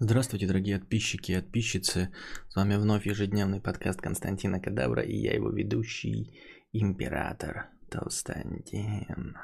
[0.00, 2.10] Здравствуйте, дорогие подписчики и подписчицы.
[2.48, 6.38] С вами вновь ежедневный подкаст Константина Кадавра и я его ведущий,
[6.72, 9.36] император Толстантин.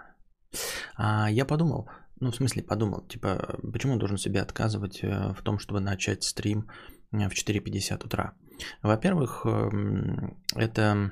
[0.94, 1.90] А я подумал,
[2.20, 6.22] ну в смысле подумал, типа, почему он должен себе отказывать э, в том, чтобы начать
[6.22, 6.70] стрим
[7.10, 8.34] э, в 4.50 утра?
[8.80, 11.10] Во-первых, эм, это,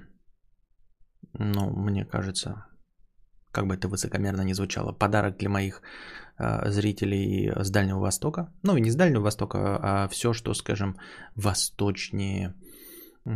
[1.33, 2.67] ну, мне кажется,
[3.53, 5.83] как бы это высокомерно не звучало, подарок для моих
[6.39, 8.53] э, зрителей с Дальнего Востока.
[8.63, 10.97] Ну и не с Дальнего Востока, а все, что, скажем,
[11.37, 12.55] восточнее
[13.25, 13.31] э,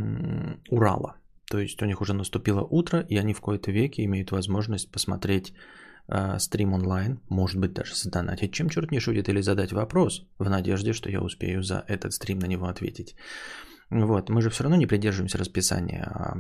[0.70, 1.16] Урала.
[1.50, 5.52] То есть у них уже наступило утро, и они в кои-то веке имеют возможность посмотреть
[6.08, 10.48] э, стрим онлайн, может быть даже задонатить, чем черт не шутит, или задать вопрос в
[10.48, 13.14] надежде, что я успею за этот стрим на него ответить.
[13.90, 16.36] Вот, мы же все равно не придерживаемся расписания, а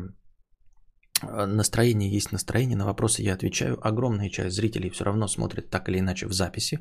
[1.22, 3.78] настроение есть настроение, на вопросы я отвечаю.
[3.86, 6.78] Огромная часть зрителей все равно смотрит так или иначе в записи,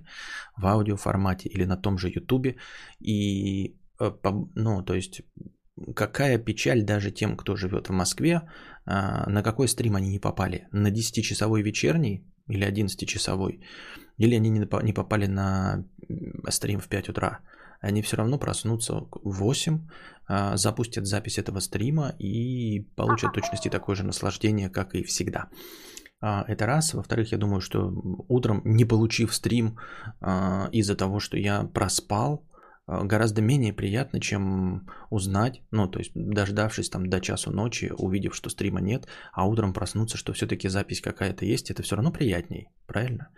[0.57, 2.55] в аудиоформате или на том же ютубе.
[2.99, 4.11] И, э,
[4.55, 5.21] ну, то есть,
[5.95, 8.41] какая печаль даже тем, кто живет в Москве,
[8.85, 10.67] э, на какой стрим они не попали.
[10.71, 13.61] На 10-часовой вечерний или 11-часовой,
[14.17, 15.85] или они не попали на
[16.49, 17.39] стрим в 5 утра
[17.85, 19.79] они все равно проснутся в 8,
[20.27, 25.49] а, запустят запись этого стрима и получат точности такое же наслаждение, как и всегда.
[26.21, 26.93] А, это раз.
[26.93, 27.93] Во-вторых, я думаю, что
[28.27, 29.77] утром, не получив стрим
[30.21, 32.43] а, из-за того, что я проспал,
[32.87, 38.49] гораздо менее приятно, чем узнать, ну, то есть дождавшись там до часу ночи, увидев, что
[38.49, 43.29] стрима нет, а утром проснуться, что все-таки запись какая-то есть, это все равно приятней, правильно?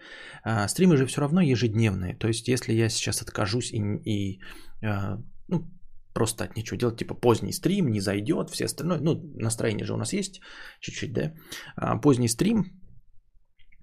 [0.44, 4.42] А, стримы же все равно ежедневные, то есть если я сейчас откажусь и, и
[4.84, 5.18] а,
[5.48, 5.72] ну,
[6.14, 9.98] просто от нечего делать, типа поздний стрим не зайдет, все остальное, ну, настроение же у
[9.98, 10.42] нас есть
[10.82, 11.34] чуть-чуть, да,
[11.78, 12.66] а, поздний стрим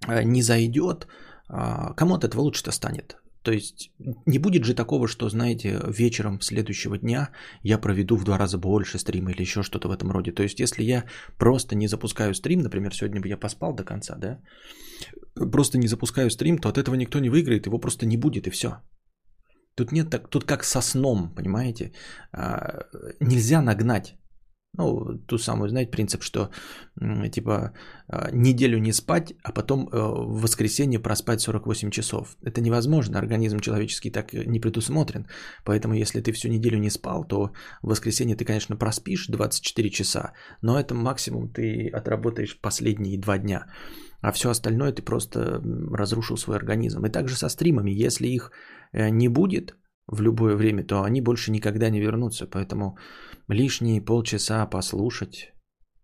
[0.06, 1.06] а, не зайдет,
[1.48, 3.16] а, кому от этого лучше-то станет?
[3.44, 3.90] То есть
[4.26, 7.28] не будет же такого, что, знаете, вечером следующего дня
[7.62, 10.32] я проведу в два раза больше стрима или еще что-то в этом роде.
[10.32, 11.04] То есть если я
[11.38, 14.40] просто не запускаю стрим, например, сегодня бы я поспал до конца, да,
[15.52, 18.50] просто не запускаю стрим, то от этого никто не выиграет, его просто не будет и
[18.50, 18.68] все.
[19.76, 21.92] Тут нет так, тут как со сном, понимаете?
[22.32, 22.86] А,
[23.20, 24.14] нельзя нагнать
[24.76, 26.50] ну, ту самую, знаете, принцип, что
[27.32, 27.72] типа
[28.08, 32.36] а, неделю не спать, а потом э, в воскресенье проспать 48 часов.
[32.44, 35.26] Это невозможно, организм человеческий так не предусмотрен.
[35.64, 37.52] Поэтому если ты всю неделю не спал, то
[37.82, 40.32] в воскресенье ты, конечно, проспишь 24 часа,
[40.62, 43.66] но это максимум ты отработаешь последние два дня.
[44.20, 45.60] А все остальное ты просто
[45.92, 47.04] разрушил свой организм.
[47.06, 48.50] И также со стримами, если их
[48.92, 49.76] э, не будет
[50.06, 52.46] в любое время, то они больше никогда не вернутся.
[52.46, 52.96] Поэтому
[53.48, 55.52] лишние полчаса послушать,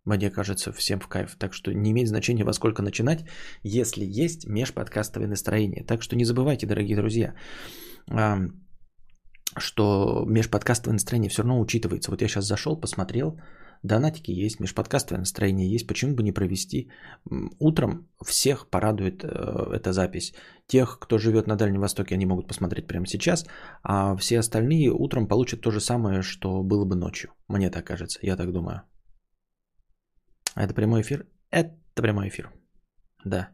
[0.05, 1.37] мне кажется, всем в кайф.
[1.39, 3.25] Так что не имеет значения, во сколько начинать,
[3.63, 5.85] если есть межподкастовое настроение.
[5.85, 7.35] Так что не забывайте, дорогие друзья,
[9.59, 12.11] что межподкастовое настроение все равно учитывается.
[12.11, 13.41] Вот я сейчас зашел, посмотрел,
[13.83, 15.87] Донатики есть, межподкастовое настроение есть.
[15.87, 16.91] Почему бы не провести?
[17.59, 19.29] Утром всех порадует э,
[19.75, 20.35] эта запись.
[20.67, 23.47] Тех, кто живет на Дальнем Востоке, они могут посмотреть прямо сейчас.
[23.83, 27.31] А все остальные утром получат то же самое, что было бы ночью.
[27.49, 28.83] Мне так кажется, я так думаю.
[30.55, 31.27] Это прямой эфир?
[31.51, 32.51] Это прямой эфир.
[33.25, 33.49] Да.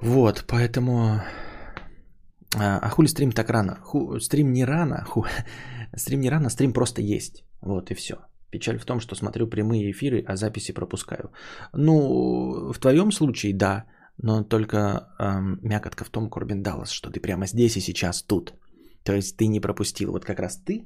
[0.00, 1.20] Вот, поэтому...
[2.56, 3.78] А, а хули стрим так рано?
[3.82, 4.20] Ху...
[4.20, 5.24] Стрим не рано, ху...
[5.96, 7.44] стрим не рано, стрим просто есть.
[7.60, 8.14] Вот и все.
[8.50, 11.30] Печаль в том, что смотрю прямые эфиры, а записи пропускаю.
[11.72, 13.84] Ну, в твоем случае да,
[14.22, 14.78] но только
[15.18, 18.54] эм, мякотка в том, Корбин Даллас, что ты прямо здесь и сейчас тут.
[19.04, 20.12] То есть ты не пропустил.
[20.12, 20.84] Вот как раз ты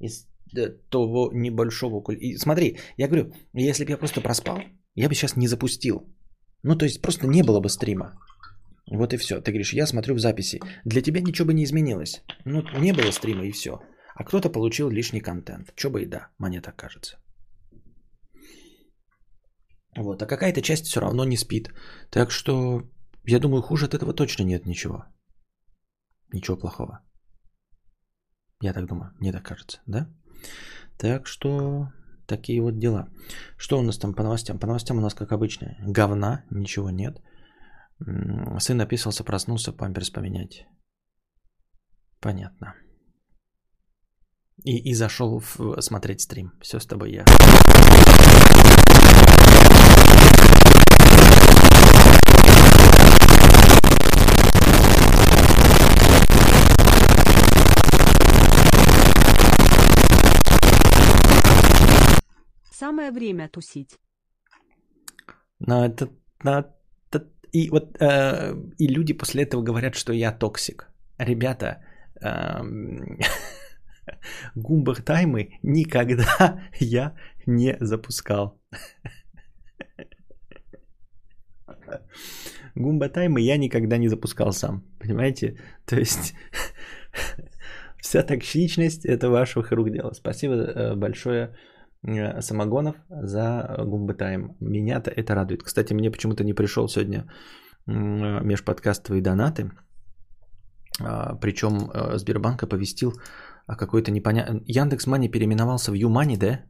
[0.00, 0.26] из
[0.90, 2.02] того небольшого...
[2.12, 4.58] И смотри, я говорю, если бы я просто проспал,
[4.94, 6.08] я бы сейчас не запустил.
[6.62, 8.12] Ну, то есть просто не было бы стрима.
[8.90, 9.40] Вот и все.
[9.40, 10.60] Ты говоришь, я смотрю в записи.
[10.84, 12.22] Для тебя ничего бы не изменилось.
[12.44, 13.80] Ну, не было стрима и все.
[14.14, 15.72] А кто-то получил лишний контент.
[15.74, 17.18] Чё бы и да, мне так кажется.
[19.96, 21.68] Вот, а какая-то часть все равно не спит.
[22.10, 22.82] Так что,
[23.24, 25.04] я думаю, хуже от этого точно нет ничего.
[26.32, 27.00] Ничего плохого.
[28.60, 30.08] Я так думаю, мне так кажется, да?
[30.98, 31.88] Так что,
[32.26, 33.08] такие вот дела.
[33.56, 34.58] Что у нас там по новостям?
[34.58, 37.20] По новостям у нас, как обычно, говна, ничего нет.
[38.58, 40.66] Сын написался, проснулся, памперс поменять.
[42.20, 42.74] Понятно.
[44.62, 46.52] И, и зашел в, смотреть стрим.
[46.60, 47.24] Все с тобой я.
[62.70, 63.98] Самое время тусить.
[65.58, 66.08] Но это,
[66.42, 66.74] но это
[67.52, 70.88] и вот э, и люди после этого говорят, что я токсик.
[71.18, 71.82] Ребята,
[72.20, 73.18] эм,
[74.54, 77.14] Goomba time ы никогда я
[77.46, 78.60] не запускал.
[82.74, 84.82] Goomba time ы я никогда не запускал сам.
[85.00, 85.58] Понимаете?
[85.86, 86.34] То есть
[88.00, 90.12] вся токсичность это ваших рук дело.
[90.12, 91.54] Спасибо э, большое
[92.02, 94.56] э, Самогонов за Гумба тайм.
[94.60, 95.62] Меня-то это радует.
[95.62, 97.26] Кстати, мне почему-то не пришел сегодня
[97.86, 99.70] межподкастовые донаты.
[101.00, 103.12] А, Причем э, Сбербанк оповестил
[103.66, 104.62] о какой-то непонятной...
[104.66, 106.60] Яндекс Мани переименовался в Юмани, да?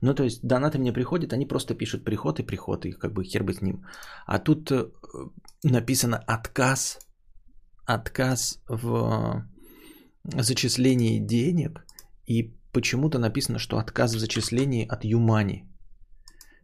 [0.00, 3.24] Ну, то есть донаты мне приходят, они просто пишут приход и приход, и как бы
[3.24, 3.84] хер бы с ним.
[4.26, 4.90] А тут э,
[5.62, 6.98] написано отказ,
[7.86, 9.44] отказ в
[10.24, 11.86] зачислении денег,
[12.26, 15.68] и почему-то написано, что отказ в зачислении от Юмани.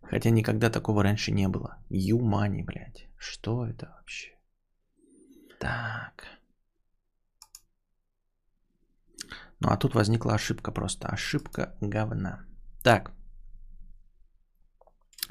[0.02, 1.78] Хотя никогда такого раньше не было.
[1.88, 3.08] Юмани, блядь.
[3.18, 4.32] Что это вообще?
[5.58, 6.41] Так.
[9.62, 11.08] Ну а тут возникла ошибка просто.
[11.08, 12.44] Ошибка говна.
[12.82, 13.12] Так.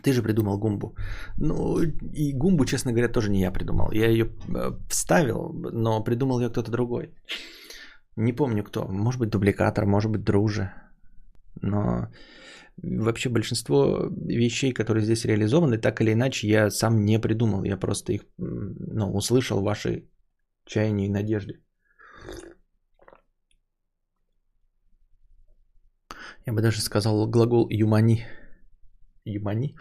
[0.04, 0.96] Ты же придумал гумбу.
[1.38, 1.82] Ну,
[2.14, 3.92] и гумбу, честно говоря, тоже не я придумал.
[3.92, 7.14] Я ее э, вставил, но придумал ее кто-то другой.
[8.16, 8.88] Не помню кто.
[8.88, 10.72] Может быть, дубликатор, может быть, друже.
[11.62, 12.08] Но
[12.84, 17.64] вообще большинство вещей, которые здесь реализованы, так или иначе, я сам не придумал.
[17.64, 20.10] Я просто их ну, услышал ваши
[20.66, 21.60] чаяния и надежды.
[26.46, 28.26] Я бы даже сказал глагол юмани.
[29.26, 29.76] Юмани.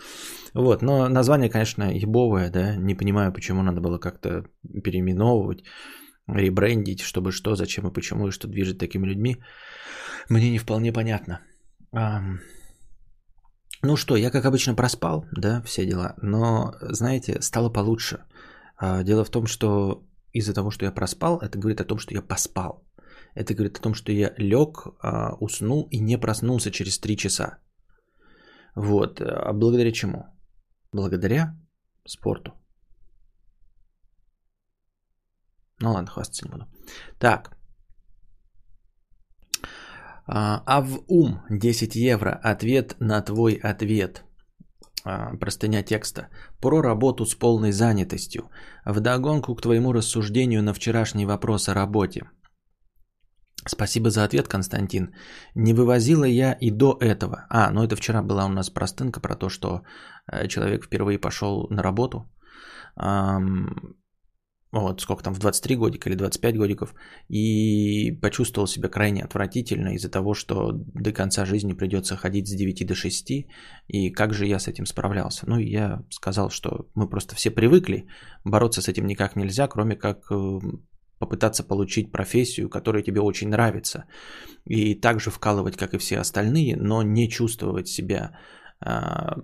[0.54, 2.76] Вот, но название, конечно, ебовое, да.
[2.76, 4.44] Не понимаю, почему надо было как-то
[4.84, 5.64] переименовывать,
[6.28, 9.36] ребрендить, чтобы что, зачем и почему, и что движет такими людьми.
[10.28, 11.40] Мне не вполне понятно.
[13.82, 18.24] Ну что, я как обычно проспал, да, все дела, но, знаете, стало получше.
[18.76, 22.14] А, дело в том, что из-за того, что я проспал, это говорит о том, что
[22.14, 22.84] я поспал.
[23.34, 27.58] Это говорит о том, что я лег, а, уснул и не проснулся через 3 часа.
[28.74, 29.20] Вот.
[29.20, 30.24] А благодаря чему?
[30.92, 31.56] Благодаря
[32.06, 32.52] спорту.
[35.80, 36.66] Ну ладно, хвастаться не буду.
[37.18, 37.56] Так.
[40.26, 42.38] А, а в ум 10 евро.
[42.42, 44.24] Ответ на твой ответ.
[45.04, 46.28] А, простыня текста.
[46.60, 48.50] Про работу с полной занятостью.
[48.84, 52.22] Вдогонку к твоему рассуждению на вчерашний вопрос о работе.
[53.66, 55.14] Спасибо за ответ, Константин.
[55.54, 57.46] Не вывозила я и до этого.
[57.50, 59.82] А, ну это вчера была у нас простынка про то, что
[60.32, 62.30] э, человек впервые пошел на работу.
[64.72, 66.94] Вот, сколько там, в 23 годика или 25 годиков.
[67.28, 72.86] И почувствовал себя крайне отвратительно из-за того, что до конца жизни придется ходить с 9
[72.86, 73.30] до 6.
[73.88, 75.44] И как же я с этим справлялся?
[75.48, 78.06] Ну, я сказал, что мы просто все привыкли.
[78.44, 80.60] Бороться с этим никак нельзя, кроме как э,
[81.20, 84.04] попытаться получить профессию, которая тебе очень нравится,
[84.64, 88.30] и также вкалывать, как и все остальные, но не чувствовать себя
[88.84, 89.36] э,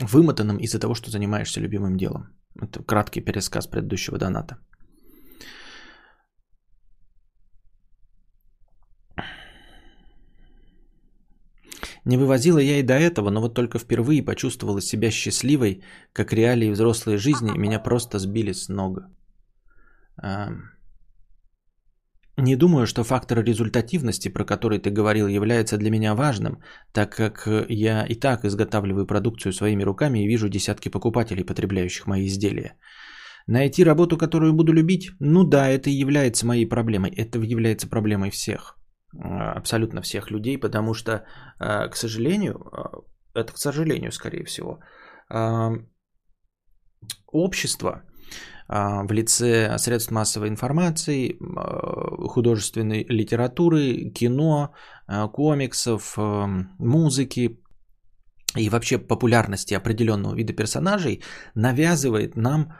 [0.00, 2.22] вымотанным из-за того, что занимаешься любимым делом.
[2.60, 4.58] Это краткий пересказ предыдущего доната.
[12.04, 15.82] Не вывозила я и до этого, но вот только впервые почувствовала себя счастливой,
[16.12, 18.98] как реалии взрослой жизни, меня просто сбили с ног.
[22.40, 27.46] Не думаю, что фактор результативности, про который ты говорил, является для меня важным, так как
[27.68, 32.76] я и так изготавливаю продукцию своими руками и вижу десятки покупателей, потребляющих мои изделия.
[33.46, 35.10] Найти работу, которую буду любить?
[35.20, 37.10] Ну да, это и является моей проблемой.
[37.10, 38.78] Это является проблемой всех.
[39.18, 41.24] А, абсолютно всех людей, потому что,
[41.58, 42.54] а, к сожалению,
[43.34, 44.78] это к сожалению, скорее всего,
[47.26, 48.02] общество
[48.70, 54.72] в лице средств массовой информации, а, художественной литературы, кино,
[55.08, 56.16] а, комиксов,
[56.78, 57.58] музыки
[58.56, 61.22] и вообще популярности определенного вида персонажей
[61.54, 62.72] навязывает нам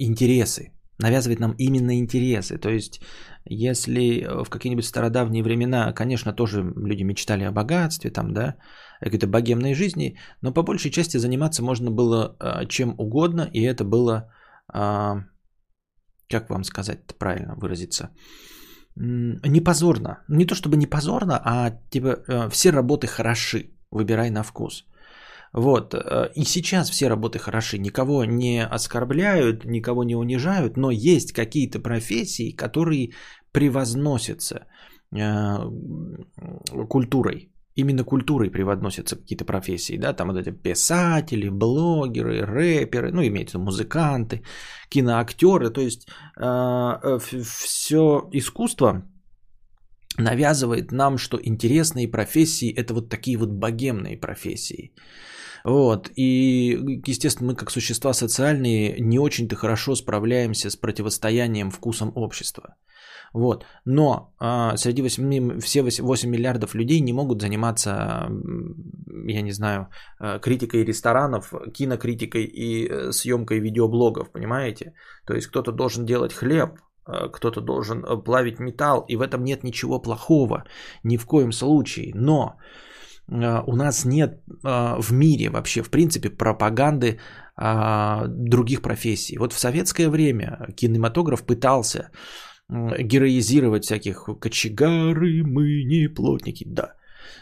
[0.00, 2.58] интересы, навязывает нам именно интересы.
[2.58, 3.00] То есть,
[3.44, 8.56] если в какие-нибудь стародавние времена, конечно, тоже люди мечтали о богатстве, там, да,
[9.00, 12.36] какой-то богемной жизни, но по большей части заниматься можно было
[12.68, 14.41] чем угодно, и это было а,
[14.72, 18.10] как вам сказать правильно выразиться,
[18.96, 20.24] не позорно.
[20.28, 24.84] Не то чтобы не позорно, а типа э, все работы хороши, выбирай на вкус.
[25.52, 25.94] Вот.
[25.94, 31.80] Э, и сейчас все работы хороши, никого не оскорбляют, никого не унижают, но есть какие-то
[31.80, 33.12] профессии, которые
[33.52, 34.66] превозносятся
[35.14, 35.56] э,
[36.88, 43.58] культурой именно культурой преводносятся какие-то профессии, да, там вот эти писатели, блогеры, рэперы, ну, имеется
[43.58, 44.42] музыканты,
[44.88, 49.02] киноактеры, то есть э, все искусство
[50.18, 54.92] навязывает нам, что интересные профессии это вот такие вот богемные профессии.
[55.64, 56.10] Вот.
[56.16, 62.74] И, естественно, мы как существа социальные не очень-то хорошо справляемся с противостоянием вкусам общества.
[63.32, 63.64] Вот.
[63.84, 68.28] Но а, среди 8, все 8 миллиардов людей не могут заниматься,
[69.26, 74.94] я не знаю, а, критикой ресторанов, кинокритикой и э, съемкой видеоблогов, понимаете?
[75.26, 79.44] То есть кто-то должен делать хлеб, а, кто-то должен э, плавить металл, и в этом
[79.44, 80.64] нет ничего плохого,
[81.02, 82.12] ни в коем случае.
[82.14, 82.56] Но
[83.30, 87.18] а, у нас нет в мире вообще, в принципе, пропаганды
[87.56, 89.36] других профессий.
[89.38, 92.10] Вот в советское время кинематограф пытался
[92.98, 96.94] героизировать всяких кочегары, мы не плотники, да.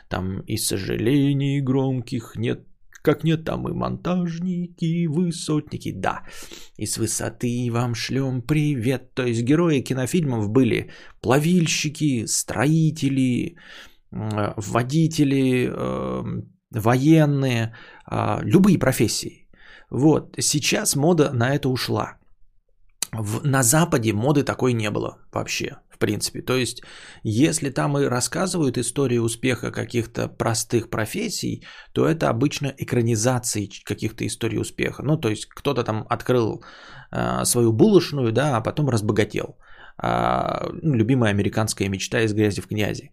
[0.08, 2.66] Там и сожалений громких нет,
[3.02, 6.22] как нет, там и монтажники, высотники, да.
[6.76, 9.14] И с высоты вам шлем привет.
[9.14, 13.56] То есть герои кинофильмов были плавильщики, строители,
[14.10, 19.48] водители, эм, военные, а, любые профессии.
[19.90, 22.19] Вот, сейчас мода на это ушла.
[23.12, 26.42] В, на Западе моды такой не было вообще, в принципе.
[26.42, 26.82] То есть,
[27.24, 34.60] если там и рассказывают истории успеха каких-то простых профессий, то это обычно экранизации каких-то историй
[34.60, 35.02] успеха.
[35.02, 36.62] Ну, то есть, кто-то там открыл
[37.10, 39.56] э, свою булочную, да, а потом разбогател.
[40.02, 43.10] А, ну, любимая американская мечта из грязи в князи.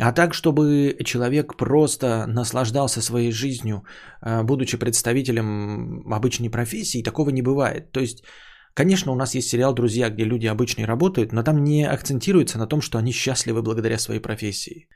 [0.00, 3.82] А так, чтобы человек просто наслаждался своей жизнью,
[4.22, 7.90] э, будучи представителем обычной профессии, такого не бывает.
[7.92, 8.24] То есть,
[8.74, 12.66] Конечно, у нас есть сериал «Друзья», где люди обычные работают, но там не акцентируется на
[12.66, 14.88] том, что они счастливы благодаря своей профессии.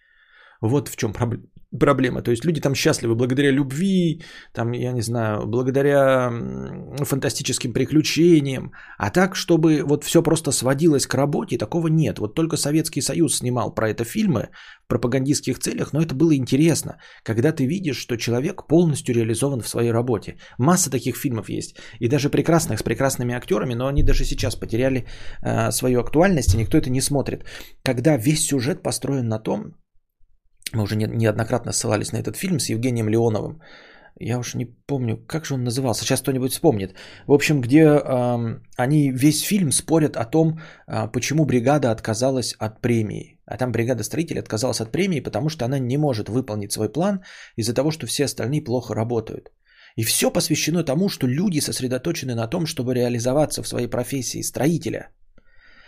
[0.65, 1.13] Вот в чем
[1.79, 2.23] проблема.
[2.23, 6.33] То есть люди там счастливы благодаря любви, там, я не знаю, благодаря
[7.05, 8.73] фантастическим приключениям.
[8.99, 12.19] А так, чтобы вот все просто сводилось к работе, такого нет.
[12.19, 14.49] Вот только Советский Союз снимал про это фильмы
[14.85, 19.69] в пропагандистских целях, но это было интересно, когда ты видишь, что человек полностью реализован в
[19.69, 20.37] своей работе.
[20.59, 21.77] Масса таких фильмов есть.
[22.01, 25.07] И даже прекрасных, с прекрасными актерами, но они даже сейчас потеряли
[25.43, 27.45] э, свою актуальность, и никто это не смотрит.
[27.83, 29.75] Когда весь сюжет построен на том,
[30.73, 33.61] мы уже неоднократно ссылались на этот фильм с Евгением Леоновым.
[34.21, 36.05] Я уж не помню, как же он назывался.
[36.05, 36.95] Сейчас кто-нибудь вспомнит.
[37.27, 42.81] В общем, где э, они весь фильм спорят о том, э, почему бригада отказалась от
[42.81, 43.41] премии.
[43.45, 47.25] А там бригада строителей отказалась от премии, потому что она не может выполнить свой план
[47.57, 49.51] из-за того, что все остальные плохо работают.
[49.97, 55.09] И все посвящено тому, что люди сосредоточены на том, чтобы реализоваться в своей профессии строителя–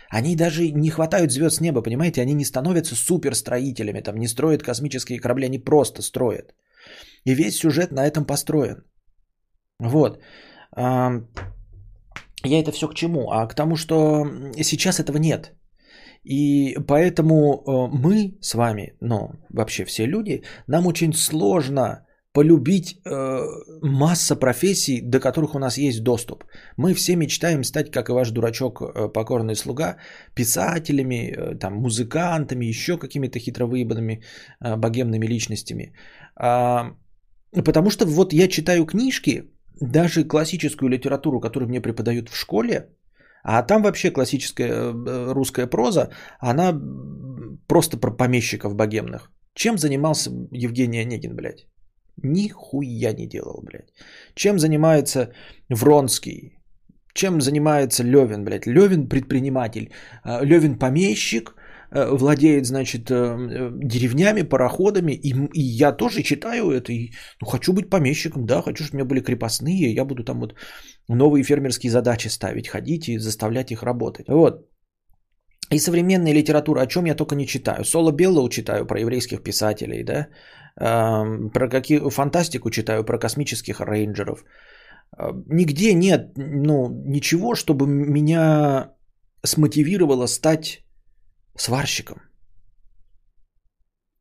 [0.09, 2.21] они даже не хватают звезд с неба, понимаете?
[2.21, 6.53] Они не становятся суперстроителями, там не строят космические корабли, они просто строят.
[7.25, 8.83] И весь сюжет на этом построен.
[9.79, 10.19] Вот.
[12.45, 13.31] Я это все к чему?
[13.31, 14.25] А к тому, что
[14.63, 15.53] сейчас этого нет.
[16.23, 22.05] И поэтому э, мы с вами, ну, вообще все люди, нам очень сложно
[22.37, 23.45] полюбить э,
[23.81, 26.43] масса профессий, до которых у нас есть доступ.
[26.77, 29.95] Мы все мечтаем стать, как и ваш дурачок, э, покорный слуга,
[30.35, 34.21] писателями, э, там, музыкантами, еще какими-то хитро выебанными
[34.63, 35.93] э, богемными личностями.
[36.35, 36.91] А,
[37.65, 39.43] потому что вот я читаю книжки,
[39.81, 42.89] даже классическую литературу, которую мне преподают в школе,
[43.43, 46.81] а там вообще классическая э, русская проза, она
[47.67, 49.31] просто про помещиков богемных.
[49.55, 51.65] Чем занимался Евгений Онегин, блядь?
[52.23, 53.93] Нихуя не делал, блядь.
[54.35, 55.31] Чем занимается
[55.69, 56.57] Вронский?
[57.13, 58.67] Чем занимается Левин, блядь?
[58.67, 59.91] Левин предприниматель.
[60.23, 61.55] А, Левин помещик,
[61.91, 67.73] э, владеет, значит, э, деревнями, пароходами, и, и я тоже читаю это, и ну, хочу
[67.73, 70.55] быть помещиком, да, хочу, чтобы у меня были крепостные, я буду там вот
[71.09, 74.27] новые фермерские задачи ставить, ходить и заставлять их работать.
[74.27, 74.67] Вот.
[75.73, 77.83] И современная литература, о чем я только не читаю.
[77.83, 80.27] Соло Беллоу читаю про еврейских писателей, да,
[80.77, 84.45] про какие фантастику читаю, про космических рейнджеров.
[85.49, 88.93] Нигде нет ну, ничего, чтобы меня
[89.43, 90.83] смотивировало стать
[91.57, 92.17] сварщиком.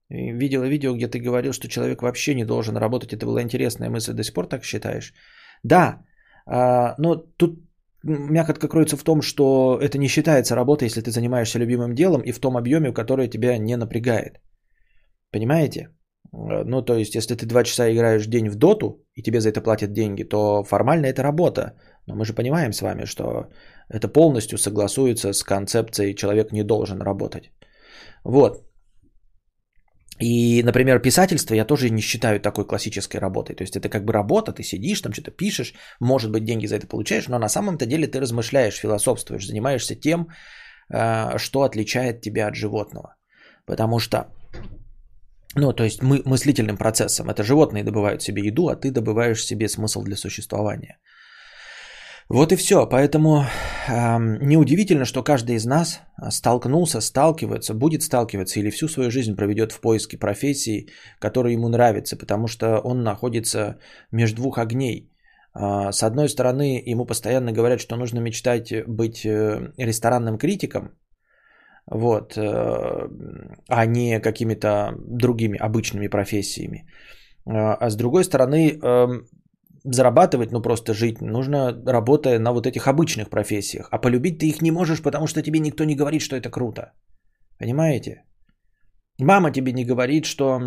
[0.08, 3.12] Видела видео, где ты говорил, что человек вообще не должен работать.
[3.12, 4.12] Это была интересная мысль.
[4.12, 5.12] До сих пор так считаешь?
[5.64, 6.04] Да,
[6.46, 7.58] а, но тут
[8.04, 12.32] мякотка кроется в том, что это не считается работой, если ты занимаешься любимым делом и
[12.32, 14.40] в том объеме, который тебя не напрягает.
[15.32, 15.90] Понимаете?
[16.33, 19.40] Э, ну, то есть, если ты два часа играешь в день в доту, и тебе
[19.40, 21.73] за это платят деньги, то формально это работа.
[22.06, 23.49] Но мы же понимаем с вами, что
[23.88, 27.50] это полностью согласуется с концепцией «человек не должен работать».
[28.25, 28.66] Вот.
[30.18, 33.54] И, например, писательство я тоже не считаю такой классической работой.
[33.54, 36.76] То есть это как бы работа, ты сидишь, там что-то пишешь, может быть, деньги за
[36.76, 40.28] это получаешь, но на самом-то деле ты размышляешь, философствуешь, занимаешься тем,
[40.90, 43.16] э, что отличает тебя от животного.
[43.66, 44.16] Потому что,
[45.56, 47.30] ну, то есть мы мыслительным процессом.
[47.30, 50.98] Это животные добывают себе еду, а ты добываешь себе смысл для существования.
[52.28, 52.86] Вот и все.
[52.86, 53.44] Поэтому
[53.88, 59.72] э, неудивительно, что каждый из нас столкнулся, сталкивается, будет сталкиваться или всю свою жизнь проведет
[59.72, 60.88] в поиске профессии,
[61.20, 63.78] которая ему нравится, потому что он находится
[64.12, 65.10] между двух огней.
[65.54, 70.90] Э, с одной стороны, ему постоянно говорят, что нужно мечтать быть э, ресторанным критиком,
[71.90, 73.09] вот, э,
[73.69, 76.85] а не какими-то другими обычными профессиями.
[77.47, 79.26] Э, а с другой стороны, эм,
[79.85, 83.88] зарабатывать, ну просто жить нужно, работая на вот этих обычных профессиях.
[83.93, 86.93] А полюбить ты их не можешь, потому что тебе никто не говорит, что это круто.
[87.59, 88.25] Понимаете?
[89.21, 90.61] Мама тебе не говорит, что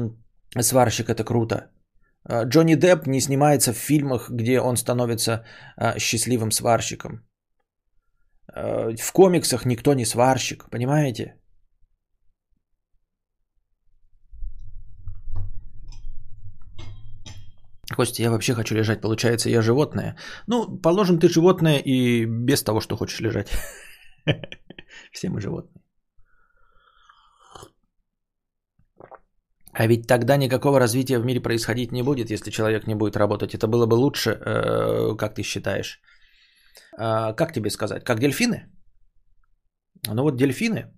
[0.60, 1.70] сварщик это круто.
[2.24, 5.44] А, Джонни Депп не снимается в фильмах, где он становится
[5.98, 7.29] счастливым сварщиком.
[8.56, 11.36] А, в комиксах никто не сварщик, понимаете?
[17.96, 19.02] Костя, я вообще хочу лежать.
[19.02, 20.16] Получается, я животное.
[20.48, 23.50] Ну, положим, ты животное и без того, что хочешь лежать.
[25.12, 25.82] Все мы животные.
[29.74, 33.54] А ведь тогда никакого развития в мире происходить не будет, если человек не будет работать.
[33.54, 36.02] Это было бы лучше, э, как ты считаешь?
[36.98, 38.04] А, как тебе сказать?
[38.04, 38.70] Как дельфины?
[40.08, 40.94] Ну вот дельфины,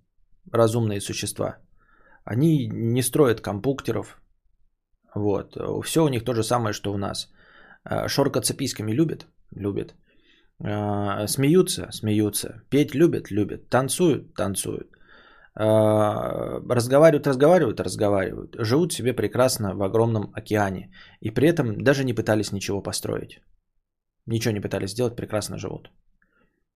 [0.52, 1.58] разумные существа,
[2.24, 4.22] они не строят компьютеров,
[5.14, 5.56] вот.
[5.84, 7.28] Все у них то же самое, что у нас.
[7.84, 9.26] А, шоркаться письками любят?
[9.50, 9.94] Любят.
[10.64, 11.88] А, смеются?
[11.90, 12.62] Смеются.
[12.70, 13.30] Петь любят?
[13.30, 13.68] Любят.
[13.68, 14.34] Танцуют?
[14.34, 14.88] Танцуют.
[15.54, 17.26] Разговаривают?
[17.26, 17.80] Разговаривают?
[17.80, 18.56] Разговаривают.
[18.58, 20.90] Живут себе прекрасно в огромном океане.
[21.20, 23.42] И при этом даже не пытались ничего построить.
[24.26, 25.90] Ничего не пытались сделать, прекрасно живут.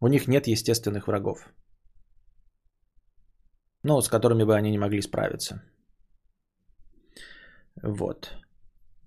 [0.01, 1.49] У них нет естественных врагов.
[3.83, 5.63] Ну, с которыми бы они не могли справиться.
[7.83, 8.37] Вот.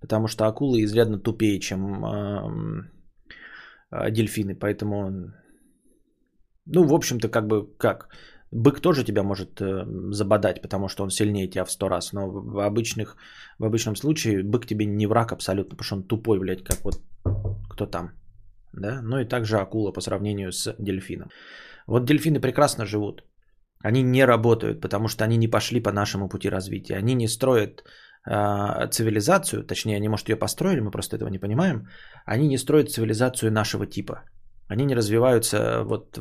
[0.01, 2.83] Потому что акулы изрядно тупее, чем э,
[3.91, 4.55] э, дельфины.
[4.55, 5.33] Поэтому,
[6.65, 8.09] ну, в общем-то, как бы, как?
[8.51, 12.13] Бык тоже тебя может э, забодать, потому что он сильнее тебя в сто раз.
[12.13, 13.17] Но в, обычных,
[13.59, 17.01] в обычном случае бык тебе не враг абсолютно, потому что он тупой, блядь, как вот
[17.69, 18.11] кто там.
[18.73, 19.01] Да?
[19.01, 21.29] Ну и также акула по сравнению с дельфином.
[21.87, 23.23] Вот дельфины прекрасно живут.
[23.83, 26.97] Они не работают, потому что они не пошли по нашему пути развития.
[26.97, 27.83] Они не строят
[28.25, 31.87] а, цивилизацию, точнее, они, может, ее построили, мы просто этого не понимаем,
[32.25, 34.23] они не строят цивилизацию нашего типа.
[34.67, 36.17] Они не развиваются вот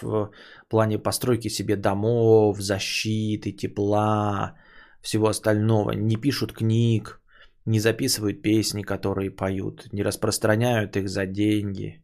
[0.00, 0.30] в
[0.68, 4.54] плане постройки себе домов, защиты, тепла,
[5.02, 5.92] всего остального.
[5.92, 7.20] Не пишут книг,
[7.64, 12.02] не записывают песни, которые поют, не распространяют их за деньги,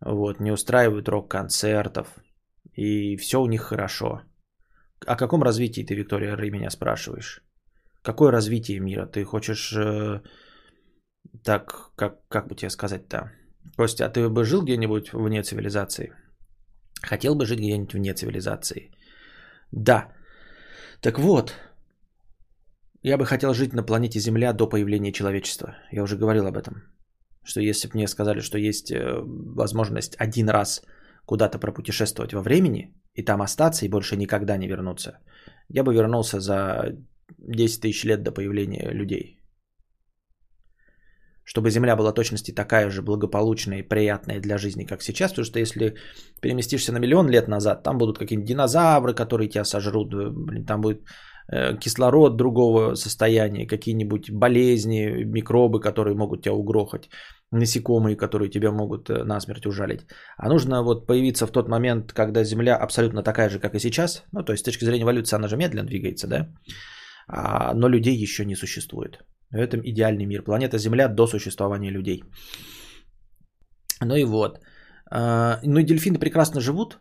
[0.00, 2.08] вот, не устраивают рок-концертов.
[2.74, 4.22] И все у них хорошо.
[5.06, 7.42] О каком развитии ты, Виктория Рэй, меня спрашиваешь?
[8.02, 9.06] Какое развитие мира?
[9.06, 10.20] Ты хочешь э,
[11.44, 13.32] так, как, как бы тебе сказать-то?
[13.76, 16.12] Костя, а ты бы жил где-нибудь вне цивилизации?
[17.02, 18.90] Хотел бы жить где-нибудь вне цивилизации?
[19.72, 20.12] Да.
[21.00, 21.54] Так вот,
[23.02, 25.76] я бы хотел жить на планете Земля до появления человечества.
[25.92, 26.82] Я уже говорил об этом.
[27.44, 29.20] Что если бы мне сказали, что есть э,
[29.56, 30.82] возможность один раз
[31.26, 35.18] куда-то пропутешествовать во времени и там остаться и больше никогда не вернуться,
[35.68, 36.96] я бы вернулся за
[37.38, 39.42] 10 тысяч лет до появления людей.
[41.44, 45.32] Чтобы Земля была точности такая же благополучная и приятная для жизни, как сейчас.
[45.32, 45.96] Потому что если
[46.40, 50.14] переместишься на миллион лет назад, там будут какие-нибудь динозавры, которые тебя сожрут.
[50.14, 51.04] Блин, там будет э,
[51.50, 57.08] кислород другого состояния, какие-нибудь болезни, микробы, которые могут тебя угрохать,
[57.52, 60.06] насекомые, которые тебя могут э, насмерть ужалить.
[60.38, 64.24] А нужно вот появиться в тот момент, когда Земля абсолютно такая же, как и сейчас.
[64.32, 66.48] Ну, то есть с точки зрения эволюции она же медленно двигается, да?
[67.28, 69.18] А, но людей еще не существует.
[69.50, 70.42] В этом идеальный мир.
[70.42, 72.22] Планета Земля до существования людей.
[74.00, 74.60] Ну и вот.
[75.10, 76.98] А, ну и дельфины прекрасно живут.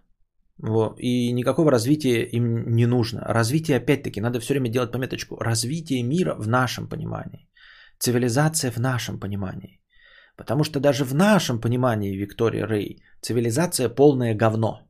[0.58, 3.22] Вот, и никакого развития им не нужно.
[3.22, 5.38] Развитие, опять-таки, надо все время делать пометочку.
[5.38, 7.50] Развитие мира в нашем понимании.
[8.00, 9.82] Цивилизация в нашем понимании.
[10.38, 14.88] Потому что даже в нашем понимании, Виктория Рэй, цивилизация полное говно.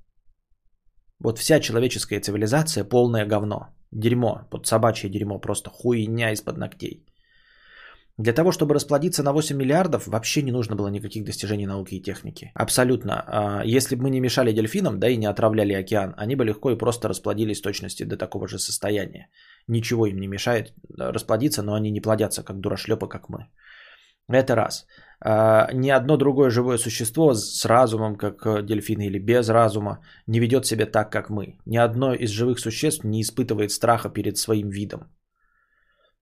[1.19, 3.76] Вот вся человеческая цивилизация полное говно.
[3.91, 7.06] Дерьмо, под собачье дерьмо, просто хуйня из-под ногтей.
[8.17, 12.02] Для того, чтобы расплодиться на 8 миллиардов, вообще не нужно было никаких достижений науки и
[12.02, 12.52] техники.
[12.56, 13.24] Абсолютно.
[13.28, 16.71] А, если бы мы не мешали дельфинам, да и не отравляли океан, они бы легко
[16.71, 19.30] и просто расплодились точности до такого же состояния.
[19.67, 23.47] Ничего им не мешает расплодиться, но они не плодятся как дурашлепы, как мы.
[24.30, 24.86] Это раз.
[25.24, 30.39] А, ни одно другое живое существо с разумом, как э, дельфины или без разума, не
[30.39, 31.58] ведет себя так, как мы.
[31.65, 35.02] Ни одно из живых существ не испытывает страха перед своим видом.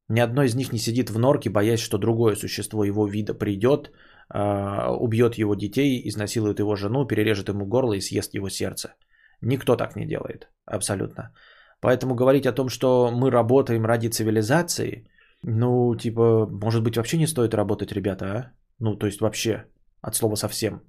[0.09, 3.91] Ни одно из них не сидит в норке, боясь, что другое существо его вида придет,
[4.29, 8.95] а, убьет его детей, изнасилует его жену, перережет ему горло и съест его сердце.
[9.41, 10.49] Никто так не делает.
[10.65, 11.31] Абсолютно.
[11.79, 15.07] Поэтому говорить о том, что мы работаем ради цивилизации,
[15.43, 18.51] ну, типа, может быть, вообще не стоит работать, ребята, а?
[18.79, 19.65] Ну, то есть вообще,
[20.01, 20.81] от слова совсем.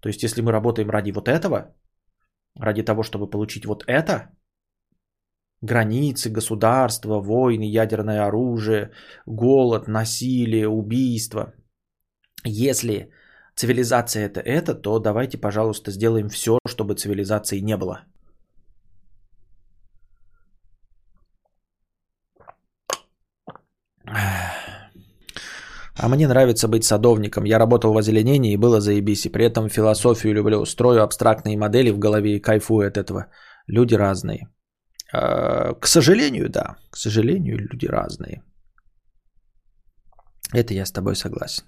[0.00, 1.74] То есть если мы работаем ради вот этого,
[2.58, 4.30] ради того, чтобы получить вот это,
[5.64, 8.90] границы, государства, войны, ядерное оружие,
[9.26, 11.52] голод, насилие, убийство.
[12.44, 13.10] Если
[13.56, 18.04] цивилизация это это, то давайте, пожалуйста, сделаем все, чтобы цивилизации не было.
[25.96, 27.44] А мне нравится быть садовником.
[27.44, 29.26] Я работал в озеленении и было заебись.
[29.26, 30.66] И при этом философию люблю.
[30.66, 33.26] Строю абстрактные модели в голове и кайфую от этого.
[33.68, 34.53] Люди разные.
[35.14, 36.76] А, к сожалению, да.
[36.90, 38.42] К сожалению, люди разные.
[40.52, 41.64] Это я с тобой согласен.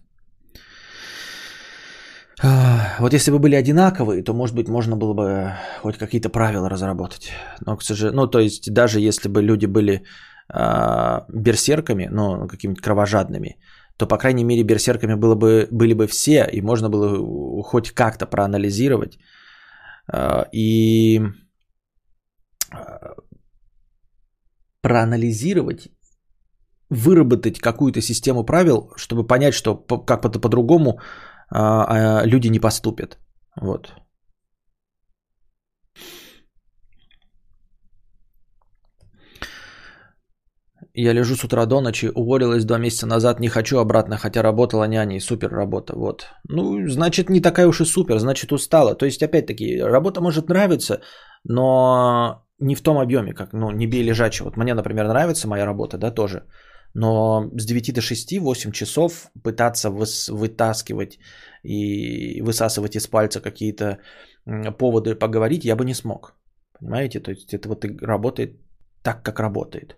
[2.42, 6.68] А, вот если бы были одинаковые, то, может быть, можно было бы хоть какие-то правила
[6.68, 7.30] разработать.
[7.66, 10.02] Но, к сожалению, ну, то есть, даже если бы люди были
[10.52, 13.56] э, берсерками, ну, какими-то кровожадными,
[13.96, 18.26] то, по крайней мере, берсерками было бы, были бы все, и можно было хоть как-то
[18.26, 19.18] проанализировать
[20.12, 21.20] э, и
[22.72, 23.14] э,
[24.86, 25.88] проанализировать,
[26.90, 29.74] выработать какую-то систему правил, чтобы понять, что
[30.06, 31.00] как-то по-другому
[31.52, 33.18] э, люди не поступят.
[33.60, 33.94] Вот.
[40.94, 44.88] Я лежу с утра до ночи, уволилась два месяца назад, не хочу обратно, хотя работала
[44.88, 46.26] няней, супер работа, вот.
[46.48, 48.94] Ну, значит, не такая уж и супер, значит, устала.
[48.94, 51.00] То есть, опять-таки, работа может нравиться,
[51.44, 54.46] но не в том объеме, как, ну, не бей лежачего.
[54.46, 56.46] Вот мне, например, нравится моя работа, да, тоже.
[56.94, 61.18] Но с 9 до 6, 8 часов пытаться вытаскивать
[61.62, 63.98] и высасывать из пальца какие-то
[64.78, 66.34] поводы поговорить я бы не смог.
[66.80, 67.20] Понимаете?
[67.20, 68.60] То есть это вот работает
[69.02, 69.96] так, как работает.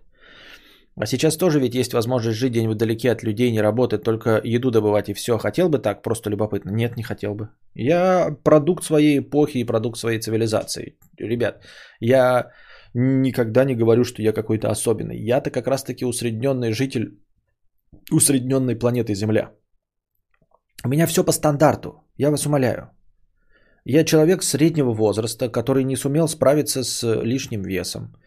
[1.01, 4.69] А сейчас тоже ведь есть возможность жить где-нибудь вдалеке от людей, не работать, только еду
[4.69, 5.37] добывать и все.
[5.37, 6.71] Хотел бы так, просто любопытно?
[6.71, 7.49] Нет, не хотел бы.
[7.73, 10.97] Я продукт своей эпохи и продукт своей цивилизации.
[11.17, 11.63] Ребят,
[12.01, 12.51] я
[12.93, 15.17] никогда не говорю, что я какой-то особенный.
[15.17, 17.17] Я-то как раз-таки усредненный житель
[18.11, 19.51] усредненной планеты Земля.
[20.83, 22.89] У меня все по стандарту, я вас умоляю.
[23.85, 28.17] Я человек среднего возраста, который не сумел справиться с лишним весом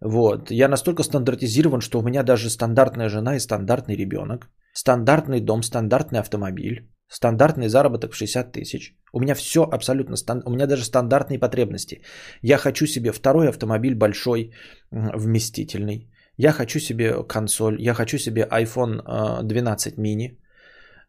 [0.00, 0.50] вот.
[0.50, 6.20] Я настолько стандартизирован, что у меня даже стандартная жена и стандартный ребенок, стандартный дом, стандартный
[6.20, 8.94] автомобиль, стандартный заработок в 60 тысяч.
[9.12, 10.42] У меня все абсолютно, стан...
[10.46, 12.02] у меня даже стандартные потребности.
[12.42, 14.52] Я хочу себе второй автомобиль большой,
[14.90, 16.10] вместительный.
[16.36, 20.38] Я хочу себе консоль, я хочу себе iPhone 12 mini.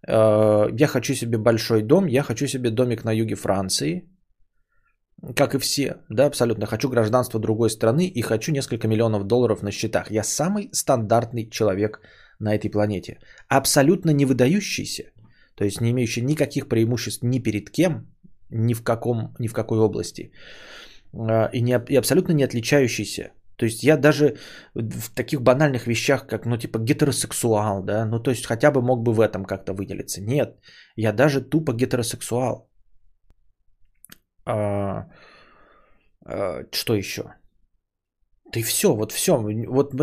[0.08, 4.14] Э, я хочу себе большой дом, я хочу себе домик на юге Франции
[5.36, 6.65] как и все, да, абсолютно.
[6.65, 10.12] Хочу гражданство другой страны и хочу несколько миллионов долларов на счетах.
[10.12, 12.01] Я самый стандартный человек
[12.39, 13.19] на этой планете.
[13.47, 15.04] Абсолютно не выдающийся,
[15.56, 18.08] то есть не имеющий никаких преимуществ ни перед кем,
[18.49, 20.32] ни в, каком, ни в какой области.
[21.13, 23.32] А, и, не, и абсолютно не отличающийся.
[23.56, 24.38] То есть я даже
[24.73, 29.04] в таких банальных вещах, как, ну, типа, гетеросексуал, да, ну, то есть хотя бы мог
[29.04, 30.21] бы в этом как-то выделиться.
[30.21, 30.58] Нет,
[30.97, 32.69] я даже тупо гетеросексуал.
[34.45, 35.05] А,
[36.25, 37.23] а, что еще?
[38.55, 39.38] И все, вот все.
[39.67, 39.93] Вот,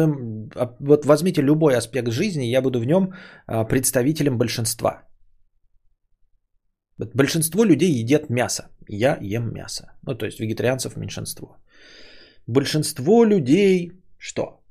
[0.57, 3.14] а, вот возьмите любой аспект жизни, я буду в нем
[3.46, 5.02] а, представителем большинства.
[7.14, 8.68] Большинство людей едят мясо.
[8.88, 9.85] Я ем мясо.
[10.07, 11.57] Ну, то есть вегетарианцев меньшинство.
[12.46, 14.62] Большинство людей что?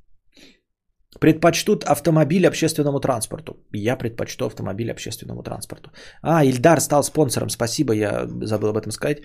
[1.19, 3.53] Предпочтут автомобиль общественному транспорту.
[3.73, 5.91] Я предпочту автомобиль общественному транспорту.
[6.21, 7.49] А, Ильдар стал спонсором.
[7.49, 9.21] Спасибо, я забыл об этом сказать.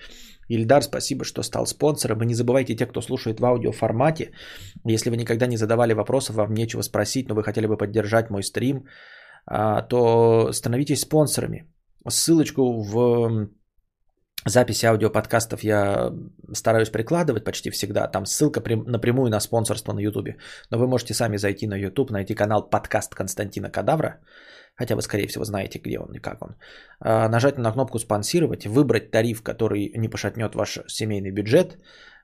[0.49, 2.21] Ильдар, спасибо, что стал спонсором.
[2.21, 4.31] И не забывайте, те, кто слушает в аудиоформате,
[4.85, 8.43] если вы никогда не задавали вопросов, вам нечего спросить, но вы хотели бы поддержать мой
[8.43, 8.85] стрим,
[9.45, 11.63] а, то становитесь спонсорами.
[12.09, 13.49] Ссылочку в
[14.49, 16.13] записи аудиоподкастов я
[16.53, 18.07] стараюсь прикладывать почти всегда.
[18.07, 20.35] Там ссылка напрямую на спонсорство на YouTube.
[20.71, 24.19] Но вы можете сами зайти на YouTube, найти канал подкаст Константина Кадавра
[24.79, 26.55] хотя вы, скорее всего, знаете, где он и как он,
[26.99, 31.77] а, нажать на кнопку «Спонсировать», выбрать тариф, который не пошатнет ваш семейный бюджет,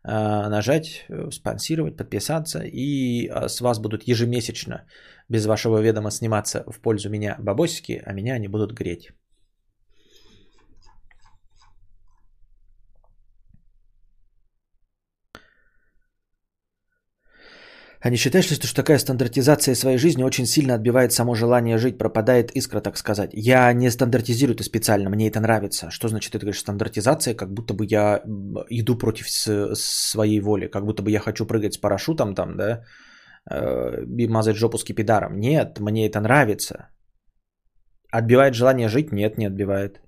[0.04, 4.86] нажать, э, спонсировать, подписаться, и а, с вас будут ежемесячно
[5.30, 9.12] без вашего ведома сниматься в пользу меня бабосики, а меня они будут греть.
[18.04, 21.98] А не считаешь ли, что такая стандартизация своей жизни очень сильно отбивает само желание жить,
[21.98, 23.30] пропадает искра, так сказать?
[23.34, 25.90] Я не стандартизирую это специально, мне это нравится.
[25.90, 28.22] Что значит, это говоришь, стандартизация, как будто бы я
[28.70, 32.84] иду против своей воли, как будто бы я хочу прыгать с парашютом там, да,
[33.50, 35.40] э, и мазать жопу скипидаром.
[35.40, 36.90] Нет, мне это нравится.
[38.12, 39.14] Отбивает желание жить?
[39.14, 40.02] Нет, не отбивает.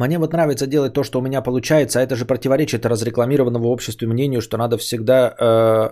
[0.00, 4.08] Мне вот нравится делать то, что у меня получается, а это же противоречит разрекламированному обществу
[4.08, 5.90] мнению, что надо всегда, э,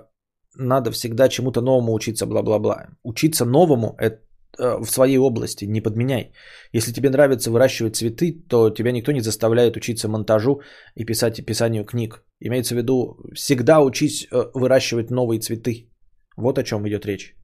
[0.56, 2.86] надо всегда чему-то новому учиться, бла-бла-бла.
[3.02, 4.16] Учиться новому это
[4.58, 6.32] э, в своей области, не подменяй.
[6.72, 10.62] Если тебе нравится выращивать цветы, то тебя никто не заставляет учиться монтажу
[10.94, 12.24] и писать писанию книг.
[12.40, 15.90] Имеется в виду, всегда учись э, выращивать новые цветы.
[16.36, 17.37] Вот о чем идет речь.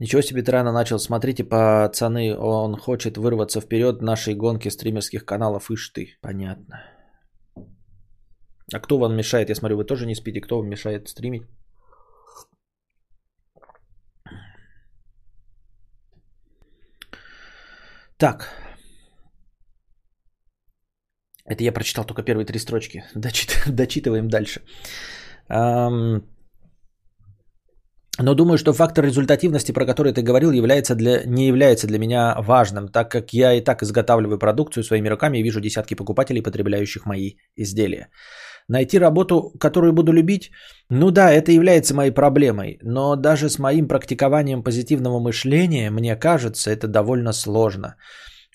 [0.00, 0.98] Ничего себе ты рано начал.
[0.98, 5.70] Смотрите, пацаны, он хочет вырваться вперед нашей гонки стримерских каналов.
[5.70, 6.18] Ишь ты.
[6.20, 6.82] Понятно.
[8.72, 9.50] А кто вам мешает?
[9.50, 10.40] Я смотрю, вы тоже не спите.
[10.40, 11.42] Кто вам мешает стримить?
[18.16, 18.48] Так.
[21.44, 23.04] Это я прочитал только первые три строчки.
[23.14, 23.62] Дочит...
[23.66, 24.62] Дочитываем дальше.
[25.48, 26.22] Um...
[28.18, 32.36] Но думаю, что фактор результативности, про который ты говорил, является для, не является для меня
[32.38, 37.06] важным, так как я и так изготавливаю продукцию своими руками и вижу десятки покупателей, потребляющих
[37.06, 38.08] мои изделия.
[38.68, 40.50] Найти работу, которую буду любить,
[40.90, 46.70] ну да, это является моей проблемой, но даже с моим практикованием позитивного мышления, мне кажется,
[46.70, 47.96] это довольно сложно.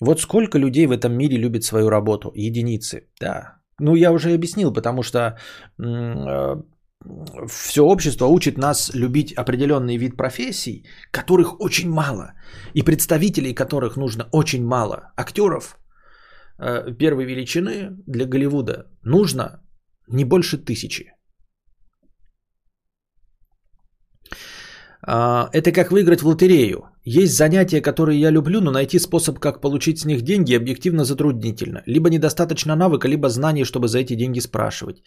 [0.00, 2.32] Вот сколько людей в этом мире любит свою работу?
[2.34, 3.60] Единицы, да.
[3.78, 5.38] Ну, я уже объяснил, потому что
[5.78, 6.56] э,
[7.48, 12.34] все общество учит нас любить определенный вид профессий, которых очень мало,
[12.74, 15.12] и представителей которых нужно очень мало.
[15.16, 15.78] Актеров
[16.58, 19.62] э, первой величины для Голливуда нужно
[20.08, 21.12] не больше тысячи.
[25.02, 26.84] А, это как выиграть в лотерею.
[27.04, 31.82] Есть занятия, которые я люблю, но найти способ, как получить с них деньги, объективно затруднительно.
[31.86, 35.02] Либо недостаточно навыка, либо знаний, чтобы за эти деньги спрашивать.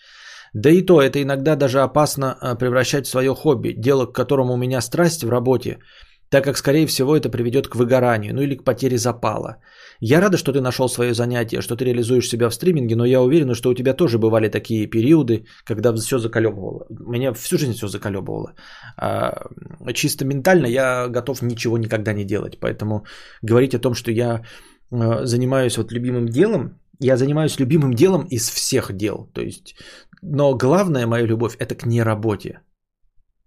[0.53, 4.53] Да и то, это иногда даже опасно а, превращать в свое хобби, дело к которому
[4.53, 5.79] у меня страсть в работе,
[6.29, 9.57] так как, скорее всего, это приведет к выгоранию, ну или к потере запала.
[9.99, 13.21] Я рада, что ты нашел свое занятие, что ты реализуешь себя в стриминге, но я
[13.21, 16.87] уверен, что у тебя тоже бывали такие периоды, когда все заколебывало.
[16.89, 18.53] Меня всю жизнь все заколебывало.
[18.97, 19.47] А,
[19.93, 22.59] чисто ментально я готов ничего никогда не делать.
[22.59, 23.05] Поэтому
[23.43, 24.41] говорить о том, что я
[24.91, 29.29] а, занимаюсь вот любимым делом, я занимаюсь любимым делом из всех дел.
[29.33, 29.75] То есть
[30.25, 32.59] но главная моя любовь это к неработе.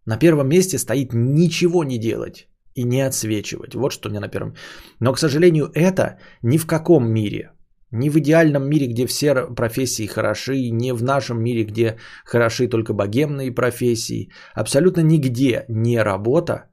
[0.05, 3.75] На первом месте стоит ничего не делать и не отсвечивать.
[3.75, 4.55] Вот что мне на первом.
[5.01, 7.53] Но, к сожалению, это ни в каком мире.
[7.91, 12.93] Ни в идеальном мире, где все профессии хороши, не в нашем мире, где хороши только
[12.93, 14.31] богемные профессии.
[14.55, 16.69] Абсолютно нигде не работа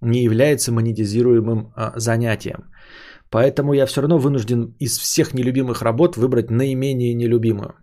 [0.00, 2.70] не является монетизируемым а, занятием.
[3.30, 7.74] Поэтому я все равно вынужден из всех нелюбимых работ выбрать наименее нелюбимую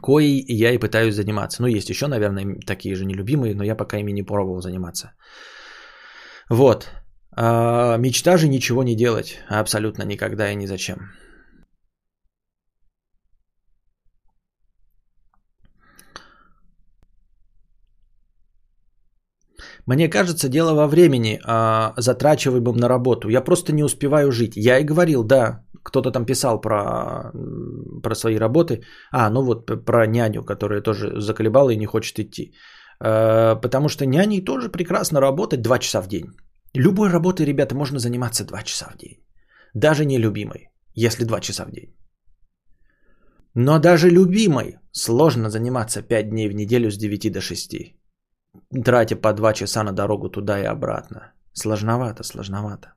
[0.00, 1.62] коей я и пытаюсь заниматься.
[1.62, 5.12] Ну, есть еще, наверное, такие же нелюбимые, но я пока ими не пробовал заниматься.
[6.48, 6.90] Вот.
[7.36, 9.38] А, мечта же ничего не делать.
[9.48, 11.12] Абсолютно никогда и ни зачем.
[19.86, 23.28] Мне кажется, дело во времени, а, затрачиваемом на работу.
[23.28, 24.56] Я просто не успеваю жить.
[24.56, 27.32] Я и говорил, да, кто-то там писал про,
[28.02, 28.82] про свои работы.
[29.10, 32.54] А, ну вот про няню, которая тоже заколебала и не хочет идти.
[33.00, 36.26] А, потому что няней тоже прекрасно работать 2 часа в день.
[36.74, 39.18] Любой работой, ребята, можно заниматься 2 часа в день.
[39.74, 41.94] Даже не любимой, если 2 часа в день.
[43.54, 48.01] Но даже любимой сложно заниматься 5 дней в неделю с 9 до 6
[48.84, 51.32] тратя по 2 часа на дорогу туда и обратно.
[51.52, 52.94] Сложновато, сложновато.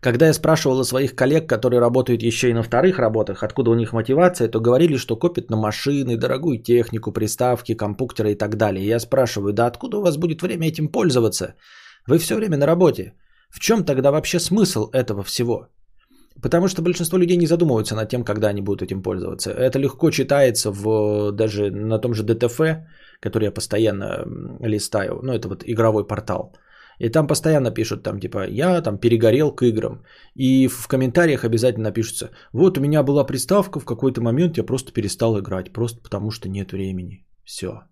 [0.00, 3.74] Когда я спрашивал о своих коллег, которые работают еще и на вторых работах, откуда у
[3.74, 8.86] них мотивация, то говорили, что копят на машины, дорогую технику, приставки, компьютеры и так далее.
[8.86, 11.54] Я спрашиваю, да откуда у вас будет время этим пользоваться?
[12.06, 13.14] Вы все время на работе.
[13.50, 15.68] В чем тогда вообще смысл этого всего?
[16.42, 19.50] Потому что большинство людей не задумываются над тем, когда они будут этим пользоваться.
[19.50, 22.60] Это легко читается в, даже на том же ДТФ,
[23.20, 24.24] который я постоянно
[24.60, 25.20] листаю.
[25.22, 26.54] Ну, это вот игровой портал.
[26.98, 30.02] И там постоянно пишут, там, типа, я там перегорел к играм.
[30.34, 34.92] И в комментариях обязательно пишется, вот у меня была приставка, в какой-то момент я просто
[34.92, 37.26] перестал играть, просто потому что нет времени.
[37.44, 37.82] Все.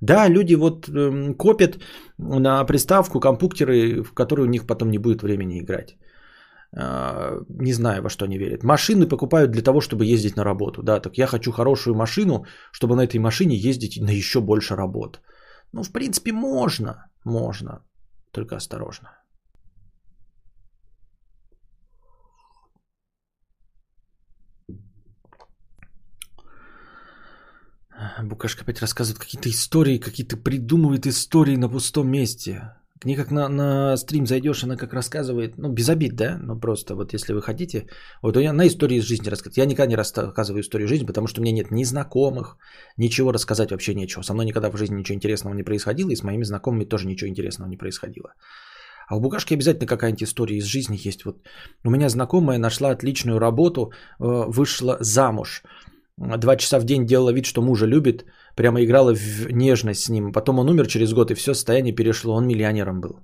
[0.00, 1.78] Да, люди вот э, копят
[2.18, 5.96] на приставку компьютеры, в которые у них потом не будет времени играть.
[6.72, 8.64] Э, не знаю, во что они верят.
[8.64, 10.82] Машины покупают для того, чтобы ездить на работу.
[10.82, 15.20] Да, так я хочу хорошую машину, чтобы на этой машине ездить на еще больше работ.
[15.72, 17.10] Ну, в принципе, можно.
[17.24, 17.82] Можно.
[18.32, 19.08] Только осторожно.
[28.22, 32.74] Букашка опять рассказывает какие-то истории, какие-то придумывает истории на пустом месте.
[33.00, 36.58] К ней как на, на стрим зайдешь, она как рассказывает, ну, без обид, да, ну,
[36.58, 37.86] просто вот если вы хотите,
[38.22, 39.64] вот я на истории из жизни рассказываю.
[39.64, 42.56] Я никогда не рассказываю историю жизни, потому что у меня нет ни знакомых,
[42.96, 44.22] ничего рассказать вообще нечего.
[44.22, 47.28] Со мной никогда в жизни ничего интересного не происходило, и с моими знакомыми тоже ничего
[47.28, 48.32] интересного не происходило.
[49.08, 51.24] А у Букашки обязательно какая-нибудь история из жизни есть.
[51.24, 51.36] Вот
[51.84, 55.62] у меня знакомая нашла отличную работу, э, вышла замуж.
[56.16, 58.24] Два часа в день делала вид, что мужа любит,
[58.56, 60.32] прямо играла в нежность с ним.
[60.32, 62.34] Потом он умер через год, и все состояние перешло.
[62.34, 63.20] Он миллионером был.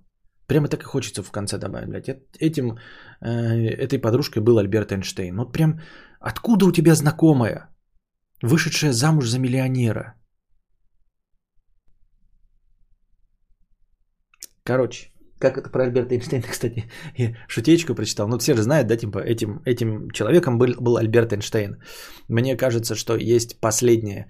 [0.47, 1.89] Прямо так и хочется в конце добавить.
[1.89, 2.09] Блядь.
[2.39, 2.79] Этим,
[3.21, 3.29] э,
[3.85, 5.37] этой подружкой был Альберт Эйнштейн.
[5.37, 5.81] Вот прям
[6.21, 7.69] откуда у тебя знакомая,
[8.43, 10.15] вышедшая замуж за миллионера?
[14.65, 15.12] Короче,
[15.43, 16.85] как это про Альберта Эйнштейна, кстати,
[17.19, 18.29] я шутечку прочитал.
[18.29, 21.77] Ну, все же знают, да, типа, этим, этим человеком был, был Альберт Эйнштейн.
[22.29, 24.27] Мне кажется, что есть последнее,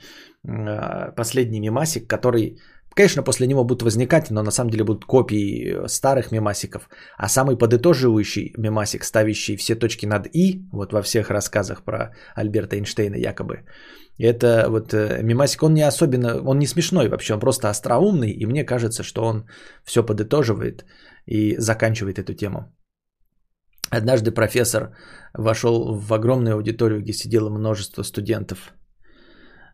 [0.48, 2.56] а, последний мемасик, который,
[2.96, 6.88] конечно, после него будут возникать, но на самом деле будут копии старых мемасиков.
[7.18, 12.76] А самый подытоживающий мемасик, ставящий все точки над «и», вот во всех рассказах про Альберта
[12.76, 13.64] Эйнштейна якобы,
[14.18, 18.46] это вот э, мимасик, он не особенно, он не смешной вообще, он просто остроумный, и
[18.46, 19.46] мне кажется, что он
[19.84, 20.84] все подытоживает
[21.26, 22.72] и заканчивает эту тему.
[23.90, 24.96] Однажды профессор
[25.34, 28.74] вошел в огромную аудиторию, где сидело множество студентов.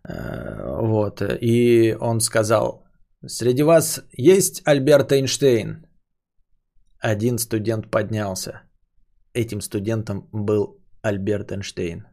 [0.09, 2.85] Э, вот, и он сказал,
[3.27, 5.87] среди вас есть Альберт Эйнштейн?
[7.01, 8.63] Один студент поднялся.
[9.35, 12.07] Этим студентом был Альберт Эйнштейн.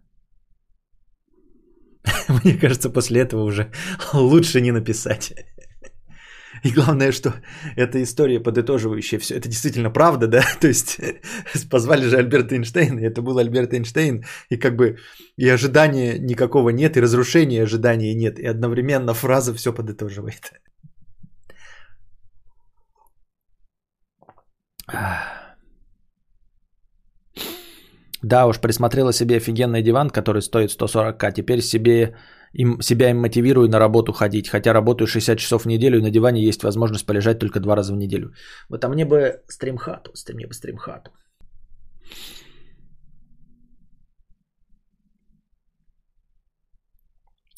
[2.44, 3.72] Мне кажется, после этого уже
[4.14, 5.34] лучше не написать.
[6.64, 7.36] И главное, что
[7.76, 10.44] эта история подытоживающая все, это действительно правда, да?
[10.60, 11.00] То есть
[11.70, 14.98] позвали же Альберта Эйнштейна, и это был Альберт Эйнштейн, и как бы
[15.38, 20.54] и ожидания никакого нет, и разрушения ожидания нет, и одновременно фраза все подытоживает.
[28.24, 31.34] Да уж, присмотрела себе офигенный диван, который стоит 140к.
[31.34, 32.16] Теперь себе,
[32.54, 34.50] им, себя им мотивирую на работу ходить.
[34.50, 37.94] Хотя работаю 60 часов в неделю, и на диване есть возможность полежать только два раза
[37.94, 38.34] в неделю.
[38.70, 41.12] Вот а мне бы стримхату, мне бы стримхату.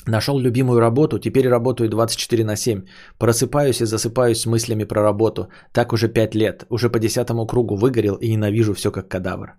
[0.08, 2.86] Нашел любимую работу, теперь работаю 24 на 7.
[3.20, 5.50] Просыпаюсь и засыпаюсь с мыслями про работу.
[5.74, 6.66] Так уже 5 лет.
[6.70, 9.58] Уже по десятому кругу выгорел и ненавижу все как кадавр.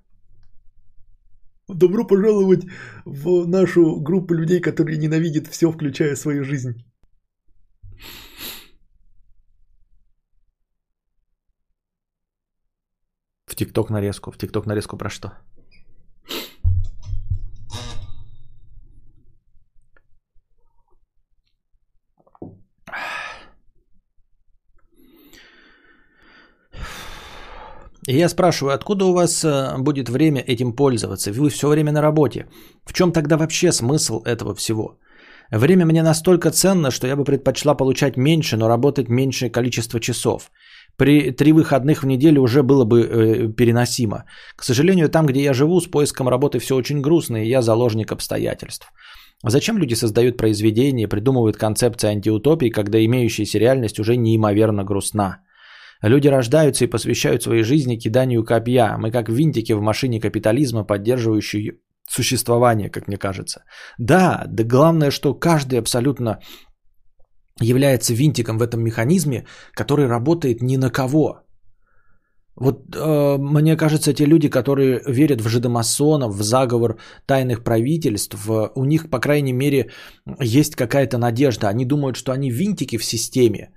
[1.68, 2.64] Добро пожаловать
[3.04, 6.82] в нашу группу людей, которые ненавидят все, включая свою жизнь.
[13.46, 14.30] В ТикТок нарезку.
[14.30, 15.32] В ТикТок нарезку про что?
[28.08, 31.30] И я спрашиваю, откуда у вас э, будет время этим пользоваться?
[31.30, 32.46] Вы все время на работе.
[32.86, 34.98] В чем тогда вообще смысл этого всего?
[35.50, 40.50] Время мне настолько ценно, что я бы предпочла получать меньше, но работать меньшее количество часов.
[40.96, 44.24] При три выходных в неделю уже было бы э, переносимо.
[44.56, 48.10] К сожалению, там, где я живу, с поиском работы все очень грустно, и я заложник
[48.12, 48.86] обстоятельств.
[49.44, 55.42] Зачем люди создают произведения, придумывают концепции антиутопии, когда имеющаяся реальность уже неимоверно грустна?
[56.02, 58.96] Люди рождаются и посвящают своей жизни киданию копья.
[58.98, 61.72] Мы как винтики в машине капитализма, поддерживающие
[62.08, 63.64] существование, как мне кажется.
[63.98, 66.38] Да, да главное, что каждый абсолютно
[67.60, 71.42] является винтиком в этом механизме, который работает ни на кого.
[72.60, 78.84] Вот э, мне кажется, те люди, которые верят в жидомасонов, в заговор тайных правительств, у
[78.84, 79.90] них, по крайней мере,
[80.40, 81.68] есть какая-то надежда.
[81.68, 83.70] Они думают, что они винтики в системе,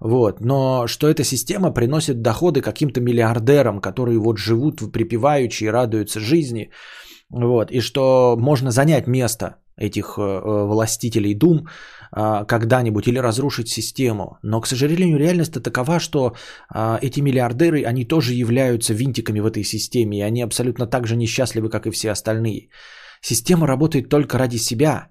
[0.00, 0.40] Вот.
[0.40, 6.70] Но что эта система приносит доходы каким-то миллиардерам, которые вот живут припеваючи и радуются жизни.
[7.30, 7.70] Вот.
[7.70, 11.66] И что можно занять место этих э, э, властителей дум
[12.16, 14.38] э, когда-нибудь или разрушить систему.
[14.42, 16.34] Но, к сожалению, реальность такова, что
[16.74, 21.16] э, эти миллиардеры, они тоже являются винтиками в этой системе, и они абсолютно так же
[21.16, 22.68] несчастливы, как и все остальные.
[23.20, 25.08] Система работает только ради себя.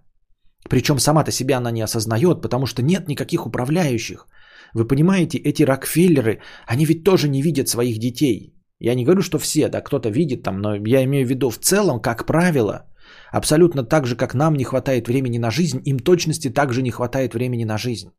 [0.69, 4.27] Причем сама-то себя она не осознает, потому что нет никаких управляющих.
[4.74, 8.55] Вы понимаете, эти Рокфеллеры, они ведь тоже не видят своих детей.
[8.80, 11.57] Я не говорю, что все, да, кто-то видит там, но я имею в виду в
[11.57, 12.89] целом, как правило,
[13.32, 17.34] абсолютно так же, как нам не хватает времени на жизнь, им точности также не хватает
[17.34, 18.11] времени на жизнь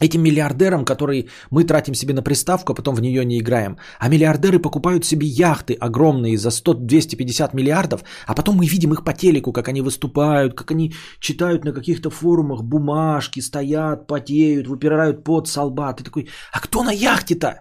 [0.00, 3.78] этим миллиардерам, которые мы тратим себе на приставку, а потом в нее не играем.
[4.00, 9.12] А миллиардеры покупают себе яхты огромные за 100-250 миллиардов, а потом мы видим их по
[9.12, 15.48] телеку, как они выступают, как они читают на каких-то форумах бумажки, стоят, потеют, выпирают под
[15.48, 15.64] со.
[15.96, 17.60] Ты такой, а кто на яхте-то?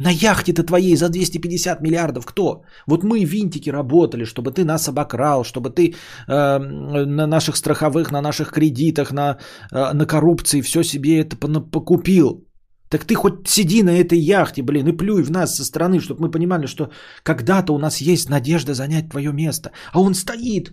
[0.00, 2.62] На яхте-то твоей за 250 миллиардов кто?
[2.86, 5.94] Вот мы, винтики, работали, чтобы ты нас обокрал, чтобы ты
[6.26, 9.36] э, на наших страховых, на наших кредитах, на,
[9.72, 12.46] э, на коррупции все себе это покупил.
[12.88, 16.22] Так ты хоть сиди на этой яхте, блин, и плюй в нас со стороны, чтобы
[16.22, 16.90] мы понимали, что
[17.22, 19.70] когда-то у нас есть надежда занять твое место.
[19.92, 20.72] А он стоит,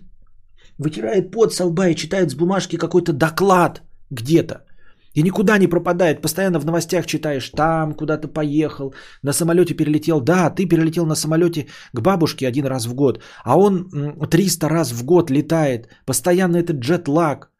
[0.78, 4.64] вытирает пот со лба и читает с бумажки какой-то доклад где-то.
[5.18, 6.22] И никуда не пропадает.
[6.22, 10.20] Постоянно в новостях читаешь, там куда-то поехал, на самолете перелетел.
[10.20, 13.90] Да, ты перелетел на самолете к бабушке один раз в год, а он
[14.30, 15.88] 300 раз в год летает.
[16.06, 17.50] Постоянно этот джетлаг.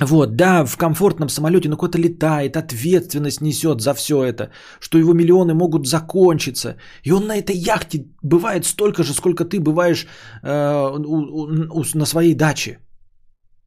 [0.00, 4.50] Вот, да, в комфортном самолете, но кто-то летает, ответственность несет за все это,
[4.80, 6.76] что его миллионы могут закончиться.
[7.02, 10.06] И он на этой яхте бывает столько же, сколько ты бываешь
[10.42, 12.78] э, у, у, на своей даче.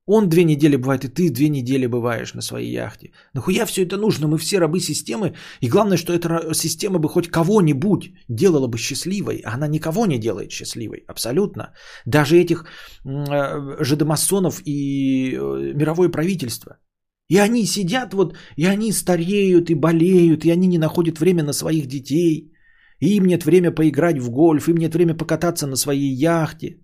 [0.05, 3.11] Он две недели бывает, и ты две недели бываешь на своей яхте.
[3.33, 4.27] Нахуя все это нужно?
[4.27, 5.33] Мы все рабы системы.
[5.61, 9.41] И главное, что эта система бы хоть кого-нибудь делала бы счастливой.
[9.45, 11.05] А она никого не делает счастливой.
[11.07, 11.73] Абсолютно.
[12.05, 12.65] Даже этих
[13.05, 16.79] э, жидомасонов и э, мировое правительство.
[17.29, 21.53] И они сидят вот, и они стареют и болеют, и они не находят время на
[21.53, 22.51] своих детей.
[22.99, 26.82] И им нет время поиграть в гольф, им нет время покататься на своей яхте.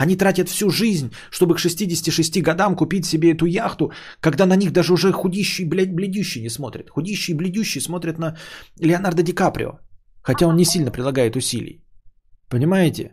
[0.00, 4.72] Они тратят всю жизнь, чтобы к 66 годам купить себе эту яхту, когда на них
[4.72, 6.88] даже уже худищий, блядь, бледющий не смотрят.
[6.88, 8.38] Худищий бледющий смотрят на
[8.80, 9.78] Леонардо Ди Каприо,
[10.22, 11.84] хотя он не сильно прилагает усилий.
[12.48, 13.12] Понимаете?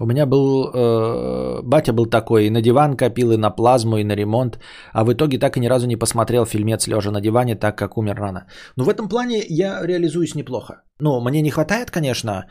[0.00, 4.04] У меня был, э, батя был такой, и на диван копил, и на плазму, и
[4.04, 4.58] на ремонт,
[4.94, 7.98] а в итоге так и ни разу не посмотрел фильмец лежа на диване, так как
[7.98, 8.46] умер рано.
[8.76, 10.82] Но в этом плане я реализуюсь неплохо.
[11.00, 12.46] Ну, мне не хватает, конечно,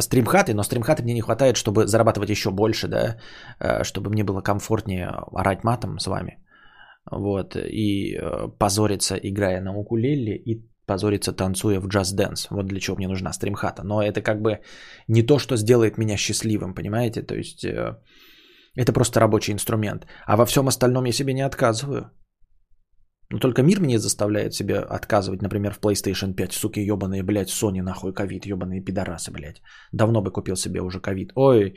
[0.00, 3.18] стримхаты, но стримхаты мне не хватает, чтобы зарабатывать еще больше, да,
[3.60, 6.38] э, чтобы мне было комфортнее орать матом с вами.
[7.08, 12.46] Вот, и э, позориться, играя на укулеле, и позориться, танцуя в Just Dance.
[12.50, 13.82] Вот для чего мне нужна стримхата.
[13.82, 14.60] Но это как бы
[15.08, 17.22] не то, что сделает меня счастливым, понимаете?
[17.22, 17.96] То есть э,
[18.76, 20.06] это просто рабочий инструмент.
[20.26, 22.10] А во всем остальном я себе не отказываю.
[23.30, 26.52] Но только мир мне заставляет себе отказывать, например, в PlayStation 5.
[26.52, 29.62] Суки ебаные, блядь, Sony нахуй ковид, ебаные пидорасы, блядь.
[29.92, 31.32] Давно бы купил себе уже ковид.
[31.34, 31.74] Ой,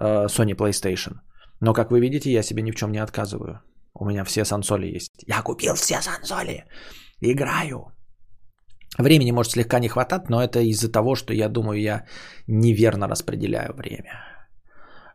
[0.00, 1.20] э, Sony PlayStation.
[1.60, 3.60] Но, как вы видите, я себе ни в чем не отказываю.
[3.94, 5.24] У меня все сансоли есть.
[5.26, 6.64] Я купил все сансоли.
[7.20, 7.92] Играю.
[8.98, 12.04] Времени может слегка не хватать, но это из-за того, что я думаю, я
[12.48, 14.10] неверно распределяю время.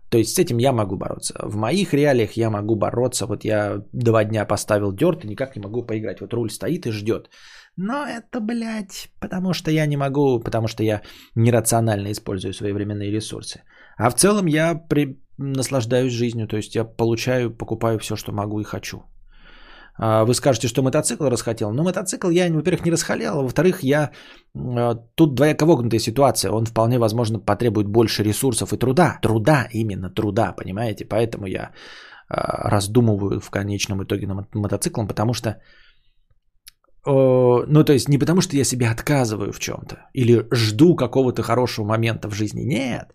[0.10, 1.34] То есть с этим я могу бороться.
[1.44, 3.26] В моих реалиях я могу бороться.
[3.26, 6.22] Вот я два дня поставил дерт и никак не могу поиграть.
[6.22, 7.30] Вот руль стоит и ждет.
[7.76, 11.02] Но это, блядь, потому что я не могу, потому что я
[11.36, 13.64] нерационально использую свои временные ресурсы.
[13.98, 15.20] А в целом я при...
[15.38, 19.04] наслаждаюсь жизнью, то есть я получаю, покупаю все, что могу и хочу.
[19.96, 21.72] А, вы скажете, что мотоцикл расхотел.
[21.72, 24.12] Но мотоцикл я, во-первых, не расхотел, а во-вторых, я
[24.56, 26.52] а, тут двояко вогнутая ситуация.
[26.52, 29.20] Он вполне возможно потребует больше ресурсов и труда.
[29.22, 31.06] Труда, именно труда, понимаете?
[31.06, 31.72] Поэтому я
[32.30, 35.62] раздумываю в конечном итоге над мотоциклом, потому что
[37.06, 41.86] ну, то есть не потому, что я себе отказываю в чем-то или жду какого-то хорошего
[41.86, 42.62] момента в жизни.
[42.62, 43.14] Нет.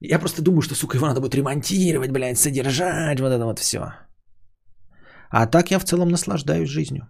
[0.00, 3.92] Я просто думаю, что, сука, его надо будет ремонтировать, блядь, содержать, вот это вот все.
[5.30, 7.06] А так я в целом наслаждаюсь жизнью.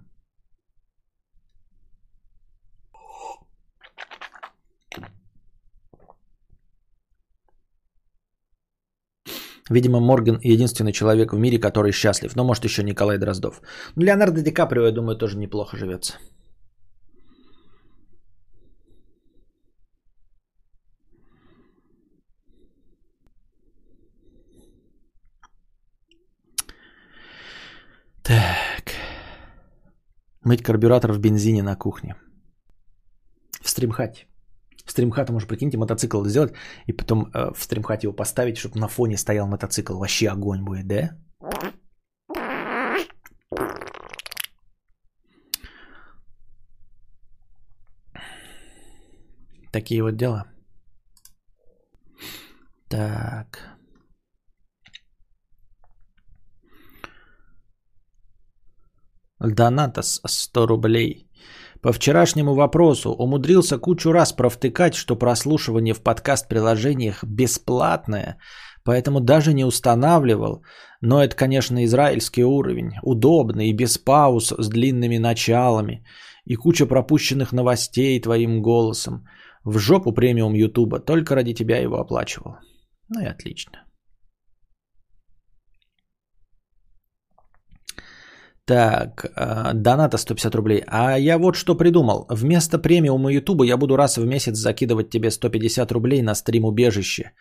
[9.71, 12.37] Видимо, Морган единственный человек в мире, который счастлив.
[12.37, 13.61] Но может еще Николай Дроздов.
[13.97, 16.15] Ну, Леонардо Ди Каприо, я думаю, тоже неплохо живется.
[28.29, 28.93] Так.
[30.45, 32.15] Мыть карбюратор в бензине на кухне.
[33.63, 34.27] В стримхате.
[34.85, 36.53] В стримхате, может, прикиньте, мотоцикл сделать,
[36.87, 39.99] и потом э, в стримхате его поставить, чтобы на фоне стоял мотоцикл.
[39.99, 41.17] Вообще огонь будет, да?
[49.73, 50.45] Такие вот дела.
[52.89, 53.78] Так.
[59.41, 61.29] Доната с 100 рублей.
[61.81, 68.39] По вчерашнему вопросу умудрился кучу раз провтыкать, что прослушивание в подкаст-приложениях бесплатное,
[68.85, 70.65] поэтому даже не устанавливал.
[71.01, 72.95] Но это, конечно, израильский уровень.
[73.03, 76.05] Удобный и без пауз с длинными началами.
[76.45, 79.25] И куча пропущенных новостей твоим голосом.
[79.63, 80.99] В жопу премиум Ютуба.
[80.99, 82.57] Только ради тебя его оплачивал.
[83.09, 83.85] Ну и отлично.
[88.69, 90.83] Так, э, доната 150 рублей.
[90.87, 92.27] А я вот что придумал.
[92.29, 97.33] Вместо премиума Ютуба я буду раз в месяц закидывать тебе 150 рублей на стрим убежище.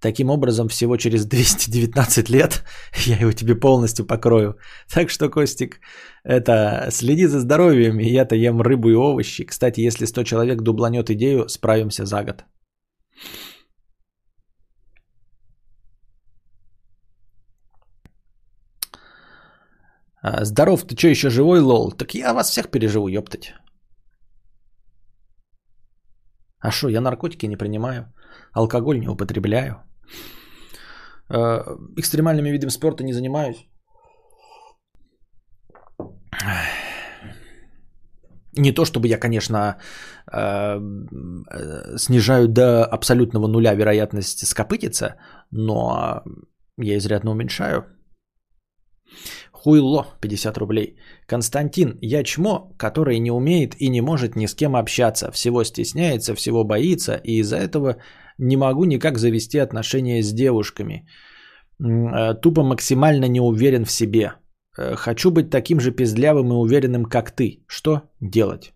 [0.00, 2.64] Таким образом, всего через 219 лет
[3.06, 4.58] я его тебе полностью покрою.
[4.94, 5.80] Так что, Костик,
[6.22, 9.46] это следи за здоровьем, и я-то ем рыбу и овощи.
[9.46, 12.44] Кстати, если 100 человек дубланет идею, справимся за год.
[20.24, 21.92] Здоров, ты что, еще живой, лол?
[21.92, 23.54] Так я вас всех переживу, ёптать.
[26.60, 28.06] А что, я наркотики не принимаю,
[28.52, 29.84] алкоголь не употребляю,
[31.28, 33.68] а, экстремальными видами спорта не занимаюсь.
[38.56, 39.76] Не то, чтобы я, конечно,
[40.26, 40.78] а,
[41.98, 45.16] снижаю до абсолютного нуля вероятность скопытиться,
[45.50, 46.22] но
[46.78, 47.84] я изрядно уменьшаю.
[49.64, 50.96] Хуйло 50 рублей.
[51.26, 55.30] Константин, я чмо, который не умеет и не может ни с кем общаться.
[55.30, 57.96] Всего стесняется, всего боится, и из-за этого
[58.38, 61.08] не могу никак завести отношения с девушками.
[61.80, 64.32] Э, тупо максимально не уверен в себе.
[64.76, 67.64] Э, хочу быть таким же пиздлявым и уверенным, как ты.
[67.66, 68.74] Что делать?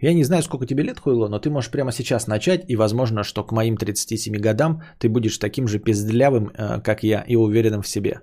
[0.00, 3.24] Я не знаю, сколько тебе лет, Хуйло, но ты можешь прямо сейчас начать, и возможно,
[3.24, 7.82] что к моим 37 годам ты будешь таким же пиздлявым, э, как я, и уверенным
[7.82, 8.20] в себе.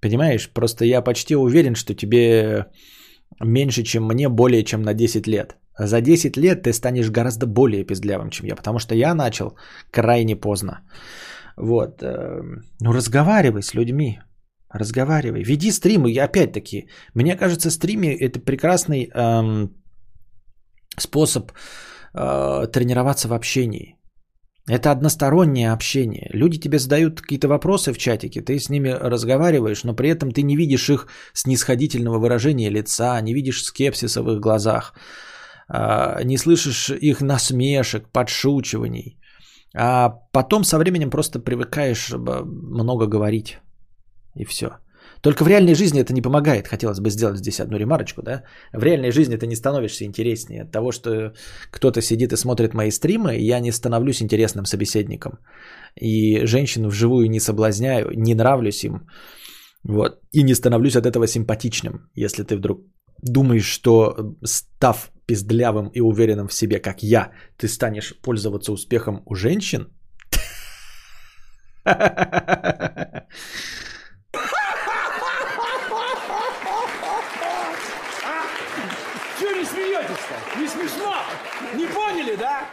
[0.00, 2.66] Понимаешь, просто я почти уверен, что тебе
[3.40, 5.56] меньше, чем мне, более чем на 10 лет.
[5.78, 9.56] За 10 лет ты станешь гораздо более пиздлявым, чем я, потому что я начал
[9.90, 10.80] крайне поздно.
[11.56, 12.02] Вот.
[12.02, 12.42] Э,
[12.80, 14.20] ну, разговаривай с людьми.
[14.72, 15.42] Разговаривай.
[15.42, 16.10] Веди стримы.
[16.10, 19.70] И опять-таки, мне кажется, стримы это прекрасный эм,
[20.96, 21.52] способ
[22.14, 23.96] э, тренироваться в общении.
[24.68, 26.30] Это одностороннее общение.
[26.32, 30.42] Люди тебе задают какие-то вопросы в чатике, ты с ними разговариваешь, но при этом ты
[30.42, 34.94] не видишь их снисходительного выражения лица, не видишь скепсиса в их глазах,
[35.68, 39.18] а, не слышишь их насмешек, подшучиваний.
[39.74, 43.58] А потом со временем просто привыкаешь много говорить.
[44.34, 44.70] И все.
[45.22, 46.68] Только в реальной жизни это не помогает.
[46.68, 48.42] Хотелось бы сделать здесь одну ремарочку, да?
[48.72, 50.62] В реальной жизни ты не становишься интереснее.
[50.62, 51.32] От того, что
[51.70, 55.38] кто-то сидит и смотрит мои стримы, я не становлюсь интересным собеседником.
[56.00, 59.06] И женщин вживую не соблазняю, не нравлюсь им.
[59.84, 60.20] Вот.
[60.32, 62.08] И не становлюсь от этого симпатичным.
[62.14, 62.80] Если ты вдруг
[63.22, 69.34] думаешь, что став пиздлявым и уверенным в себе, как я, ты станешь пользоваться успехом у
[69.34, 69.88] женщин,
[80.58, 81.14] Не смешно?
[81.74, 82.66] Не поняли, да?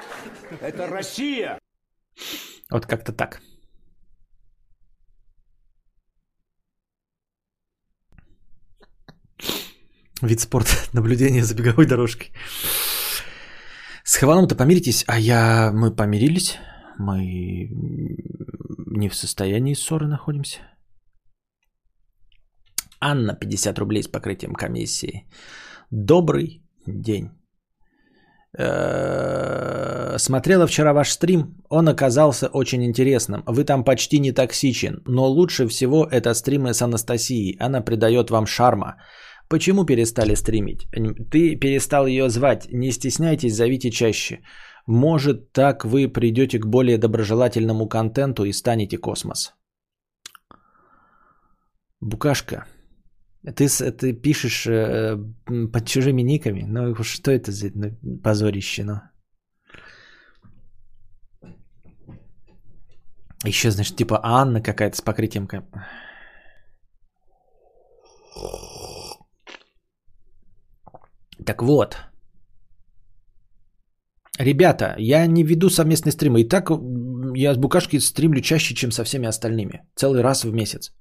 [0.62, 1.60] Это Россия.
[2.72, 3.42] Вот как-то так.
[10.22, 10.72] Вид спорта.
[10.94, 12.32] Наблюдение за беговой дорожкой.
[14.04, 15.72] С Хованом-то помиритесь, а я...
[15.74, 16.58] Мы помирились.
[16.98, 17.68] Мы
[18.98, 20.60] не в состоянии ссоры находимся.
[23.00, 25.28] Анна, 50 рублей с покрытием комиссии.
[25.92, 27.37] Добрый день.
[28.58, 33.44] Э, смотрела вчера ваш стрим, он оказался очень интересным.
[33.46, 37.58] Вы там почти не токсичен, но лучше всего это стримы с Анастасией.
[37.60, 38.96] Она придает вам шарма.
[39.50, 40.88] Почему перестали стримить?
[41.32, 42.68] Ты перестал ее звать.
[42.72, 44.40] Не стесняйтесь, зовите чаще.
[44.88, 49.54] Может, так вы придете к более доброжелательному контенту и станете космос.
[52.00, 52.66] Букашка,
[53.56, 56.64] ты, ты пишешь э, под чужими никами?
[56.64, 59.02] Ну, что это за ну, позорище, ну?
[63.46, 65.48] Еще, значит, типа Анна какая-то с покрытием...
[71.46, 71.98] Так вот.
[74.40, 76.42] Ребята, я не веду совместные стримы.
[76.42, 76.70] И так
[77.36, 79.88] я с Букашки стримлю чаще, чем со всеми остальными.
[79.96, 80.92] Целый раз в месяц.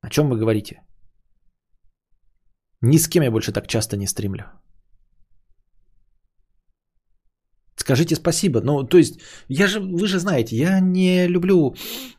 [0.00, 0.82] О чем вы говорите?
[2.82, 4.44] Ни с кем я больше так часто не стримлю.
[7.76, 8.60] Скажите спасибо.
[8.60, 11.74] Ну, то есть, я же, вы же знаете, я не люблю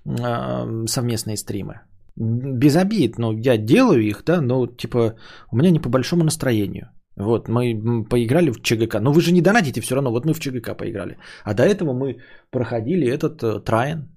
[0.05, 1.81] э, совместные стримы.
[2.15, 5.15] Без обид, но я делаю их, да, но типа
[5.51, 6.89] у меня не по большому настроению.
[7.17, 8.99] Вот, мы поиграли в ЧГК.
[8.99, 10.11] Но вы же не донатите все равно.
[10.11, 11.17] Вот мы в ЧГК поиграли.
[11.43, 12.17] А до этого мы
[12.51, 14.07] проходили этот э, Траен.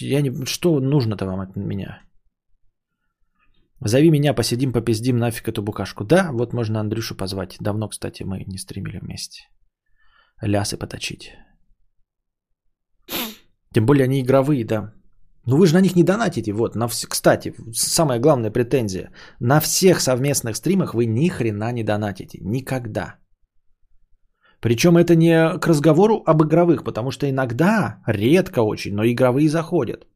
[0.00, 0.46] Я не...
[0.46, 2.02] Что нужно-то вам от меня?
[3.82, 6.04] Зови меня, посидим, попиздим нафиг эту букашку.
[6.04, 7.56] Да, вот можно Андрюшу позвать.
[7.60, 9.48] Давно, кстати, мы не стримили вместе.
[10.42, 11.32] Лясы поточить.
[13.74, 14.92] Тем более они игровые, да.
[15.46, 16.52] Ну вы же на них не донатите.
[16.52, 17.06] Вот, на вс...
[17.06, 19.10] кстати, самая главная претензия.
[19.40, 22.38] На всех совместных стримах вы ни хрена не донатите.
[22.42, 23.16] Никогда.
[24.60, 30.06] Причем это не к разговору об игровых, потому что иногда, редко очень, но игровые заходят.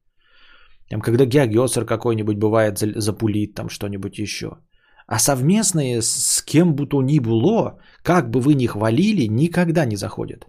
[0.90, 4.58] Там, когда Геогесер какой-нибудь бывает запулит, там что-нибудь еще.
[5.06, 9.96] А совместные с кем бы то ни было, как бы вы ни хвалили, никогда не
[9.96, 10.46] заходят.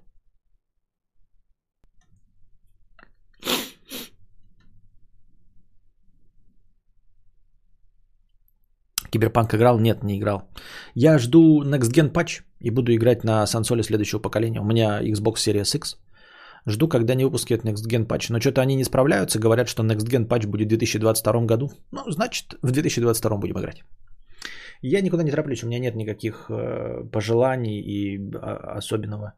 [9.12, 9.80] Киберпанк играл?
[9.80, 10.50] Нет, не играл.
[10.94, 14.60] Я жду Next Gen Patch и буду играть на сансоле следующего поколения.
[14.60, 15.98] У меня Xbox Series X.
[16.68, 18.28] Жду, когда они выпустят Next Gen Patch.
[18.30, 19.39] Но что-то они не справляются.
[19.39, 21.72] Говорят, что Next Gen Patch будет в 2022 году.
[21.91, 23.84] Ну, значит, в 2022 будем играть.
[24.82, 25.63] Я никуда не тороплюсь.
[25.63, 29.34] У меня нет никаких э, пожеланий и а, особенного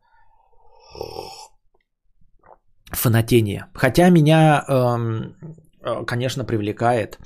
[2.91, 3.67] фанатения.
[3.73, 5.35] Хотя меня, эм,
[5.81, 7.19] э, конечно, привлекает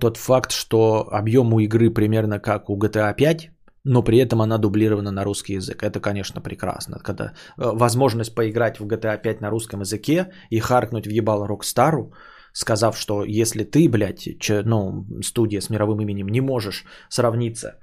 [0.00, 3.50] тот факт, что объем у игры примерно как у GTA 5,
[3.86, 5.82] но при этом она дублирована на русский язык.
[5.82, 6.98] Это, конечно, прекрасно.
[6.98, 12.12] Когда э, возможность поиграть в GTA 5 на русском языке и харкнуть в ебало Рокстару,
[12.52, 17.78] сказав, что если ты, блядь, че, ну, студия с мировым именем не можешь сравниться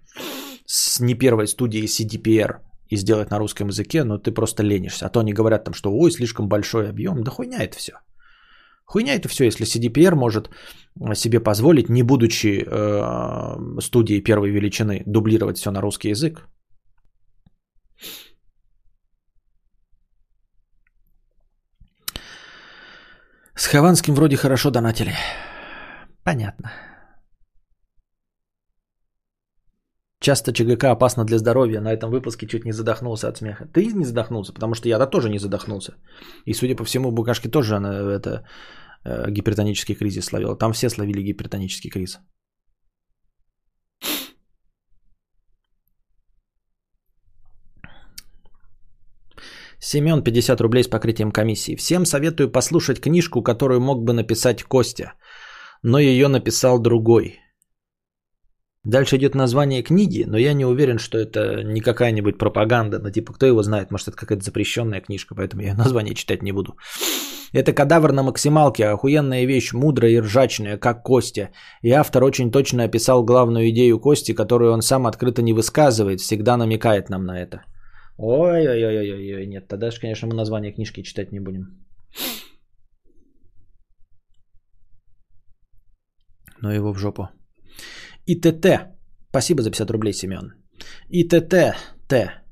[0.66, 2.58] с не первой студией CDPR
[2.90, 5.06] и сделать на русском языке, ну ты просто ленишься.
[5.06, 7.24] А то они говорят там, что ой, слишком большой объем.
[7.24, 7.94] Да хуйня это все.
[8.94, 10.50] Хуйня это все, если CDPR может
[11.16, 16.48] себе позволить, не будучи э, студией первой величины, дублировать все на русский язык.
[23.56, 25.16] С Хованским вроде хорошо донатили.
[26.24, 26.72] Понятно.
[30.24, 31.82] Часто ЧГК опасно для здоровья.
[31.82, 33.66] На этом выпуске чуть не задохнулся от смеха.
[33.74, 35.94] Ты не задохнулся, потому что я-то тоже не задохнулся.
[36.46, 38.44] И, судя по всему, Букашки тоже она, это, э,
[39.06, 40.56] гипертонический кризис словила.
[40.56, 42.20] Там все словили гипертонический криз.
[49.80, 51.76] Семен, 50 рублей с покрытием комиссии.
[51.76, 55.14] Всем советую послушать книжку, которую мог бы написать Костя,
[55.84, 57.40] но ее написал другой.
[58.86, 63.00] Дальше идет название книги, но я не уверен, что это не какая-нибудь пропаганда.
[63.00, 66.54] Ну, типа, кто его знает, может, это какая-то запрещенная книжка, поэтому я название читать не
[66.54, 66.78] буду.
[67.54, 71.50] Это кадавр на максималке, охуенная вещь, мудрая и ржачная, как Костя.
[71.84, 76.58] И автор очень точно описал главную идею Кости, которую он сам открыто не высказывает, всегда
[76.58, 77.62] намекает нам на это.
[78.18, 81.86] Ой-ой-ой-ой-ой, нет, тогда же, конечно, мы название книжки читать не будем.
[86.62, 87.30] Но его в жопу.
[88.26, 88.66] ИТТ.
[89.30, 90.54] Спасибо за 50 рублей, Семен.
[91.10, 91.76] ИТТ.
[92.08, 92.43] Т.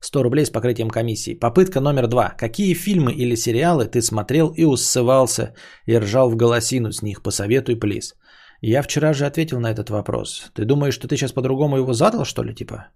[0.00, 1.34] 100 рублей с покрытием комиссии.
[1.34, 2.34] Попытка номер два.
[2.38, 5.54] Какие фильмы или сериалы ты смотрел и усывался
[5.86, 7.22] и ржал в голосину с них?
[7.22, 8.14] Посоветуй, плиз.
[8.60, 10.50] Я вчера же ответил на этот вопрос.
[10.54, 12.88] Ты думаешь, что ты сейчас по-другому его задал, что ли, типа?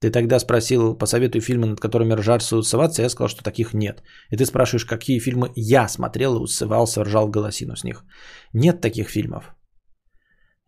[0.00, 4.02] Ты тогда спросил, посоветуй фильмы, над которыми ржаться и усываться, я сказал, что таких нет.
[4.30, 8.04] И ты спрашиваешь, какие фильмы я смотрел и усывался, ржал в голосину с них.
[8.52, 9.54] Нет таких фильмов.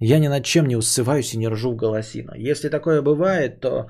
[0.01, 2.33] Я ни над чем не усываюсь и не ржу в голосину.
[2.37, 3.89] Если такое бывает, то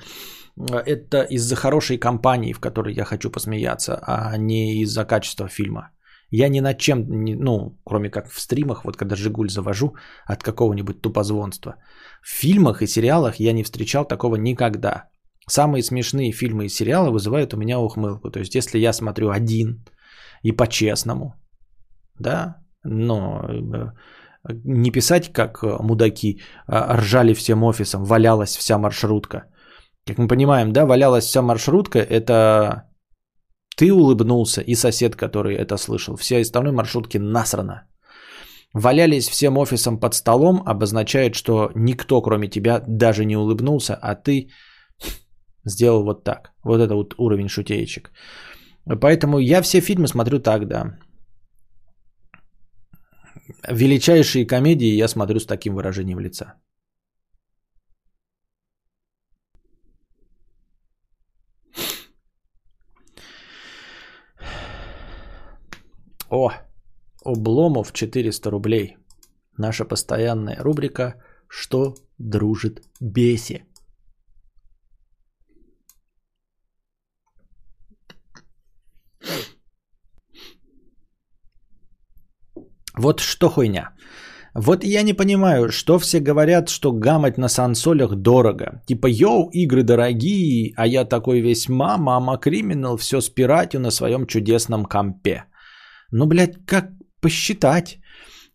[0.67, 5.91] это из-за хорошей компании, в которой я хочу посмеяться, а не из-за качества фильма.
[6.31, 7.07] Я ни над чем,
[7.41, 9.95] ну, кроме как в стримах, вот когда Жигуль завожу
[10.27, 11.77] от какого-нибудь тупозвонства.
[12.23, 15.05] В фильмах и сериалах я не встречал такого никогда.
[15.51, 18.31] самые смешные фильмы и сериалы вызывают у меня ухмылку.
[18.31, 19.85] То есть, если я смотрю один
[20.43, 21.35] и по-честному,
[22.19, 23.93] да, но э,
[24.65, 29.45] не писать, как мудаки, а ржали всем офисом, валялась вся маршрутка.
[30.09, 32.85] Как мы понимаем, да, валялась вся маршрутка, это
[33.77, 36.17] ты улыбнулся и сосед, который это слышал.
[36.17, 37.83] Все остальной маршрутки насрано.
[38.75, 44.49] Валялись всем офисом под столом обозначает, что никто, кроме тебя, даже не улыбнулся, а ты
[45.67, 46.53] сделал вот так.
[46.65, 48.11] Вот это вот уровень шутеечек.
[49.01, 50.99] Поэтому я все фильмы смотрю так, да.
[53.69, 56.55] Величайшие комедии я смотрю с таким выражением лица.
[66.31, 66.53] О,
[67.25, 68.97] Обломов 400 рублей.
[69.57, 71.15] Наша постоянная рубрика
[71.49, 73.65] «Что дружит беси?»
[82.95, 83.91] Вот что хуйня.
[84.55, 88.83] Вот я не понимаю, что все говорят, что гамать на сансолях дорого.
[88.87, 94.27] Типа, йоу, игры дорогие, а я такой весь мама, мама криминал, все спиратю на своем
[94.27, 95.45] чудесном компе.
[96.11, 96.91] Ну, блядь, как
[97.21, 97.99] посчитать?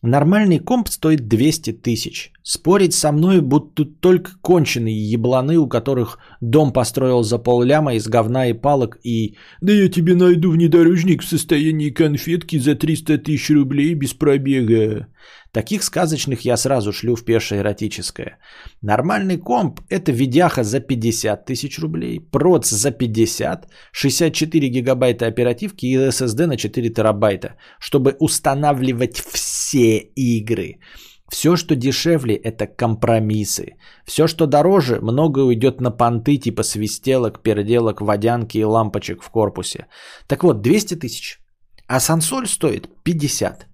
[0.01, 2.34] Нормальный комп стоит 200 тысяч.
[2.41, 8.47] Спорить со мной будто только конченые ебланы, у которых дом построил за полляма из говна
[8.47, 13.93] и палок и «Да я тебе найду внедорожник в состоянии конфетки за 300 тысяч рублей
[13.93, 15.08] без пробега».
[15.54, 18.38] Таких сказочных я сразу шлю в пешее эротическое.
[18.82, 25.95] Нормальный комп– это видяха за 50 тысяч рублей, проц за 50, 64 гигабайта оперативки и
[25.95, 30.80] SSD на 4 терабайта, чтобы устанавливать все игры.
[31.30, 33.76] Все, что дешевле, это компромиссы.
[34.06, 39.86] Все, что дороже, много уйдет на понты типа свистелок, переделок, водянки и лампочек в корпусе.
[40.28, 41.39] Так вот, 200 тысяч.
[41.88, 43.68] А сансоль стоит 50.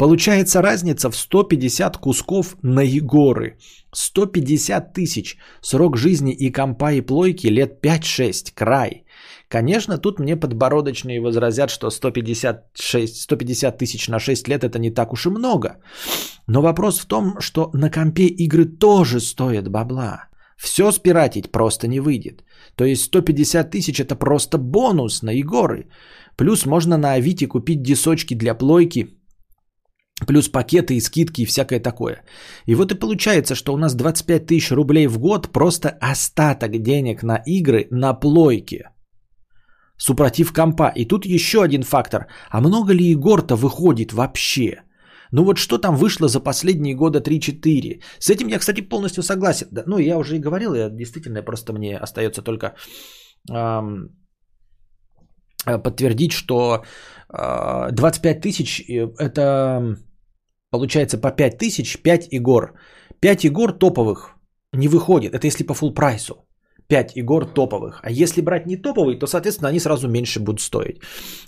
[0.00, 3.58] Получается разница в 150 кусков на Егоры.
[3.92, 5.36] 150 тысяч.
[5.60, 8.52] Срок жизни и компа и плойки лет 5-6.
[8.54, 9.04] Край.
[9.48, 15.12] Конечно, тут мне подбородочные возразят, что 156, 150 тысяч на 6 лет это не так
[15.12, 15.68] уж и много.
[16.46, 20.28] Но вопрос в том, что на компе игры тоже стоят бабла.
[20.56, 22.42] Все спиратить просто не выйдет.
[22.74, 25.90] То есть 150 тысяч это просто бонус на Егоры.
[26.36, 29.08] Плюс можно на Авито купить дисочки для плойки–
[30.26, 32.22] плюс пакеты и скидки и всякое такое.
[32.66, 37.22] И вот и получается, что у нас 25 тысяч рублей в год просто остаток денег
[37.22, 38.90] на игры на плойке.
[39.96, 40.92] Супротив компа.
[40.96, 42.26] И тут еще один фактор.
[42.50, 44.82] А много ли игр-то выходит вообще?
[45.32, 48.02] Ну вот что там вышло за последние года 3-4?
[48.18, 49.66] С этим я, кстати, полностью согласен.
[49.86, 52.74] Ну, я уже и говорил, я действительно просто мне остается только
[53.50, 54.08] эм,
[55.64, 56.82] подтвердить, что
[57.28, 58.82] э, 25 тысяч
[59.18, 59.96] это
[60.70, 62.72] Получается по 5 тысяч 5 игр.
[63.20, 64.36] 5 игр топовых
[64.72, 65.34] не выходит.
[65.34, 66.34] Это если по full прайсу.
[66.90, 68.00] 5 игр топовых.
[68.02, 70.96] А если брать не топовые, то, соответственно, они сразу меньше будут стоить.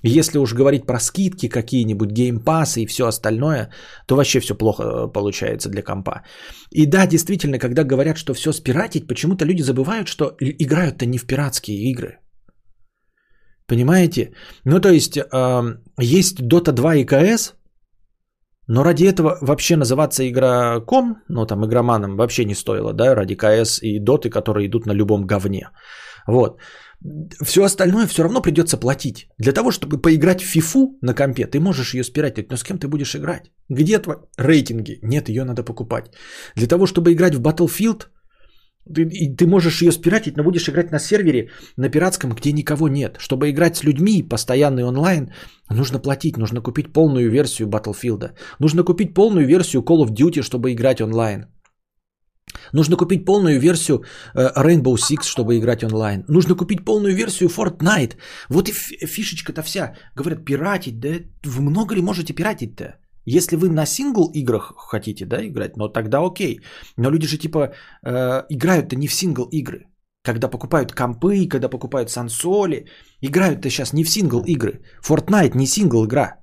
[0.02, 3.70] Если уж говорить про скидки какие-нибудь, геймпасы и все остальное,
[4.06, 6.22] то вообще все плохо э, получается для компа.
[6.70, 11.26] И да, действительно, когда говорят, что все спиратить, почему-то люди забывают, что играют-то не в
[11.26, 12.18] пиратские игры.
[13.66, 14.32] Понимаете?
[14.64, 17.54] Ну, то есть, э, есть Dota 2 и CS,
[18.68, 23.82] но ради этого вообще называться игроком, ну там игроманом вообще не стоило, да, ради КС
[23.82, 25.70] и доты, которые идут на любом говне.
[26.26, 26.60] Вот.
[27.44, 29.28] Все остальное все равно придется платить.
[29.38, 32.78] Для того, чтобы поиграть в фифу на компе, ты можешь ее спирать, но с кем
[32.78, 33.50] ты будешь играть?
[33.68, 34.98] Где твои рейтинги?
[35.02, 36.12] Нет, ее надо покупать.
[36.54, 38.06] Для того, чтобы играть в Battlefield,
[38.84, 42.88] ты, и ты можешь ее спиратить, но будешь играть на сервере на пиратском, где никого
[42.88, 43.16] нет.
[43.18, 45.32] Чтобы играть с людьми постоянный онлайн,
[45.70, 48.32] нужно платить, нужно купить полную версию Battlefield.
[48.58, 51.46] Нужно купить полную версию Call of Duty, чтобы играть онлайн.
[52.72, 54.04] Нужно купить полную версию
[54.34, 56.24] э, Rainbow Six, чтобы играть онлайн.
[56.28, 58.16] Нужно купить полную версию Fortnite.
[58.48, 59.94] Вот и фишечка-то вся.
[60.16, 61.08] Говорят, пиратить, да
[61.44, 63.01] много ли можете пиратить-то?
[63.24, 66.60] Если вы на сингл играх хотите, да, играть, но тогда окей.
[66.96, 67.72] Но люди же типа
[68.04, 69.86] э, играют-то не в сингл игры.
[70.24, 72.86] Когда покупают компы, когда покупают сансоли,
[73.20, 74.82] играют-то сейчас не в сингл игры.
[75.02, 76.42] Fortnite не сингл игра.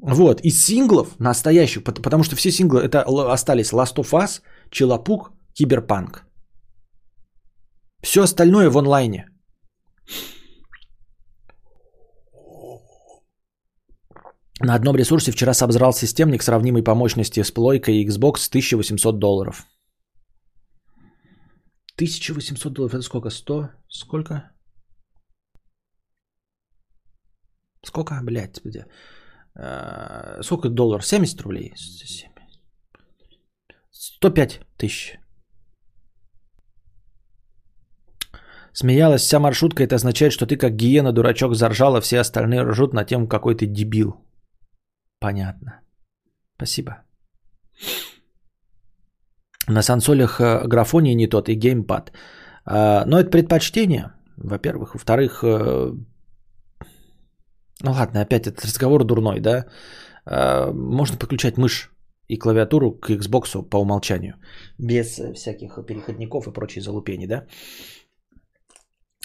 [0.00, 6.24] Вот, из синглов настоящих, потому что все синглы это остались Last of Us, Челопук, Киберпанк.
[8.02, 9.26] Все остальное в онлайне.
[14.60, 19.66] На одном ресурсе вчера собрал системник сравнимой по мощности с плойкой Xbox 1800 долларов.
[21.94, 23.30] 1800 долларов, это сколько?
[23.30, 23.70] 100?
[23.88, 24.50] Сколько?
[27.84, 28.86] Сколько, блядь, где?
[29.54, 31.06] Э, сколько долларов?
[31.06, 31.74] 70 рублей?
[33.90, 35.18] 105 тысяч.
[38.72, 43.04] Смеялась вся маршрутка, это означает, что ты как гиена, дурачок, заржала, все остальные ржут на
[43.04, 44.27] тему, какой ты дебил.
[45.20, 45.80] Понятно.
[46.56, 47.02] Спасибо.
[49.68, 52.12] На сансолях э, графоний не тот и геймпад.
[52.64, 54.94] А, но это предпочтение, во-первых.
[54.94, 55.92] Во-вторых, э,
[57.82, 59.66] ну ладно, опять этот разговор дурной, да?
[60.24, 61.90] А, можно подключать мышь
[62.28, 64.34] и клавиатуру к Xbox по умолчанию.
[64.78, 67.46] Без всяких переходников и прочей залупени, да?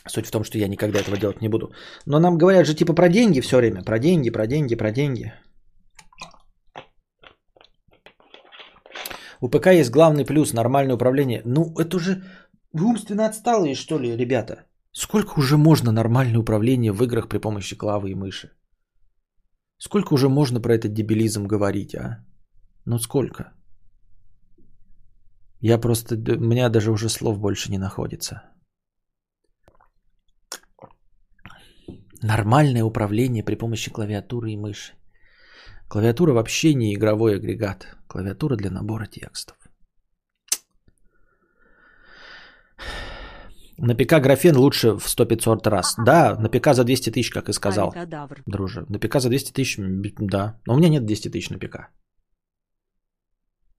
[0.08, 1.72] Суть в том, что я никогда этого делать не буду.
[2.06, 3.84] Но нам говорят же типа про деньги все время.
[3.84, 5.34] Про деньги, про деньги, про деньги.
[9.44, 11.42] У ПК есть главный плюс– нормальное управление.
[11.46, 12.24] Ну, это уже...
[12.72, 14.56] Вы умственно отсталые, что ли, ребята?
[14.94, 18.52] Сколько уже можно нормальное управление в играх при помощи клавы и мыши?
[19.78, 22.26] Сколько уже можно про этот дебилизм говорить, а?
[22.86, 23.52] Ну, сколько?
[25.60, 26.16] Я просто...
[26.16, 28.44] У меня даже уже слов больше не находится.
[32.22, 34.94] Нормальное управление при помощи клавиатуры и мыши.
[35.94, 37.86] Клавиатура вообще не игровой агрегат.
[38.08, 39.56] Клавиатура для набора текстов.
[43.78, 45.94] На ПК графен лучше в 100-500 раз.
[46.04, 47.92] Да, на ПК за 200 тысяч, как и сказал.
[47.92, 48.42] Кадавр.
[48.48, 48.86] Друже.
[48.90, 49.78] На ПК за 200 тысяч,
[50.20, 50.60] да.
[50.66, 51.92] Но у меня нет 200 тысяч на ПК.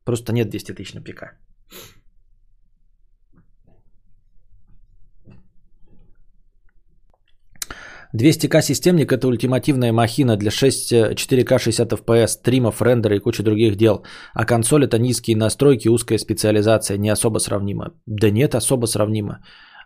[0.04, 1.36] Просто нет 200 тысяч на ПК.
[8.14, 13.76] 200к системник это ультимативная махина для 6, 4К 60 FPS, стримов, рендера и куча других
[13.76, 14.04] дел.
[14.34, 17.90] А консоль это низкие настройки, узкая специализация, не особо сравнима.
[18.06, 19.40] Да нет, особо сравнима.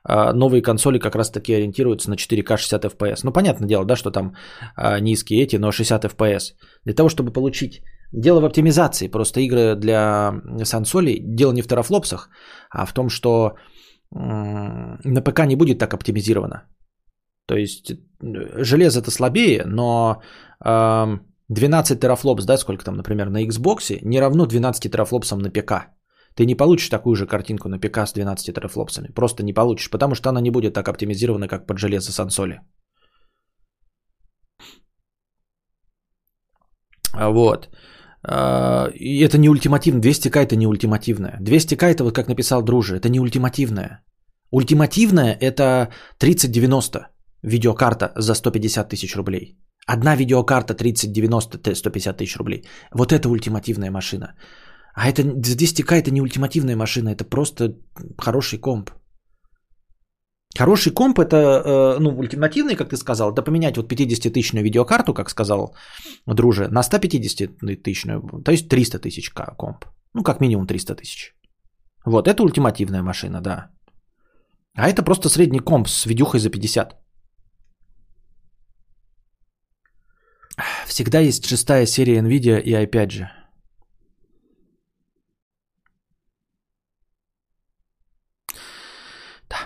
[0.05, 3.21] А новые консоли как раз таки ориентируются на 4К 60 FPS.
[3.25, 4.35] Ну, понятное дело, да, что там
[4.77, 6.55] а, низкие эти, но 60 FPS.
[6.85, 7.83] Для того, чтобы получить...
[8.11, 9.09] Дело в оптимизации.
[9.09, 10.33] Просто игры для
[10.65, 12.31] сансолей, дело не в терафлопсах,
[12.71, 13.57] а в том, что
[14.11, 16.63] на ПК не будет так оптимизировано.
[17.49, 20.23] То есть э, железо-то слабее, но
[20.65, 21.19] э,
[21.49, 25.73] 12 терафлопс, да, сколько там, например, на Xbox, не равно 12 терафлопсам на ПК.
[26.35, 29.09] Ты не получишь такую же картинку на ПК с 12 терафлопсами.
[29.15, 32.61] Просто не получишь, потому что она не будет так оптимизирована, как под железо сансоли.
[37.15, 37.69] Вот.
[38.23, 40.01] А, и это не ультимативно.
[40.01, 41.39] 200к это не ультимативное.
[41.41, 44.05] 200к это вот как написал Друже, это не ультимативное.
[44.51, 45.89] Ультимативное это
[46.19, 47.09] 3090
[47.43, 49.59] видеокарта за 150 тысяч рублей.
[49.87, 52.63] Одна видеокарта 3090 150 тысяч рублей.
[52.93, 54.35] Вот это ультимативная машина.
[54.95, 57.77] А это за 10к это не ультимативная машина, это просто
[58.19, 58.91] хороший комп.
[60.59, 65.31] Хороший комп это, э, ну, ультимативный, как ты сказал, это поменять вот 50-тысячную видеокарту, как
[65.31, 65.77] сказал
[66.27, 69.85] друже, на 150-тысячную, то есть 300 тысяч комп.
[70.15, 71.35] Ну, как минимум 300 тысяч.
[72.05, 73.71] Вот, это ультимативная машина, да.
[74.75, 76.97] А это просто средний комп с видюхой за 50.
[80.87, 83.31] Всегда есть шестая серия NVIDIA и опять же.
[89.51, 89.57] Да.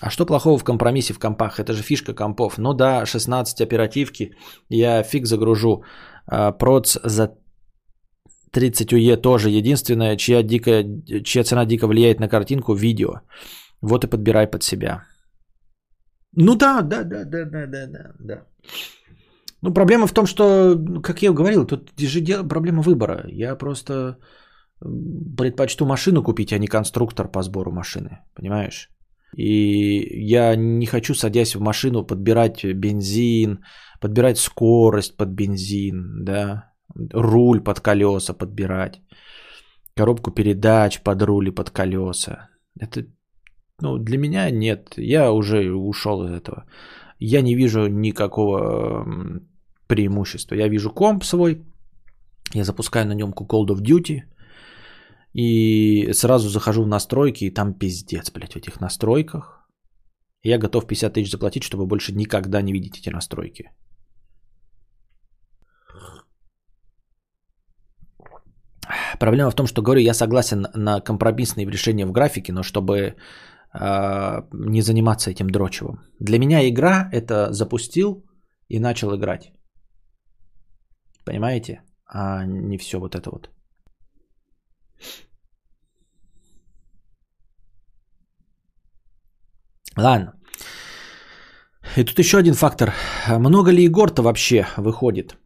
[0.00, 1.58] А что плохого в компромиссе в компах?
[1.58, 2.58] Это же фишка компов.
[2.58, 4.36] Ну да, 16 оперативки.
[4.68, 5.82] Я фиг загружу.
[6.26, 7.34] А, проц за
[8.52, 9.50] 30 УЕ тоже.
[9.50, 10.84] Единственное, чья, дико,
[11.24, 13.20] чья цена дико влияет на картинку, видео.
[13.82, 15.02] Вот и подбирай под себя.
[16.32, 18.46] Ну да, да, да, да, да, да, да.
[19.66, 23.24] Ну, проблема в том, что, как я говорил, тут же проблема выбора.
[23.28, 24.18] Я просто
[25.36, 28.20] предпочту машину купить, а не конструктор по сбору машины.
[28.34, 28.90] Понимаешь?
[29.36, 33.58] И я не хочу, садясь в машину, подбирать бензин,
[34.00, 36.72] подбирать скорость под бензин, да,
[37.14, 39.00] руль под колеса подбирать,
[39.96, 42.50] коробку передач под руль и под колеса.
[42.80, 43.04] Это,
[43.82, 44.94] ну, для меня нет.
[44.96, 46.66] Я уже ушел из этого
[47.18, 49.06] я не вижу никакого
[49.86, 50.56] преимущества.
[50.56, 51.62] Я вижу комп свой,
[52.54, 54.22] я запускаю на нем Call of Duty,
[55.32, 59.68] и сразу захожу в настройки, и там пиздец, блядь, в этих настройках.
[60.42, 63.70] Я готов 50 тысяч заплатить, чтобы больше никогда не видеть эти настройки.
[69.18, 73.16] Проблема в том, что говорю, я согласен на компромиссные решения в графике, но чтобы
[73.72, 75.98] а, не заниматься этим дрочевым.
[76.20, 78.24] Для меня игра это запустил
[78.68, 79.52] и начал играть.
[81.26, 81.82] Понимаете?
[82.06, 83.50] А не все вот это вот.
[89.96, 90.32] Ладно.
[91.96, 92.92] И тут еще один фактор.
[93.28, 95.36] Много ли игр-то вообще выходит?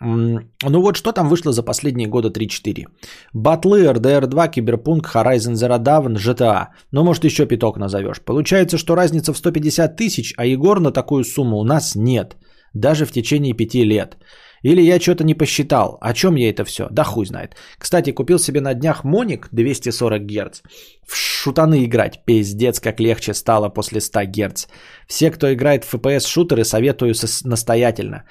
[0.00, 2.86] Ну вот что там вышло за последние года 3-4?
[3.32, 6.68] Батлы, RDR2, Киберпунк, Horizon Zero Dawn, GTA.
[6.92, 8.22] Ну может еще пяток назовешь.
[8.24, 12.36] Получается, что разница в 150 тысяч, а игр на такую сумму у нас нет.
[12.74, 14.16] Даже в течение пяти лет.
[14.62, 15.98] Или я что-то не посчитал.
[16.00, 16.88] О чем я это все?
[16.90, 17.56] Да хуй знает.
[17.78, 20.62] Кстати, купил себе на днях Моник 240 Гц.
[21.06, 22.24] В шутаны играть.
[22.24, 24.66] Пиздец, как легче стало после 100 Гц.
[25.06, 28.24] Все, кто играет в FPS-шутеры, советую настоятельно.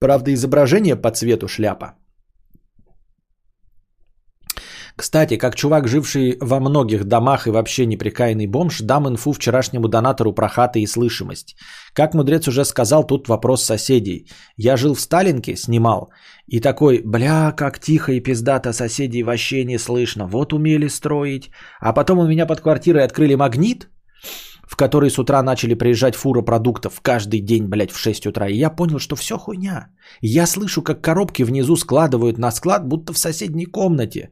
[0.00, 1.94] Правда, изображение по цвету шляпа.
[4.96, 10.32] Кстати, как чувак, живший во многих домах и вообще неприкаянный бомж, дам инфу вчерашнему донатору
[10.32, 11.56] про хаты и слышимость.
[11.94, 14.28] Как мудрец уже сказал, тут вопрос соседей.
[14.56, 16.12] Я жил в Сталинке, снимал,
[16.46, 21.50] и такой, бля, как тихо и пиздато соседей вообще не слышно, вот умели строить.
[21.80, 23.88] А потом у меня под квартирой открыли магнит,
[24.68, 28.48] в который с утра начали приезжать фура продуктов каждый день, блядь, в 6 утра.
[28.48, 29.88] И я понял, что все хуйня.
[30.20, 34.30] Я слышу, как коробки внизу складывают на склад, будто в соседней комнате.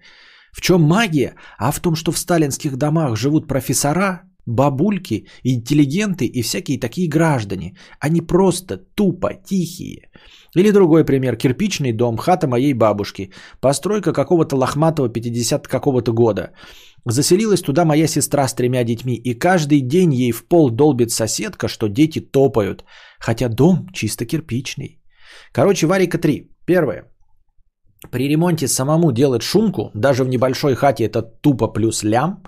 [0.52, 1.34] В чем магия?
[1.58, 7.76] А в том, что в сталинских домах живут профессора, бабульки, интеллигенты и всякие такие граждане.
[8.00, 10.10] Они просто тупо тихие.
[10.56, 11.36] Или другой пример.
[11.36, 13.30] Кирпичный дом, хата моей бабушки.
[13.60, 16.52] Постройка какого-то лохматого 50 какого-то года.
[17.06, 21.68] Заселилась туда моя сестра с тремя детьми, и каждый день ей в пол долбит соседка,
[21.68, 22.84] что дети топают,
[23.18, 25.00] хотя дом чисто кирпичный.
[25.52, 26.50] Короче, варика 3.
[26.64, 27.11] Первое.
[28.10, 32.42] При ремонте самому делать шумку, даже в небольшой хате это тупо плюс лям.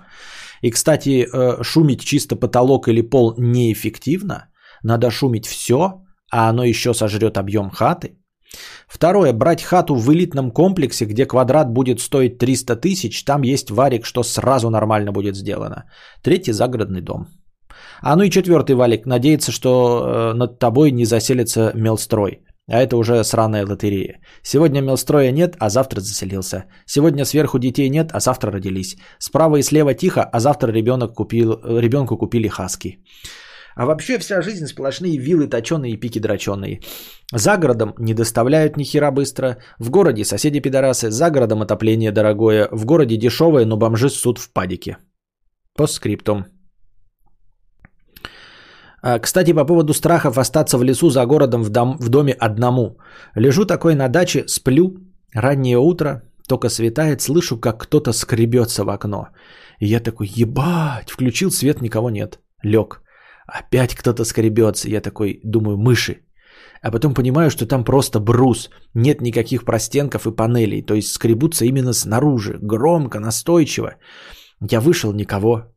[0.61, 4.49] И, кстати, э, шумить чисто потолок или пол неэффективно.
[4.83, 6.01] Надо шумить все,
[6.31, 8.17] а оно еще сожрет объем хаты.
[8.87, 9.33] Второе.
[9.33, 14.23] Брать хату в элитном комплексе, где квадрат будет стоить 300 тысяч, там есть варик, что
[14.23, 15.83] сразу нормально будет сделано.
[16.23, 16.53] Третий.
[16.53, 17.27] Загородный дом.
[18.01, 19.05] А ну и четвертый валик.
[19.05, 22.44] Надеяться, что э, над тобой не заселится мелстрой.
[22.67, 24.19] А это уже сраная лотерея.
[24.41, 26.65] Сегодня мелстроя нет, а завтра заселился.
[26.85, 28.97] Сегодня сверху детей нет, а завтра родились.
[29.19, 32.99] Справа и слева тихо, а завтра ребенок купил, ребенку купили хаски.
[33.75, 36.79] А вообще вся жизнь сплошные вилы точеные и пики дроченые.
[37.33, 39.57] За городом не доставляют ни хера быстро.
[39.79, 41.11] В городе соседи пидорасы.
[41.11, 42.69] За городом отопление дорогое.
[42.71, 44.97] В городе дешевое, но бомжи ссут в падике.
[45.75, 46.39] По скриптум.
[46.39, 46.54] А,
[49.21, 52.97] Кстати, по поводу страхов остаться в лесу за городом в, дом, в доме одному.
[53.35, 54.95] Лежу такой на даче, сплю,
[55.33, 59.27] раннее утро, только светает, слышу, как кто-то скребется в окно.
[59.79, 62.39] И я такой, ебать, включил свет, никого нет.
[62.63, 63.01] Лег.
[63.47, 64.89] Опять кто-то скребется.
[64.89, 66.21] Я такой, думаю, мыши.
[66.81, 68.69] А потом понимаю, что там просто брус.
[68.93, 70.81] Нет никаких простенков и панелей.
[70.81, 72.57] То есть скребутся именно снаружи.
[72.61, 73.95] Громко, настойчиво.
[74.71, 75.73] Я вышел, никого.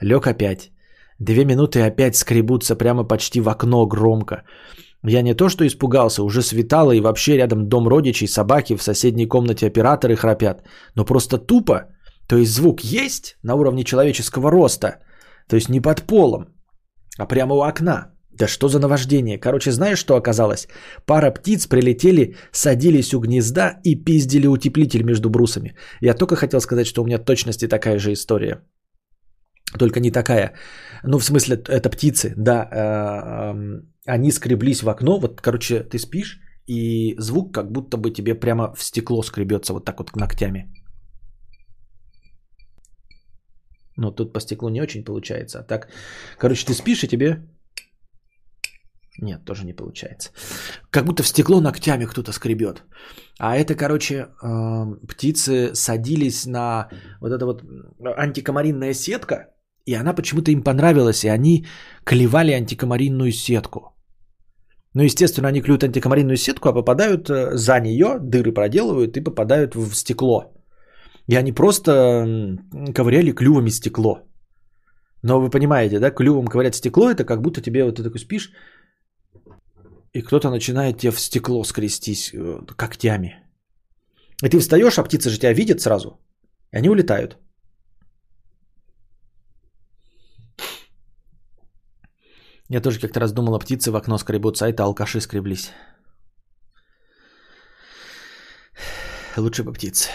[0.00, 0.70] Лег опять.
[1.20, 4.42] Две минуты опять скребутся прямо почти в окно громко.
[5.04, 9.26] Я не то что испугался, уже светало и вообще рядом дом родичей, собаки, в соседней
[9.26, 10.62] комнате операторы храпят.
[10.94, 11.74] Но просто тупо.
[12.26, 14.88] То есть звук есть на уровне человеческого роста.
[15.48, 16.46] То есть не под полом,
[17.18, 18.12] а прямо у окна.
[18.30, 19.38] Да что за наваждение?
[19.38, 20.68] Короче, знаешь, что оказалось?
[21.06, 25.76] Пара птиц прилетели, садились у гнезда и пиздили утеплитель между брусами.
[26.00, 28.62] Я только хотел сказать, что у меня точности такая же история.
[29.78, 30.54] Только не такая.
[31.04, 32.68] Ну, в смысле, это птицы, да.
[32.72, 35.18] э, эм, Они скреблись в окно.
[35.18, 39.84] Вот, короче, ты спишь, и звук как будто бы тебе прямо в стекло скребется вот
[39.84, 40.66] так вот ногтями.
[43.96, 45.60] Но тут по стеклу не очень получается.
[45.60, 45.88] А так,
[46.38, 47.42] короче, ты спишь, и тебе...
[49.22, 50.30] Нет, тоже не получается.
[50.90, 52.82] Как будто в стекло ногтями кто-то скребет.
[53.38, 56.88] А это, короче, э, птицы садились на
[57.20, 57.62] вот эта вот
[58.16, 59.48] антикомаринная сетка,
[59.86, 61.66] и она почему-то им понравилась, и они
[62.04, 63.80] клевали антикомаринную сетку.
[64.94, 69.74] Ну, естественно, они клюют антикомаринную сетку, а попадают э, за нее, дыры проделывают и попадают
[69.74, 70.52] в стекло.
[71.28, 72.58] И они просто
[72.94, 74.22] ковыряли клювами стекло.
[75.22, 78.50] Но вы понимаете, да, клювом ковырять стекло, это как будто тебе вот ты такой спишь,
[80.12, 83.34] и кто-то начинает тебе в стекло скрестись э, когтями.
[84.42, 86.18] И ты встаешь, а птицы же тебя видят сразу.
[86.72, 87.38] И они улетают.
[92.72, 95.72] Я тоже как-то раз думал, а птицы в окно скребутся, а это алкаши скреблись.
[99.36, 100.08] Лучше бы птицы.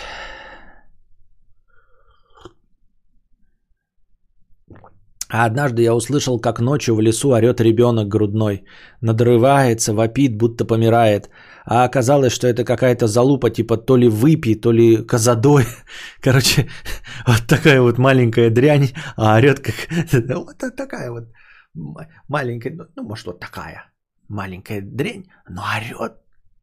[5.30, 8.64] А однажды я услышал, как ночью в лесу орет ребенок грудной.
[9.02, 11.30] Надрывается, вопит, будто помирает.
[11.66, 15.66] А оказалось, что это какая-то залупа, типа то ли выпи, то ли козадой.
[16.22, 16.70] Короче,
[17.28, 19.76] вот такая вот маленькая дрянь, а орет как...
[20.36, 21.26] Вот такая вот
[22.28, 23.92] маленькая, ну, ну, может, вот такая
[24.30, 26.14] маленькая дрень, но орет,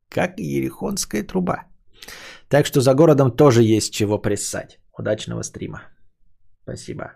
[0.09, 1.65] как ерехонская труба.
[2.49, 4.79] Так что за городом тоже есть чего прессать.
[4.99, 5.81] Удачного стрима.
[6.63, 7.13] Спасибо.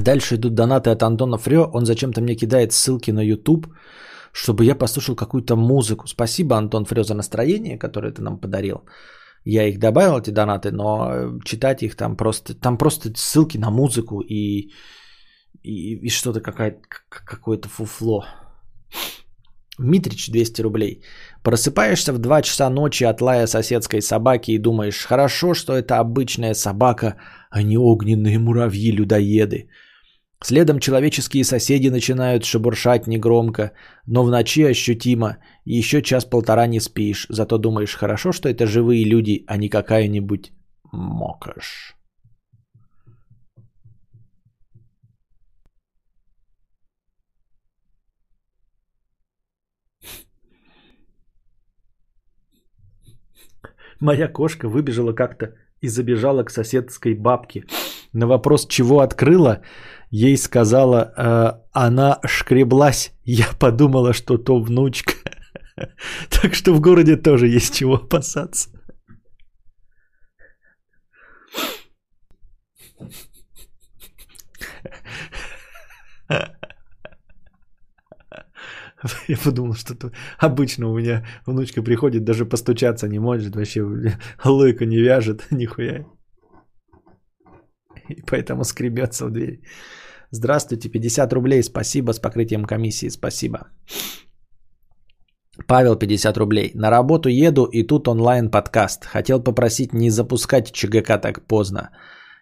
[0.00, 1.70] Дальше идут донаты от Антона Фрё.
[1.74, 3.66] Он зачем-то мне кидает ссылки на YouTube,
[4.32, 6.06] чтобы я послушал какую-то музыку.
[6.06, 8.84] Спасибо, Антон Фрё, за настроение, которое ты нам подарил.
[9.44, 12.54] Я их добавил, эти донаты, но э, читать их там просто...
[12.54, 14.72] Там просто ссылки на музыку и,
[15.62, 18.24] и, и что-то какая-то, какое-то фуфло.
[19.78, 21.02] Митрич 200 рублей.
[21.42, 26.54] Просыпаешься в 2 часа ночи от лая соседской собаки и думаешь, хорошо, что это обычная
[26.54, 27.16] собака,
[27.50, 29.68] а не огненные муравьи-людоеды.
[30.42, 33.72] Следом человеческие соседи начинают шебуршать негромко,
[34.06, 39.44] но в ночи ощутимо, еще час-полтора не спишь, зато думаешь, хорошо, что это живые люди,
[39.48, 40.52] а не какая-нибудь
[40.92, 41.96] мокаш.
[54.00, 57.64] Моя кошка выбежала как-то и забежала к соседской бабке.
[58.12, 59.62] На вопрос, чего открыла,
[60.10, 63.12] ей сказала, э, она шкреблась.
[63.24, 65.14] Я подумала, что то внучка.
[66.30, 68.68] Так что в городе тоже есть чего опасаться.
[79.28, 83.84] Я подумал, что -то обычно у меня внучка приходит, даже постучаться не может, вообще
[84.44, 86.04] лойка не вяжет, нихуя.
[88.16, 89.60] И поэтому скребется в дверь.
[90.30, 93.58] Здравствуйте, 50 рублей, спасибо, с покрытием комиссии, спасибо.
[95.66, 96.70] Павел, 50 рублей.
[96.74, 99.04] На работу еду, и тут онлайн подкаст.
[99.04, 101.90] Хотел попросить не запускать ЧГК так поздно.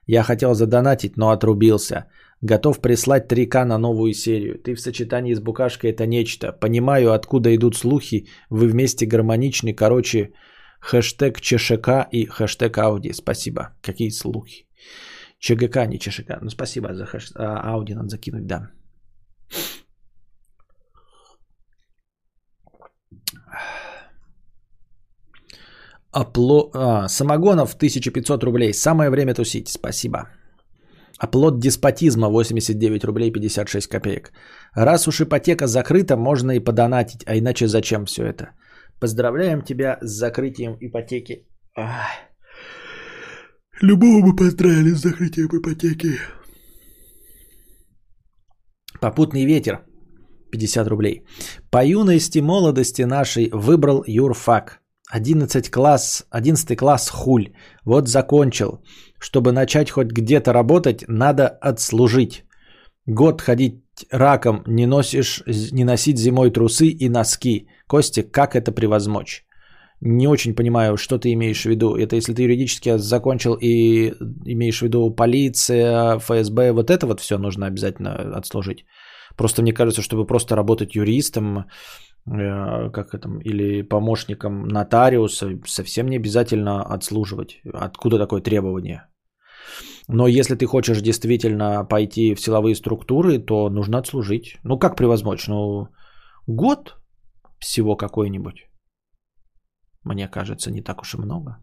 [0.06, 2.06] Я хотел задонатить, но отрубился.
[2.42, 4.58] Готов прислать 3К на новую серию.
[4.62, 6.52] Ты в сочетании с букашкой это нечто.
[6.52, 8.28] Понимаю, откуда идут слухи.
[8.50, 9.72] Вы вместе гармоничны.
[9.72, 10.32] Короче,
[10.80, 13.12] хэштег ЧШК и хэштег Ауди.
[13.12, 13.74] Спасибо.
[13.82, 14.66] Какие слухи?
[15.38, 16.38] ЧГК, не ЧШК.
[16.42, 17.32] Ну, спасибо за хэш...
[17.36, 18.70] а, Ауди надо закинуть, да.
[26.12, 26.70] Опло...
[26.74, 28.72] А, Самогонов 1500 рублей.
[28.72, 29.68] Самое время тусить.
[29.68, 30.28] Спасибо.
[31.18, 34.32] Оплот деспотизма 89 рублей 56 копеек.
[34.74, 37.24] Раз уж ипотека закрыта, можно и подонатить.
[37.26, 38.50] А иначе зачем все это?
[39.00, 41.46] Поздравляем тебя с закрытием ипотеки.
[41.76, 42.25] Ах.
[43.82, 46.18] Любого бы поздравили с закрытием ипотеки.
[49.00, 49.84] Попутный ветер.
[50.50, 51.26] 50 рублей.
[51.70, 54.80] По юности молодости нашей выбрал юрфак.
[55.10, 57.52] 11 класс, 11 класс хуль.
[57.84, 58.82] Вот закончил.
[59.20, 62.44] Чтобы начать хоть где-то работать, надо отслужить.
[63.06, 67.68] Год ходить раком, не, носишь, не носить зимой трусы и носки.
[67.86, 69.45] Костик, как это превозмочь?
[70.00, 71.96] Не очень понимаю, что ты имеешь в виду.
[71.96, 74.12] Это если ты юридически закончил и
[74.44, 78.84] имеешь в виду полиция, ФСБ, вот это вот все нужно обязательно отслужить.
[79.36, 81.66] Просто мне кажется, чтобы просто работать юристом,
[82.26, 87.60] э, как это, или помощником нотариуса, совсем не обязательно отслуживать.
[87.72, 89.06] Откуда такое требование?
[90.08, 94.58] Но если ты хочешь действительно пойти в силовые структуры, то нужно отслужить.
[94.62, 95.48] Ну, как превозмочь?
[95.48, 95.88] Ну,
[96.46, 96.96] год
[97.58, 98.66] всего какой-нибудь.
[100.06, 101.56] Мне кажется, не так уж и много.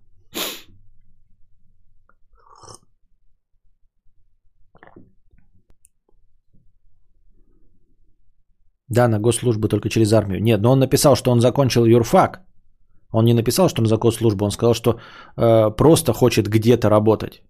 [8.90, 10.42] Да, на госслужбу только через армию.
[10.42, 12.42] Нет, но он написал, что он закончил юрфак.
[13.12, 14.46] Он не написал, что он за госслужбу.
[14.46, 15.00] Он сказал, что
[15.38, 17.44] э, просто хочет где-то работать.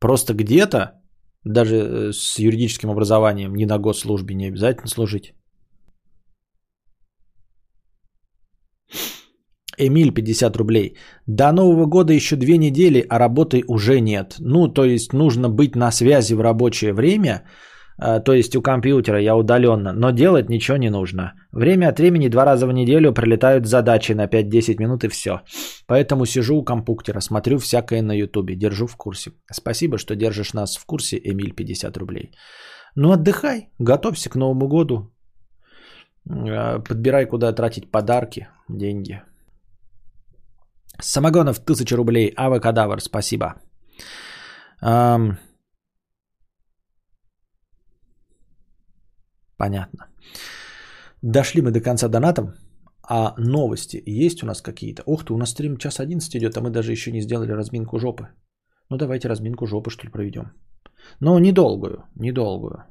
[0.00, 1.02] Просто где-то,
[1.44, 5.34] даже э, с юридическим образованием, не на госслужбе, не обязательно служить.
[9.78, 10.96] Эмиль, 50 рублей.
[11.26, 14.36] До Нового года еще две недели, а работы уже нет.
[14.38, 17.42] Ну, то есть нужно быть на связи в рабочее время,
[17.96, 21.32] а, то есть у компьютера я удаленно, но делать ничего не нужно.
[21.52, 25.40] Время от времени два раза в неделю прилетают задачи на 5-10 минут и все.
[25.86, 29.32] Поэтому сижу у компьютера, смотрю всякое на ютубе, держу в курсе.
[29.52, 32.30] Спасибо, что держишь нас в курсе, Эмиль, 50 рублей.
[32.96, 35.12] Ну отдыхай, готовься к Новому году.
[36.28, 39.22] А, подбирай, куда тратить подарки, деньги.
[41.00, 42.32] Самогонов 1000 рублей.
[42.36, 43.54] Авокадавр, спасибо.
[44.82, 45.38] Эм...
[49.56, 50.08] Понятно.
[51.22, 52.54] Дошли мы до конца донатом.
[53.08, 55.02] А новости есть у нас какие-то?
[55.06, 57.98] Ух ты, у нас стрим час 11 идет, а мы даже еще не сделали разминку
[57.98, 58.28] жопы.
[58.90, 60.52] Ну, давайте разминку жопы, что ли, проведем.
[61.20, 62.84] Но недолгую, недолгую.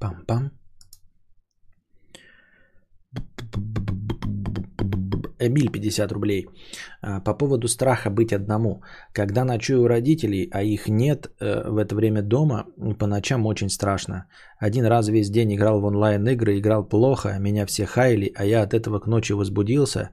[0.00, 0.50] Пам-пам.
[5.40, 6.46] Эмиль, 50 рублей.
[7.02, 8.82] А, По поводу страха быть одному.
[9.12, 12.66] Когда ночую у родителей, а их нет э, в это время дома,
[12.98, 14.26] по ночам очень страшно.
[14.58, 18.74] Один раз весь день играл в онлайн-игры, играл плохо, меня все хайли, а я от
[18.74, 20.10] этого к ночи возбудился.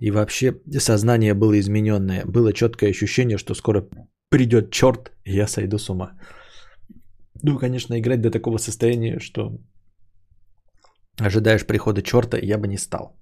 [0.00, 2.24] И вообще сознание было измененное.
[2.26, 3.88] Было четкое ощущение, что скоро
[4.28, 6.12] придет черт, и я сойду с ума.
[7.42, 9.58] Ну, конечно, играть до такого состояния, что
[11.18, 13.16] ожидаешь прихода черта, я бы не стал.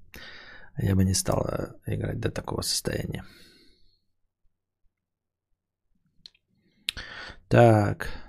[0.82, 3.24] Я бы не стал э, играть до такого состояния.
[7.48, 8.23] Так.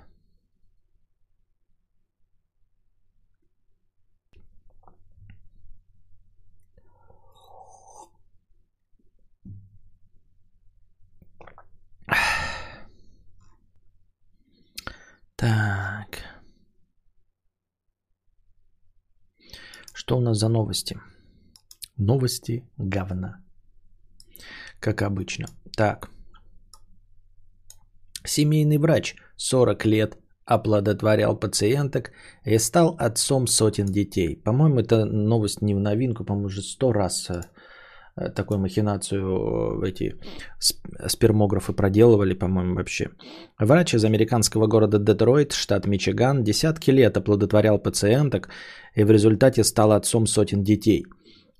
[15.36, 16.22] Так.
[19.92, 20.98] Что у нас за новости?
[21.98, 23.44] Новости говна.
[24.80, 25.46] Как обычно.
[25.76, 26.10] Так.
[28.24, 32.12] Семейный врач 40 лет оплодотворял пациенток
[32.44, 34.36] и стал отцом сотен детей.
[34.36, 37.42] По-моему, это новость не в новинку, по-моему, уже сто раз э,
[38.34, 40.16] такую махинацию э, эти
[40.58, 43.10] сп- спермографы проделывали, по-моему, вообще.
[43.58, 48.48] Врач из американского города Детройт, штат Мичиган, десятки лет оплодотворял пациенток
[48.94, 51.04] и в результате стал отцом сотен детей.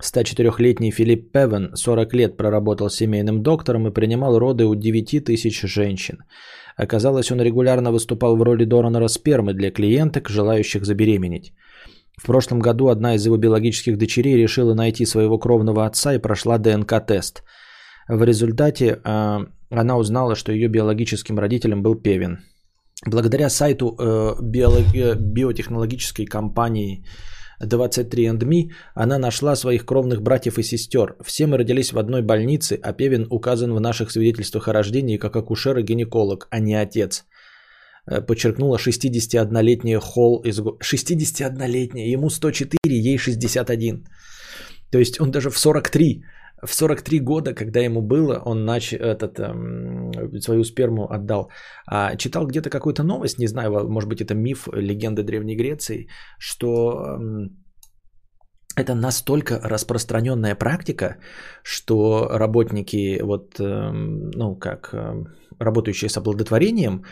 [0.02, 6.18] 104-летний Филипп Певен 40 лет проработал семейным доктором и принимал роды у 9 тысяч женщин.
[6.76, 11.52] Оказалось, он регулярно выступал в роли донора спермы для клиенток, желающих забеременеть.
[12.16, 16.58] В прошлом году одна из его биологических дочерей решила найти своего кровного отца и прошла
[16.58, 17.42] ДНК-тест.
[18.08, 22.38] В результате э, она узнала, что ее биологическим родителем был Певин.
[23.04, 27.04] Благодаря сайту э, биолог- э, биотехнологической компании
[27.62, 31.16] 23andMe она нашла своих кровных братьев и сестер.
[31.24, 35.36] Все мы родились в одной больнице, а Певин указан в наших свидетельствах о рождении как
[35.36, 37.24] акушер и гинеколог, а не отец.
[38.10, 40.60] Э, Подчеркнула 61-летняя Холл из...
[40.60, 44.04] го- 61-летняя, ему 104, ей 61.
[44.90, 46.22] То есть он даже в 43,
[46.64, 48.92] в 43 года, когда ему было, он нач...
[48.92, 51.50] этот, эм, свою сперму отдал.
[51.86, 56.08] А, читал где-то какую-то новость, не знаю, может быть это миф, легенда Древней Греции,
[56.38, 57.50] что эм,
[58.76, 61.16] это настолько распространенная практика,
[61.64, 64.94] что работники, вот, эм, ну, как
[65.58, 67.02] работающие с оплодотворением,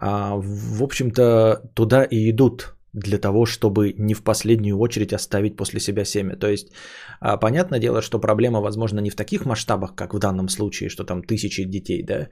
[0.00, 6.04] в общем-то, туда и идут для того, чтобы не в последнюю очередь оставить после себя
[6.04, 6.36] семя.
[6.36, 6.72] То есть,
[7.20, 11.04] а, понятное дело, что проблема, возможно, не в таких масштабах, как в данном случае, что
[11.04, 12.28] там тысячи детей, да,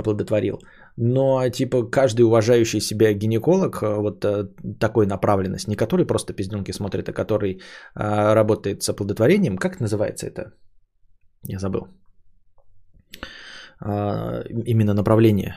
[0.00, 0.58] оплодотворил.
[0.96, 4.48] Но, типа, каждый уважающий себя гинеколог а, вот а,
[4.80, 7.60] такой направленность, не который просто пизденки смотрит, а который
[7.94, 10.52] а, работает с оплодотворением, как называется это?
[11.44, 11.86] Я забыл.
[13.80, 15.54] А, именно направление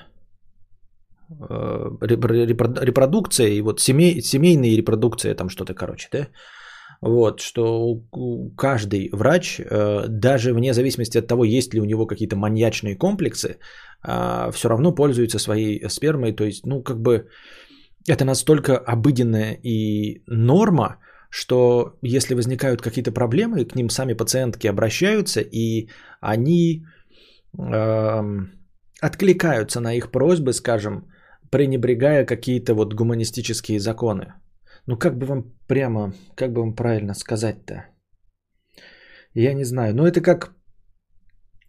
[1.30, 6.28] репродукция и вот семей, семейная репродукция, там что-то, короче, да?
[7.02, 8.02] Вот, что
[8.58, 13.58] каждый врач, э, даже вне зависимости от того, есть ли у него какие-то маньячные комплексы,
[14.52, 16.32] все равно пользуется своей спермой.
[16.32, 17.28] То есть, ну, как бы
[18.08, 20.98] это настолько обыденная и норма,
[21.30, 25.90] что если возникают какие-то проблемы, к ним сами пациентки обращаются, и
[26.22, 26.86] они
[27.58, 28.52] эм,
[29.02, 31.08] откликаются на их просьбы, скажем,
[31.52, 34.34] пренебрегая какие-то вот гуманистические законы.
[34.88, 37.86] Ну как бы вам прямо, как бы вам правильно сказать-то?
[39.34, 39.96] Я не знаю.
[39.96, 40.56] Но это как,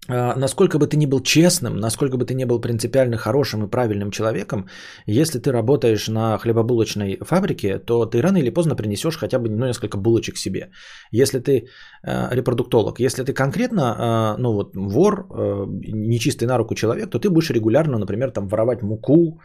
[0.09, 3.71] а, насколько бы ты ни был честным, насколько бы ты ни был принципиально хорошим и
[3.71, 4.69] правильным человеком,
[5.07, 9.67] если ты работаешь на хлебобулочной фабрике, то ты рано или поздно принесешь хотя бы ну,
[9.67, 10.71] несколько булочек себе.
[11.11, 11.67] Если ты
[12.03, 17.19] э, репродуктолог, если ты конкретно, э, ну вот вор, э, нечистый на руку человек, то
[17.19, 19.41] ты будешь регулярно, например, там воровать муку,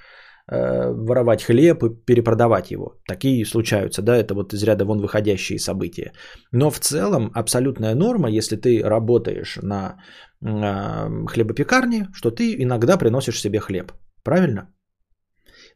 [0.51, 2.95] воровать хлеб и перепродавать его.
[3.07, 6.11] Такие случаются, да, это вот из ряда вон выходящие события.
[6.51, 9.95] Но в целом абсолютная норма, если ты работаешь на
[10.41, 13.91] э, хлебопекарне, что ты иногда приносишь себе хлеб.
[14.23, 14.73] Правильно?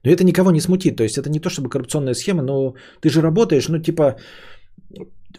[0.03, 0.97] Но это никого не смутит.
[0.97, 4.17] То есть это не то чтобы коррупционная схема, но ты же работаешь, ну типа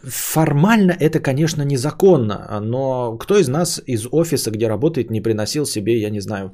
[0.03, 6.01] формально это, конечно, незаконно, но кто из нас из офиса, где работает, не приносил себе,
[6.01, 6.53] я не знаю,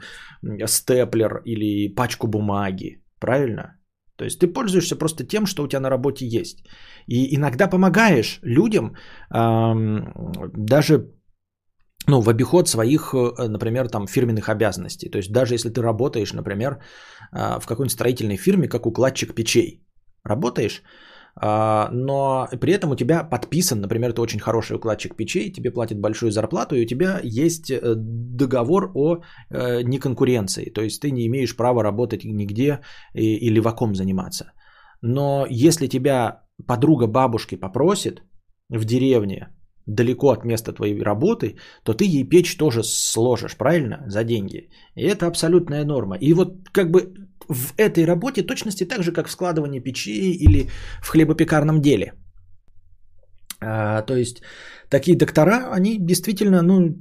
[0.68, 3.78] степлер или пачку бумаги, правильно?
[4.16, 6.64] То есть ты пользуешься просто тем, что у тебя на работе есть.
[7.08, 8.96] И иногда помогаешь людям
[9.34, 10.14] эм,
[10.56, 11.10] даже
[12.08, 15.10] ну, в обиход своих, э, например, там, фирменных обязанностей.
[15.10, 16.80] То есть даже если ты работаешь, например,
[17.32, 19.84] э, в какой-нибудь строительной фирме, как укладчик печей,
[20.24, 25.72] работаешь, а, но при этом у тебя подписан, например, ты очень хороший укладчик печей, тебе
[25.72, 30.70] платят большую зарплату, и у тебя есть э, договор о неконкуренции.
[30.70, 32.80] То есть ты не имеешь права работать нигде
[33.16, 34.54] или ваком заниматься.
[35.02, 38.22] Но если тебя подруга бабушки попросит
[38.70, 39.50] в деревне,
[39.86, 44.70] далеко от места твоей работы, то ты ей печь тоже сложишь, правильно, за деньги.
[44.96, 46.18] И это абсолютная норма.
[46.22, 47.14] И вот как бы
[47.50, 50.70] в этой работе точности так же, как в складывании печи или
[51.02, 52.14] в хлебопекарном деле.
[53.62, 54.42] А, то есть
[54.90, 56.96] такие доктора, они действительно, ну,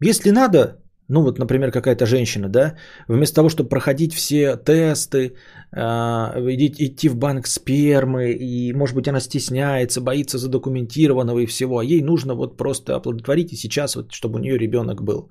[0.00, 2.74] если надо, ну вот, например, какая-то женщина, да,
[3.08, 5.34] вместо того, чтобы проходить все тесты,
[5.72, 11.84] э, идти в банк спермы, и, может быть, она стесняется, боится задокументированного и всего, а
[11.84, 15.30] ей нужно вот просто оплодотворить, и сейчас вот, чтобы у нее ребенок был,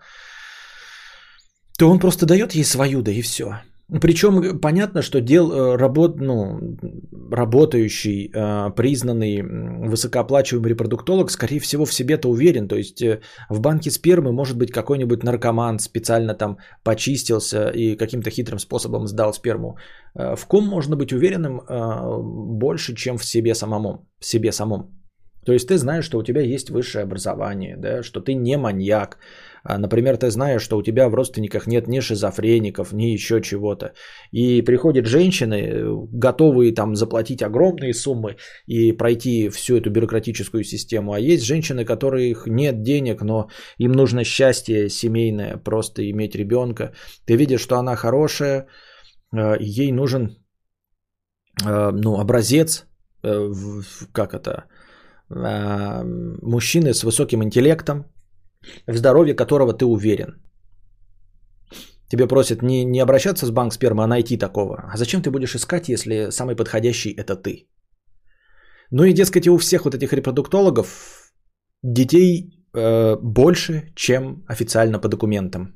[1.77, 3.61] то он просто дает ей свою, да и все.
[3.89, 6.59] Причем понятно, что дел э, работ, ну,
[7.31, 9.41] работающий, э, признанный
[9.87, 12.67] высокооплачиваемый репродуктолог, скорее всего, в себе-то уверен.
[12.67, 18.29] То есть э, в банке спермы может быть какой-нибудь наркоман специально там почистился и каким-то
[18.29, 19.77] хитрым способом сдал сперму.
[20.13, 21.61] В ком можно быть уверенным
[22.59, 24.97] больше, чем в себе самому, в себе самом.
[25.45, 29.17] То есть ты знаешь, что у тебя есть высшее образование, да, что ты не маньяк,
[29.63, 33.93] например, ты знаешь, что у тебя в родственниках нет ни шизофреников, ни еще чего-то.
[34.31, 41.13] И приходят женщины, готовые там заплатить огромные суммы и пройти всю эту бюрократическую систему.
[41.13, 46.93] А есть женщины, которых нет денег, но им нужно счастье семейное, просто иметь ребенка.
[47.25, 48.67] Ты видишь, что она хорошая,
[49.31, 50.37] а, ей нужен
[51.65, 52.85] а, ну, образец,
[53.23, 53.51] э,
[54.11, 54.65] как это,
[55.29, 58.05] мужчины с высоким интеллектом,
[58.87, 60.41] в здоровье которого ты уверен.
[62.09, 64.89] Тебе просят не, не обращаться с банк спермы, а найти такого.
[64.93, 67.67] А зачем ты будешь искать, если самый подходящий это ты?
[68.91, 71.31] Ну и, дескать, у всех вот этих репродуктологов
[71.83, 75.73] детей э, больше, чем официально по документам.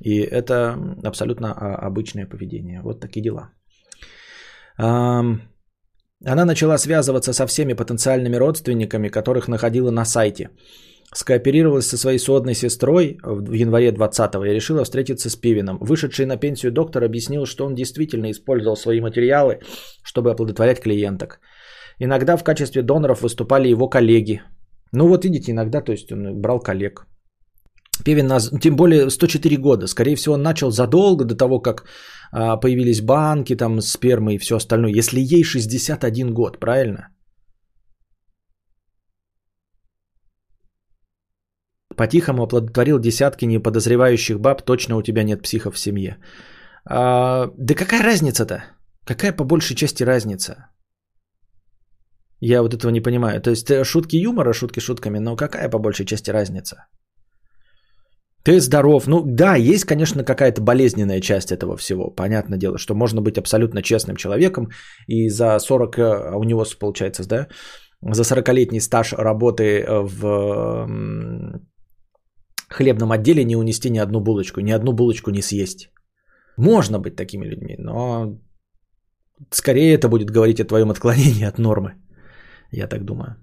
[0.00, 2.80] И это абсолютно а, обычное поведение.
[2.82, 3.50] Вот такие дела.
[6.24, 10.50] Она начала связываться со всеми потенциальными родственниками, которых находила на сайте
[11.14, 15.78] скооперировалась со своей сводной сестрой в январе 20-го и решила встретиться с Пивином.
[15.80, 19.60] Вышедший на пенсию доктор объяснил, что он действительно использовал свои материалы,
[20.04, 21.40] чтобы оплодотворять клиенток.
[21.98, 24.42] Иногда в качестве доноров выступали его коллеги.
[24.92, 27.06] Ну вот видите, иногда, то есть он брал коллег.
[28.04, 28.30] Певин,
[28.60, 29.86] тем более 104 года.
[29.86, 31.84] Скорее всего, он начал задолго до того, как
[32.32, 34.92] а, появились банки, там, спермы и все остальное.
[34.92, 37.08] Если ей 61 год, правильно?
[41.96, 46.16] По-тихому оплодотворил десятки неподозревающих баб, точно у тебя нет психов в семье.
[46.84, 48.64] А, да какая разница-то?
[49.04, 50.54] Какая по большей части разница?
[52.40, 53.40] Я вот этого не понимаю.
[53.40, 56.76] То есть э, шутки юмора, шутки шутками, но какая по большей части разница?
[58.44, 59.06] Ты здоров.
[59.06, 62.10] Ну да, есть, конечно, какая-то болезненная часть этого всего.
[62.10, 64.70] Понятное дело, что можно быть абсолютно честным человеком
[65.06, 67.46] и за 40, э, а у него получается, да,
[68.00, 70.88] за 40-летний стаж работы в
[72.72, 75.90] хлебном отделе не унести ни одну булочку, ни одну булочку не съесть.
[76.56, 78.38] Можно быть такими людьми, но
[79.50, 81.94] скорее это будет говорить о твоем отклонении от нормы.
[82.70, 83.36] Я так думаю.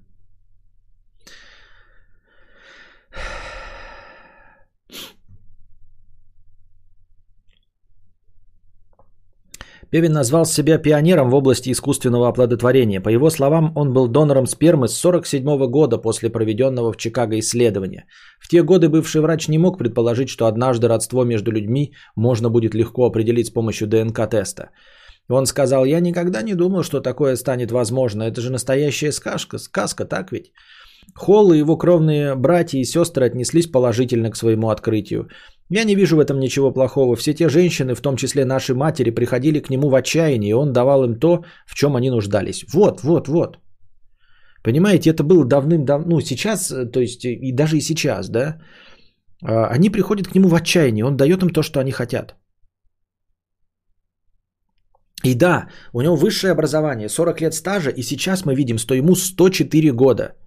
[9.92, 13.02] Певин назвал себя пионером в области искусственного оплодотворения.
[13.02, 18.06] По его словам, он был донором спермы с 1947 года после проведенного в Чикаго исследования.
[18.40, 22.76] В те годы бывший врач не мог предположить, что однажды родство между людьми можно будет
[22.76, 24.70] легко определить с помощью ДНК-теста.
[25.28, 28.24] Он сказал, я никогда не думал, что такое станет возможно.
[28.24, 30.52] Это же настоящая сказка, сказка, так ведь?
[31.16, 35.28] Холл и его кровные братья и сестры отнеслись положительно к своему открытию.
[35.70, 37.16] Я не вижу в этом ничего плохого.
[37.16, 40.74] Все те женщины, в том числе наши матери, приходили к нему в отчаянии, и он
[40.74, 42.66] давал им то, в чем они нуждались.
[42.74, 43.60] Вот, вот, вот.
[44.64, 48.58] Понимаете, это было давным-давно, ну сейчас, э, то есть и даже и сейчас, да,
[49.42, 52.36] а, они приходят к нему в отчаянии, он дает им то, что они хотят.
[55.24, 59.16] И да, у него высшее образование, 40 лет стажа, и сейчас мы видим, что ему
[59.16, 60.36] 104 года–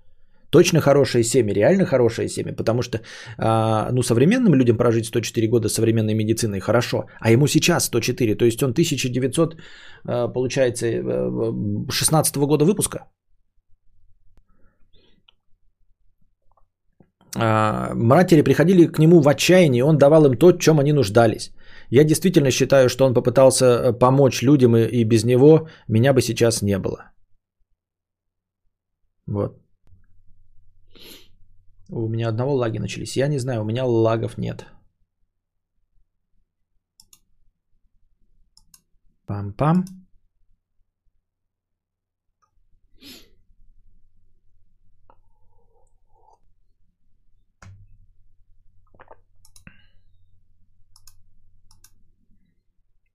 [0.53, 2.99] Точно хорошее семя, реально хорошее семя, потому что
[3.39, 8.45] а, ну, современным людям прожить 104 года современной медициной хорошо, а ему сейчас 104, то
[8.45, 9.57] есть он 1900,
[10.07, 10.87] а, получается,
[11.91, 12.99] 16 -го года выпуска.
[17.35, 21.51] А, матери приходили к нему в отчаянии, он давал им то, в чем они нуждались.
[21.91, 26.21] Я действительно считаю, что он попытался э, помочь людям, и, и без него меня бы
[26.21, 27.13] сейчас не было.
[29.27, 29.62] Вот.
[31.95, 33.19] У меня одного лаги начались.
[33.19, 34.67] Я не знаю, у меня лагов нет.
[39.27, 39.85] Пам-пам.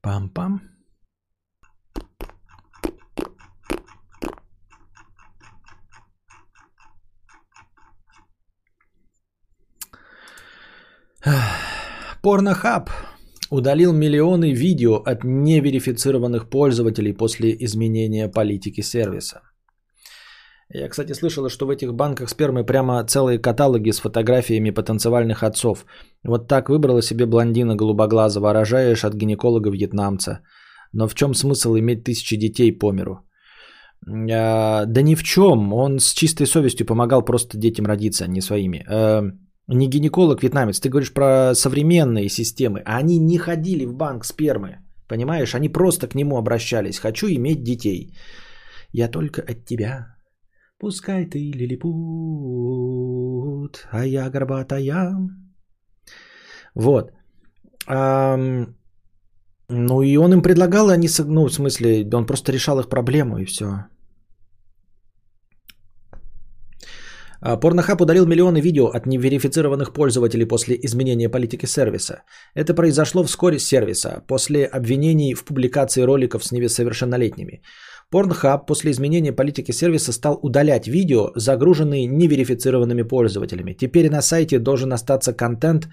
[0.04, 0.77] Пам-пам.
[12.28, 12.90] Порнохаб
[13.52, 19.40] удалил миллионы видео от неверифицированных пользователей после изменения политики сервиса.
[20.68, 25.86] Я, кстати, слышала, что в этих банках спермы прямо целые каталоги с фотографиями потенциальных отцов.
[26.26, 30.42] Вот так выбрала себе блондина голубоглазого, рожаешь от гинеколога вьетнамца.
[30.92, 33.26] Но в чем смысл иметь тысячи детей по миру?
[34.06, 35.72] А, да ни в чем.
[35.72, 38.86] Он с чистой совестью помогал просто детям родиться, а не своими.
[39.68, 42.82] Не гинеколог вьетнамец, ты говоришь про современные системы.
[42.86, 44.78] А они не ходили в банк спермы.
[45.08, 47.00] Понимаешь, они просто к нему обращались.
[47.00, 48.14] Хочу иметь детей.
[48.94, 50.18] Я только от тебя
[50.80, 51.88] Пускай ты лилипут,
[53.92, 55.16] а я горбатая.
[56.76, 57.12] Вот.
[57.88, 58.76] Um,
[59.70, 63.46] ну и он им предлагал, они, ну в смысле, он просто решал их проблему и
[63.46, 63.88] все.
[67.42, 72.24] Порнохаб ударил миллионы видео от неверифицированных пользователей после изменения политики сервиса.
[72.56, 77.62] Это произошло вскоре с сервиса, после обвинений в публикации роликов с несовершеннолетними.
[78.12, 83.74] Pornhub после изменения политики сервиса стал удалять видео, загруженные неверифицированными пользователями.
[83.74, 85.90] Теперь на сайте должен остаться контент,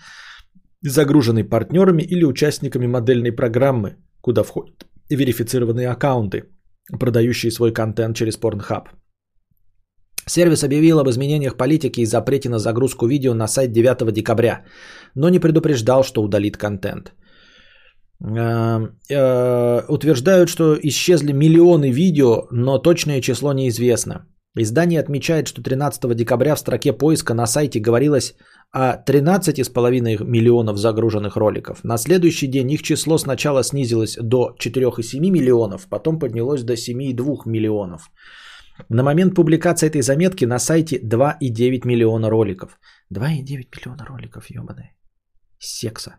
[0.81, 6.45] загруженный партнерами или участниками модельной программы, куда входят верифицированные аккаунты,
[6.99, 8.89] продающие свой контент через Pornhub.
[10.27, 14.65] Сервис объявил об изменениях политики и запрете на загрузку видео на сайт 9 декабря,
[15.15, 17.13] но не предупреждал, что удалит контент.
[18.23, 24.27] Э, э, утверждают, что исчезли миллионы видео, но точное число неизвестно.
[24.57, 28.35] Издание отмечает, что 13 декабря в строке поиска на сайте говорилось
[28.71, 31.81] о 13,5 миллионов загруженных роликов.
[31.83, 38.11] На следующий день их число сначала снизилось до 4,7 миллионов, потом поднялось до 7,2 миллионов.
[38.89, 42.79] На момент публикации этой заметки на сайте 2,9 миллиона роликов.
[43.13, 44.95] 2,9 миллиона роликов, ебаные.
[45.59, 46.17] Секса.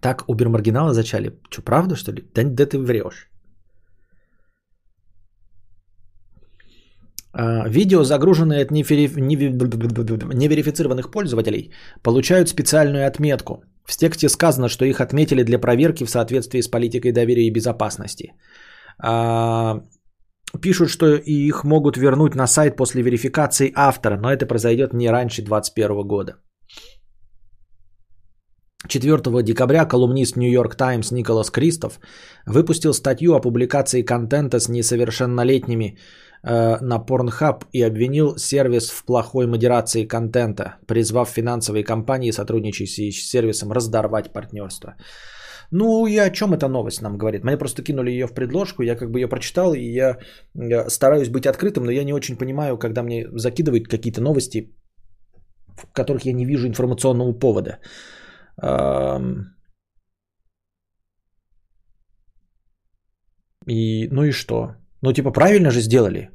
[0.00, 1.32] Так убер-маргинала зачали?
[1.50, 2.22] Что, правда, что ли?
[2.34, 3.30] Да, да ты врешь.
[7.32, 11.72] А, видео, загруженные от неверифицированных пользователей,
[12.02, 13.64] получают специальную отметку.
[13.84, 18.32] В тексте сказано, что их отметили для проверки в соответствии с политикой доверия и безопасности.
[19.00, 19.82] А,
[20.60, 25.42] пишут, что их могут вернуть на сайт после верификации автора, но это произойдет не раньше
[25.42, 26.36] 2021 года.
[28.86, 32.00] 4 декабря колумнист New York Times Николас Кристоф
[32.46, 35.98] выпустил статью о публикации контента с несовершеннолетними
[36.42, 43.30] э, на Pornhub и обвинил сервис в плохой модерации контента, призвав финансовые компании, сотрудничающие с
[43.30, 44.94] сервисом, раздорвать партнерство.
[45.70, 47.44] Ну и о чем эта новость нам говорит?
[47.44, 50.18] Мне просто кинули ее в предложку, я как бы ее прочитал, и я,
[50.88, 54.74] стараюсь быть открытым, но я не очень понимаю, когда мне закидывают какие-то новости,
[55.76, 57.78] в которых я не вижу информационного повода.
[63.66, 64.74] И, ну и что?
[65.02, 66.30] Ну, типа, правильно же сделали.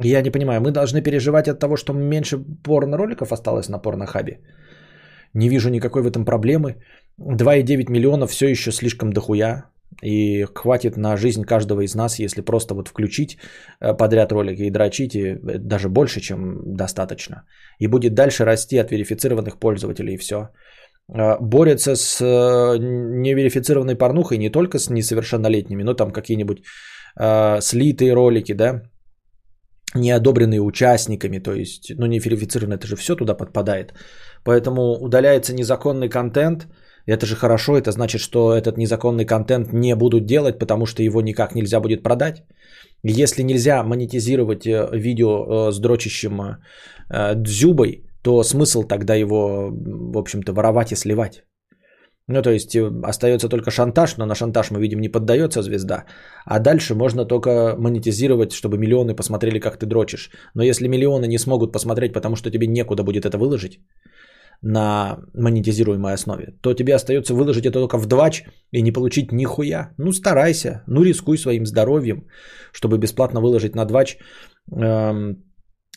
[0.00, 4.40] Я не понимаю, мы должны переживать от того, что меньше порно-роликов осталось на порнохабе.
[5.34, 6.76] Не вижу никакой в этом проблемы.
[7.20, 9.64] 2,9 миллиона все еще слишком дохуя.
[10.02, 13.38] И хватит на жизнь каждого из нас, если просто вот включить
[13.80, 17.44] э, подряд ролики и дрочить, и даже больше, чем достаточно.
[17.78, 20.48] И будет дальше расти от верифицированных пользователей и все.
[21.08, 26.62] А, борется с э, неверифицированной порнухой не только с несовершеннолетними, но там какие-нибудь
[27.20, 28.82] э, слитые ролики, да,
[29.94, 33.94] не одобренные участниками, то есть, ну, не верифицированные, это же все туда подпадает.
[34.44, 36.66] Поэтому удаляется незаконный контент,
[37.06, 41.20] Это же хорошо, это значит, что этот незаконный контент не будут делать, потому что его
[41.22, 42.44] никак нельзя будет продать.
[43.02, 50.18] Если нельзя монетизировать э, видео э, с дрочащим э, дзюбой, то смысл тогда его, в
[50.18, 51.44] общем-то, воровать и сливать.
[52.26, 56.04] Ну, то есть остается только шантаж, но на шантаж мы видим не поддается звезда.
[56.46, 60.30] А дальше можно только монетизировать, чтобы миллионы посмотрели, как ты дрочишь.
[60.54, 63.80] Но если миллионы не смогут посмотреть, потому что тебе некуда будет это выложить,
[64.62, 69.94] на монетизируемой основе, то тебе остается выложить это только в двач и не получить нихуя.
[69.98, 72.26] Ну, старайся, ну, рискуй своим здоровьем,
[72.72, 74.16] чтобы бесплатно выложить на двач
[74.72, 75.44] эм,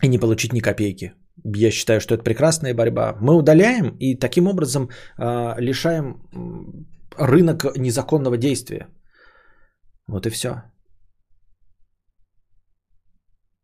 [0.03, 1.13] и не получить ни копейки.
[1.43, 3.15] Я считаю, что это прекрасная борьба.
[3.21, 6.15] Мы удаляем и таким образом э, лишаем
[7.17, 8.87] рынок незаконного действия.
[10.07, 10.63] Вот и все.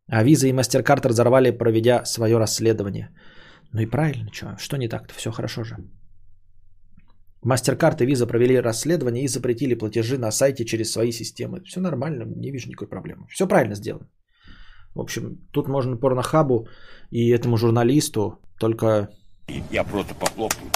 [0.07, 3.09] А Виза и Мастеркард разорвали, проведя свое расследование.
[3.73, 4.55] Ну и правильно, что?
[4.59, 5.13] Что не так-то?
[5.13, 5.75] Все хорошо же.
[7.43, 11.63] Мастеркард и Виза провели расследование и запретили платежи на сайте через свои системы.
[11.65, 13.27] Все нормально, не вижу никакой проблемы.
[13.29, 14.07] Все правильно сделано.
[14.95, 16.67] В общем, тут можно порнохабу
[17.09, 19.09] и этому журналисту только...
[19.71, 20.71] Я просто похлопаю.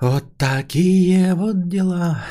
[0.00, 2.24] Вот такие вот дела.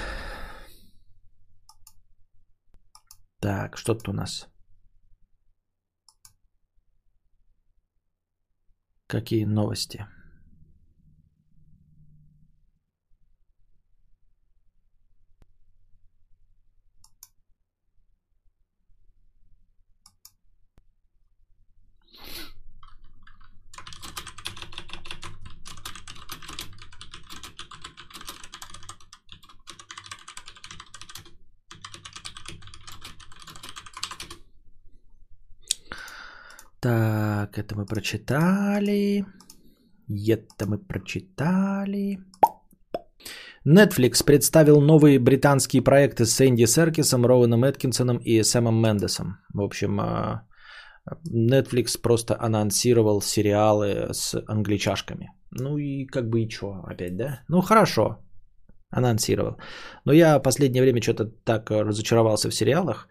[3.43, 4.47] Так, что тут у нас?
[9.05, 10.07] Какие новости?
[36.83, 39.25] Так, это мы прочитали.
[40.09, 42.19] Это мы прочитали.
[43.65, 49.37] Netflix представил новые британские проекты с Энди Серкисом, Роуэном Эткинсоном и Сэмом Мендесом.
[49.53, 50.45] В общем, а,
[51.25, 55.31] Netflix просто анонсировал сериалы с англичашками.
[55.51, 57.43] Ну и как бы и что опять, да?
[57.47, 58.17] Ну хорошо,
[58.89, 59.55] анонсировал.
[60.03, 63.07] Но я в последнее время что-то так разочаровался в сериалах.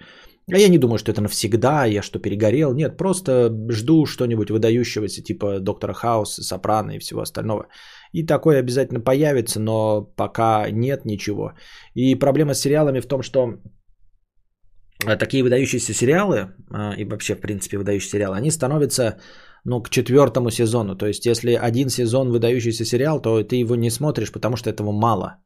[0.50, 2.74] А я не думаю, что это навсегда, я что, перегорел.
[2.74, 7.68] Нет, просто жду что-нибудь выдающегося, типа Доктора Хауса, Сопрано и всего остального.
[8.12, 11.52] И такое обязательно появится, но пока нет ничего.
[11.94, 13.58] И проблема с сериалами в том, что
[15.06, 19.18] а, такие выдающиеся сериалы, а, и вообще, в принципе, выдающиеся сериалы, они становятся
[19.64, 20.96] ну, к четвертому сезону.
[20.96, 24.92] То есть, если один сезон выдающийся сериал, то ты его не смотришь, потому что этого
[24.92, 25.38] мало.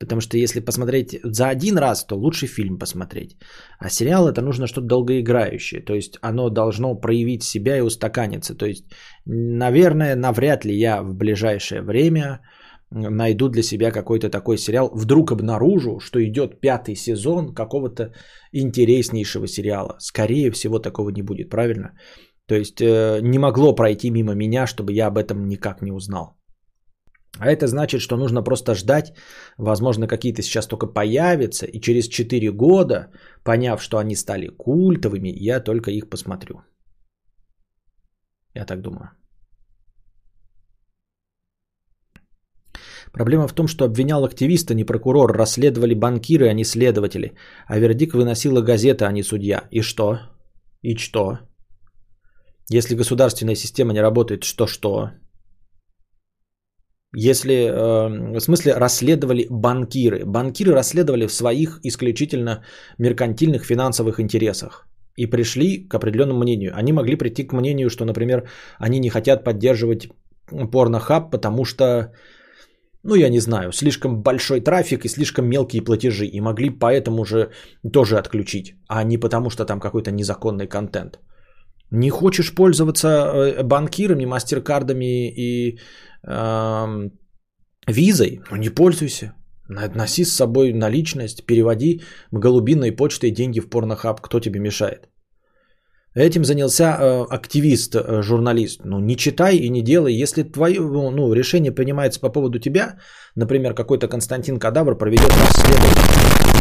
[0.00, 3.36] Потому что если посмотреть за один раз, то лучше фильм посмотреть.
[3.78, 5.80] А сериал это нужно что-то долгоиграющее.
[5.80, 8.54] То есть оно должно проявить себя и устаканиться.
[8.54, 8.84] То есть,
[9.26, 12.40] наверное, навряд ли я в ближайшее время
[12.90, 14.90] найду для себя какой-то такой сериал.
[14.94, 18.12] Вдруг обнаружу, что идет пятый сезон какого-то
[18.52, 19.96] интереснейшего сериала.
[20.00, 21.92] Скорее всего, такого не будет, правильно?
[22.46, 26.36] То есть э, не могло пройти мимо меня, чтобы я об этом никак не узнал.
[27.40, 29.12] А это значит, что нужно просто ждать,
[29.58, 33.10] возможно, какие-то сейчас только появятся, и через 4 года,
[33.44, 36.60] поняв, что они стали культовыми, я только их посмотрю.
[38.54, 39.10] Я так думаю.
[43.12, 47.36] Проблема в том, что обвинял активиста, не прокурор, расследовали банкиры, а не следователи.
[47.66, 49.68] А вердикт выносила газета, а не судья.
[49.70, 50.18] И что?
[50.82, 51.38] И что?
[52.70, 55.10] Если государственная система не работает, что-что?
[57.16, 60.24] Если, э, в смысле, расследовали банкиры.
[60.26, 62.64] Банкиры расследовали в своих исключительно
[62.98, 64.86] меркантильных финансовых интересах
[65.16, 66.72] и пришли к определенному мнению.
[66.74, 70.08] Они могли прийти к мнению, что, например, они не хотят поддерживать
[70.72, 72.12] порнохаб, потому что,
[73.04, 76.26] ну, я не знаю, слишком большой трафик и слишком мелкие платежи.
[76.26, 77.50] И могли поэтому же
[77.92, 81.20] тоже отключить, а не потому, что там какой-то незаконный контент.
[81.90, 85.78] Не хочешь пользоваться э, банкирами, мастеркардами и
[87.86, 89.34] визой, ну не пользуйся.
[89.68, 92.02] Носи с собой наличность, переводи
[92.32, 95.08] голубиной почтой деньги в порнохаб, кто тебе мешает.
[96.14, 98.84] Этим занялся э, активист, э, журналист.
[98.84, 100.22] Ну, не читай и не делай.
[100.22, 102.98] Если твое ну, решение принимается по поводу тебя,
[103.34, 106.53] например, какой-то Константин Кадавр проведет расследование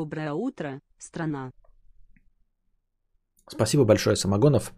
[0.00, 1.52] утро, страна.
[3.48, 4.72] Спасибо большое, Самогонов.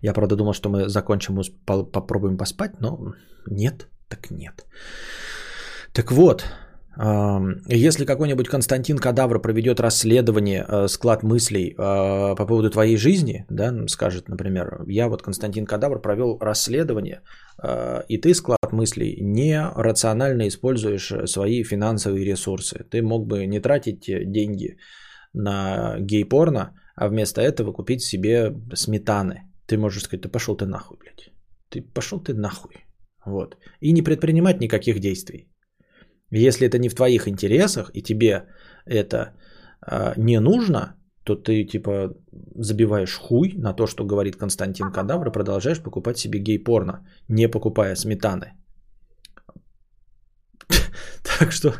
[0.00, 3.14] Я, правда, думал, что мы закончим, попробуем поспать, но
[3.46, 4.64] нет, так нет.
[5.92, 6.44] Так вот,
[6.96, 13.74] если какой-нибудь Константин Кадавр проведет расследование, э, склад мыслей э, по поводу твоей жизни, да,
[13.88, 17.20] скажет, например, я вот Константин Кадавр провел расследование,
[18.08, 22.84] и ты склад мыслей не рационально используешь э, свои финансовые ресурсы.
[22.90, 24.76] Ты мог бы не тратить э, деньги
[25.32, 29.42] на гей-порно, а вместо этого купить себе сметаны.
[29.66, 31.30] Ты можешь сказать, да пошел ты нахуй, блядь.
[31.70, 32.84] Ты пошел ты нахуй.
[33.26, 33.56] Вот.
[33.80, 35.48] И не предпринимать никаких действий.
[36.30, 38.48] Если это не в твоих интересах, и тебе
[38.86, 39.34] это
[39.80, 42.14] а, не нужно, то ты типа
[42.54, 47.96] забиваешь хуй на то, что говорит Константин Кадавр, и продолжаешь покупать себе гей-порно, не покупая
[47.96, 48.52] сметаны.
[51.38, 51.72] Так что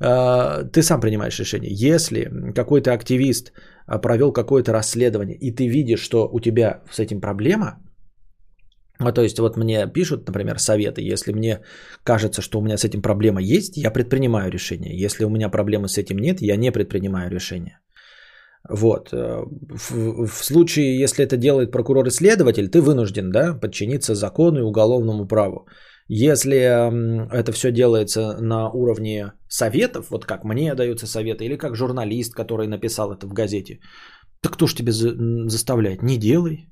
[0.00, 1.70] а, ты сам принимаешь решение.
[1.72, 3.52] Если какой-то активист
[3.86, 7.78] а, провел какое-то расследование, и ты видишь, что у тебя с этим проблема,
[8.98, 11.60] а то есть вот мне пишут, например, советы, если мне
[12.04, 15.04] кажется, что у меня с этим проблема есть, я предпринимаю решение.
[15.04, 17.78] Если у меня проблемы с этим нет, я не предпринимаю решение.
[18.68, 19.12] Вот.
[19.12, 19.44] э,
[19.90, 25.66] В, в случае, если это делает прокурор-исследователь, ты вынужден да, подчиниться закону и уголовному праву.
[26.08, 32.34] Если это все делается на уровне советов, вот как мне даются советы, или как журналист,
[32.34, 33.78] который написал это в газете,
[34.42, 36.02] то кто ж тебе заставляет?
[36.02, 36.68] Не делай.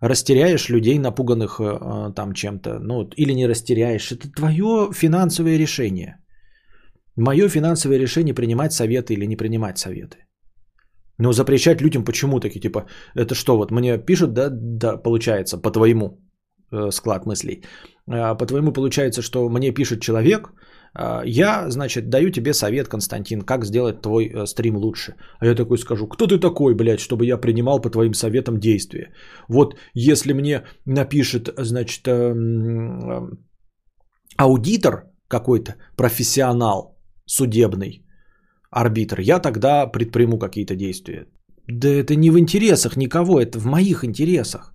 [0.00, 4.10] Растеряешь людей, напуганных э, там чем-то, ну, или не растеряешь.
[4.10, 6.16] Это твое финансовое решение.
[7.16, 10.16] Мое финансовое решение принимать советы или не принимать советы.
[11.18, 15.70] Но запрещать людям почему таки, типа, это что, вот мне пишут, да, да, получается, по
[15.70, 16.18] твоему
[16.72, 17.62] э, склад мыслей.
[18.10, 20.52] А, По твоему получается, что мне пишет человек,
[20.94, 25.14] а, я, значит, даю тебе совет, Константин, как сделать твой э, стрим лучше.
[25.38, 29.12] А я такой скажу, кто ты такой, блядь, чтобы я принимал по твоим советам действия?
[29.48, 33.38] Вот если мне напишет, значит, эм, эм,
[34.36, 38.04] аудитор какой-то, профессионал судебный,
[38.72, 41.26] арбитр, я тогда предприму какие-то действия.
[41.68, 44.74] Да это не в интересах никого, это в моих интересах.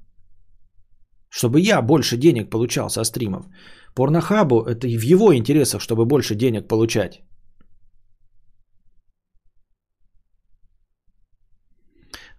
[1.29, 3.45] Чтобы я больше денег получал со стримов.
[3.95, 7.21] Порнохабу это в его интересах, чтобы больше денег получать.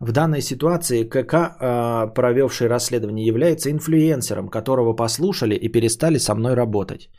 [0.01, 6.55] В данной ситуации КК, э, провевший расследование, является инфлюенсером, которого послушали и перестали со мной
[6.55, 7.10] работать.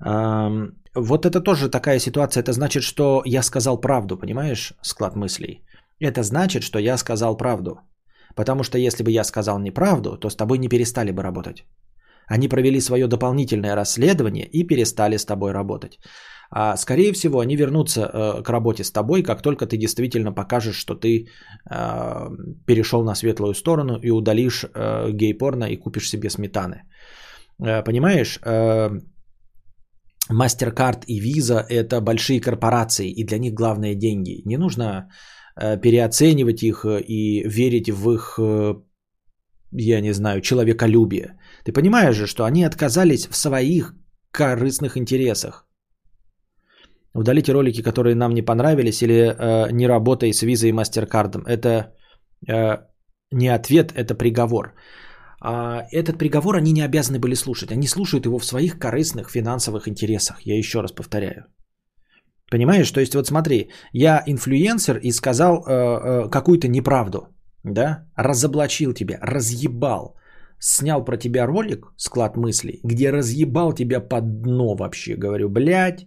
[0.00, 2.42] Вот это тоже такая ситуация.
[2.42, 5.64] Это значит, что я сказал правду, понимаешь, склад мыслей.
[6.00, 7.80] Это значит, что я сказал правду.
[8.34, 11.64] Потому что если бы я сказал неправду, то с тобой не перестали бы работать.
[12.28, 15.98] Они провели свое дополнительное расследование и перестали с тобой работать.
[16.50, 20.76] А скорее всего, они вернутся э, к работе с тобой, как только ты действительно покажешь,
[20.76, 21.26] что ты
[21.70, 22.28] э,
[22.66, 26.82] перешел на светлую сторону и удалишь э, гей-порно и купишь себе сметаны.
[27.62, 28.38] Э, понимаешь?
[28.44, 28.90] Э,
[30.30, 34.42] MasterCard и Visa– это большие корпорации, и для них главное деньги.
[34.44, 35.08] Не нужно
[35.56, 38.74] э, переоценивать их э, и верить в их, э,
[39.72, 41.38] я не знаю, человеколюбие.
[41.64, 43.94] Ты понимаешь же, что они отказались в своих
[44.32, 45.66] корыстных интересах.
[47.14, 51.42] Удалите ролики, которые нам не понравились, или э, не работай с Visa и MasterCard.
[51.46, 51.94] Это
[52.46, 52.78] э,
[53.32, 54.74] не ответ, это приговор.
[55.40, 57.72] А этот приговор они не обязаны были слушать.
[57.72, 60.40] Они слушают его в своих корыстных финансовых интересах.
[60.46, 61.46] Я еще раз повторяю.
[62.50, 62.90] Понимаешь?
[62.90, 67.28] То есть вот смотри, я инфлюенсер и сказал э, э, какую-то неправду,
[67.62, 68.06] да?
[68.16, 70.16] Разоблачил тебя, разъебал,
[70.58, 75.16] снял про тебя ролик, склад мыслей, где разъебал тебя под дно вообще.
[75.16, 76.06] Говорю, блядь,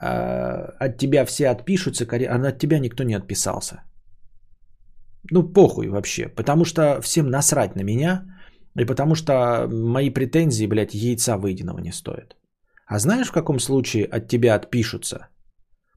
[0.00, 3.82] э, от тебя все отпишутся, а от тебя никто не отписался.
[5.30, 6.28] Ну, похуй вообще.
[6.28, 8.24] Потому что всем насрать на меня.
[8.78, 12.36] И потому что мои претензии, блядь, яйца выеденного не стоят.
[12.86, 15.28] А знаешь, в каком случае от тебя отпишутся?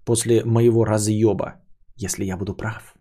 [0.06, 1.54] После моего разъеба,
[1.96, 2.96] если я буду прав.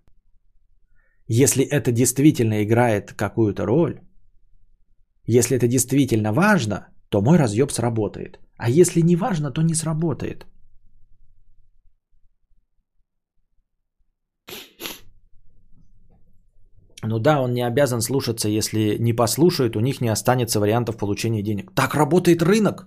[1.26, 4.00] Если это действительно играет какую-то роль,
[5.26, 8.38] если это действительно важно, то мой разъеб сработает.
[8.56, 10.46] А если не важно, то не сработает.
[17.04, 21.42] Ну да, он не обязан слушаться, если не послушают, у них не останется вариантов получения
[21.42, 21.72] денег.
[21.74, 22.86] Так работает рынок.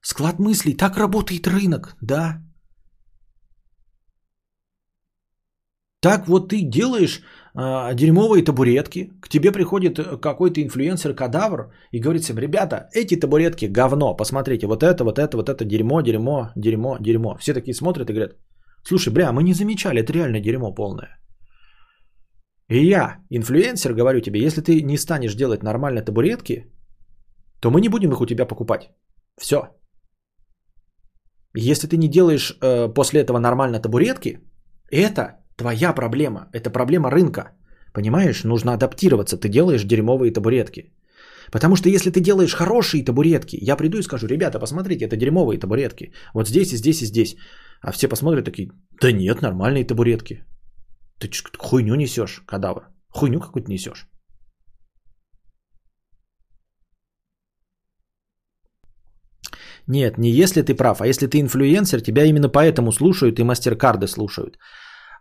[0.00, 2.42] Склад мыслей, так работает рынок, да.
[6.00, 7.20] Так вот ты делаешь
[7.54, 13.66] э, дерьмовые табуретки, к тебе приходит э, какой-то инфлюенсер-кадавр и говорит всем, ребята, эти табуретки
[13.66, 17.36] говно, посмотрите, вот это, вот это, вот это, дерьмо, дерьмо, дерьмо, дерьмо.
[17.40, 18.36] Все такие смотрят и говорят,
[18.84, 21.18] Слушай, бля, мы не замечали, это реально дерьмо полное.
[22.68, 26.66] И я, инфлюенсер, говорю тебе, если ты не станешь делать нормально табуретки,
[27.60, 28.90] то мы не будем их у тебя покупать.
[29.40, 29.56] Все.
[31.54, 34.40] Если ты не делаешь э, после этого нормально табуретки,
[34.90, 36.48] это твоя проблема.
[36.52, 37.52] Это проблема рынка.
[37.92, 39.38] Понимаешь, нужно адаптироваться.
[39.38, 40.92] Ты делаешь дерьмовые табуретки.
[41.52, 45.60] Потому что если ты делаешь хорошие табуретки, я приду и скажу, ребята, посмотрите, это дерьмовые
[45.60, 46.12] табуретки.
[46.34, 47.36] Вот здесь и здесь и здесь.
[47.80, 48.68] А все посмотрят такие,
[49.00, 50.44] да нет, нормальные табуретки.
[51.18, 52.88] Ты хуйню несешь, кадавр.
[53.08, 54.06] Хуйню какую-то несешь.
[59.88, 64.08] Нет, не если ты прав, а если ты инфлюенсер, тебя именно поэтому слушают и мастер-карды
[64.08, 64.58] слушают.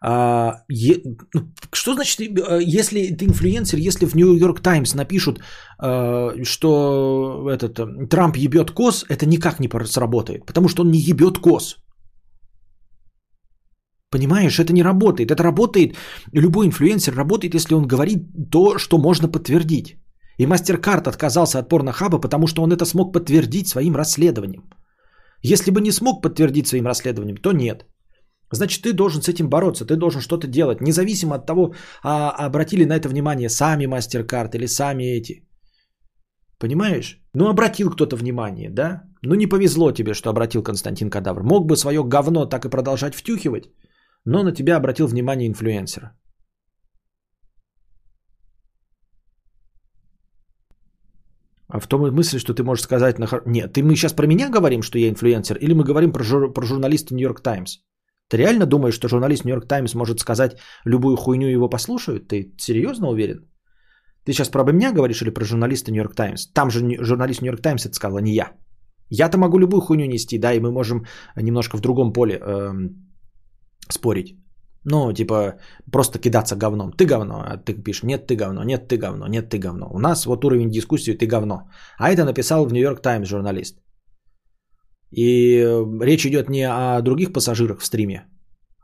[0.02, 1.02] А, е,
[1.34, 1.42] ну,
[1.74, 5.40] что значит, э, если ты инфлюенсер, если в New York Times напишут,
[5.80, 11.00] а, что этот э, Трамп ебет коз, это никак не сработает, потому что он не
[11.00, 11.78] ебет коз.
[14.16, 15.30] Понимаешь, это не работает.
[15.30, 15.98] Это работает,
[16.34, 18.20] любой инфлюенсер работает, если он говорит
[18.50, 19.98] то, что можно подтвердить.
[20.40, 24.64] И MasterCard отказался от порнохаба, потому что он это смог подтвердить своим расследованием.
[25.44, 27.86] Если бы не смог подтвердить своим расследованием, то нет.
[28.52, 32.86] Значит, ты должен с этим бороться, ты должен что-то делать, независимо от того, а, обратили
[32.86, 35.46] на это внимание сами MasterCard или сами эти.
[36.58, 37.20] Понимаешь?
[37.34, 39.02] Ну, обратил кто-то внимание, да?
[39.22, 41.44] Ну, не повезло тебе, что обратил Константин Кадавр.
[41.44, 43.66] Мог бы свое говно так и продолжать втюхивать,
[44.26, 46.12] но на тебя обратил внимание инфлюенсера.
[51.68, 53.20] А в том смысле, что ты можешь сказать...
[53.20, 53.28] На...
[53.46, 56.54] Нет, ты мы сейчас про меня говорим, что я инфлюенсер, или мы говорим про, жур...
[56.54, 57.80] про журналиста Нью-Йорк Таймс?
[58.30, 62.28] Ты реально думаешь, что журналист Нью-Йорк Таймс может сказать любую хуйню, его послушают?
[62.28, 63.50] Ты серьезно уверен?
[64.26, 66.48] Ты сейчас про меня говоришь или про журналиста Нью-Йорк Таймс?
[66.54, 68.52] Там же журналист Нью-Йорк Таймс это сказал, а не я.
[69.10, 72.74] Я-то могу любую хуйню нести, да, и мы можем немножко в другом поле э,
[73.90, 74.36] спорить.
[74.88, 75.56] Ну, типа,
[75.92, 76.92] просто кидаться говном.
[76.92, 79.90] Ты говно, а ты пишешь, нет, ты говно, нет, ты говно, нет, ты говно.
[79.92, 81.70] У нас вот уровень дискуссии, ты говно.
[81.98, 83.80] А это написал в Нью-Йорк Таймс журналист.
[85.12, 85.64] И
[86.02, 88.28] речь идет не о других пассажирах в стриме,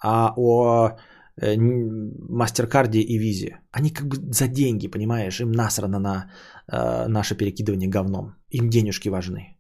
[0.04, 0.98] а о
[1.42, 3.60] э, Мастеркарде и Визе.
[3.72, 6.32] Они как бы за деньги, понимаешь, им насрано на
[6.72, 8.36] э, наше перекидывание говном.
[8.50, 9.58] Им денежки важны.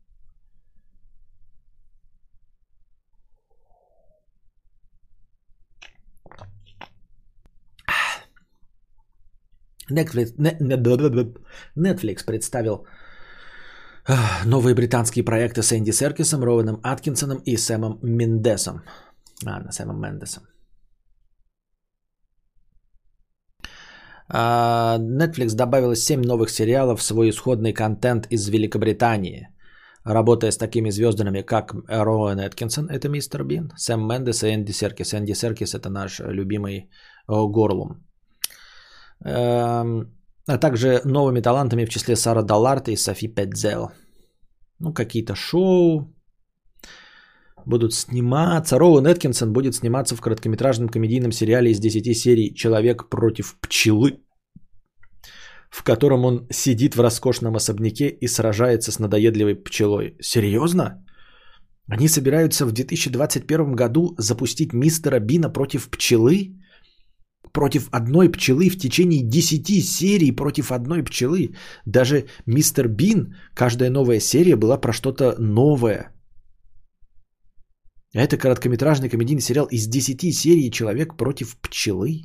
[9.92, 10.34] Netflix,
[11.76, 12.86] Netflix представил
[14.46, 18.82] новые британские проекты с Энди Серкисом, Роуэном Аткинсоном и Сэмом Мендесом.
[19.46, 20.44] А, на Сэмом Мендесом.
[24.28, 29.50] А, Netflix добавила 7 новых сериалов в свой исходный контент из Великобритании,
[30.06, 35.14] работая с такими звездами, как Роуэн Эткинсон, это мистер Бин, Сэм Мендес и Энди Серкис.
[35.14, 36.90] Энди Серкис это наш любимый
[37.28, 38.11] Горлум.
[39.24, 40.08] Эм,
[40.48, 43.92] а также новыми талантами в числе Сара Далларт и Софи Петзел.
[44.80, 46.14] Ну, какие-то шоу
[47.66, 48.80] будут сниматься.
[48.80, 54.20] Роуэн Эткинсон будет сниматься в короткометражном комедийном сериале из 10 серий «Человек против пчелы»,
[55.70, 60.16] в котором он сидит в роскошном особняке и сражается с надоедливой пчелой.
[60.20, 61.06] Серьезно?
[61.88, 66.58] Они собираются в 2021 году запустить мистера Бина против пчелы?
[67.54, 71.56] Против одной пчелы в течение 10 серий против одной пчелы.
[71.86, 76.12] Даже мистер Бин, каждая новая серия была про что-то новое.
[78.14, 82.24] Это короткометражный комедийный сериал из 10 серий «Человек против пчелы».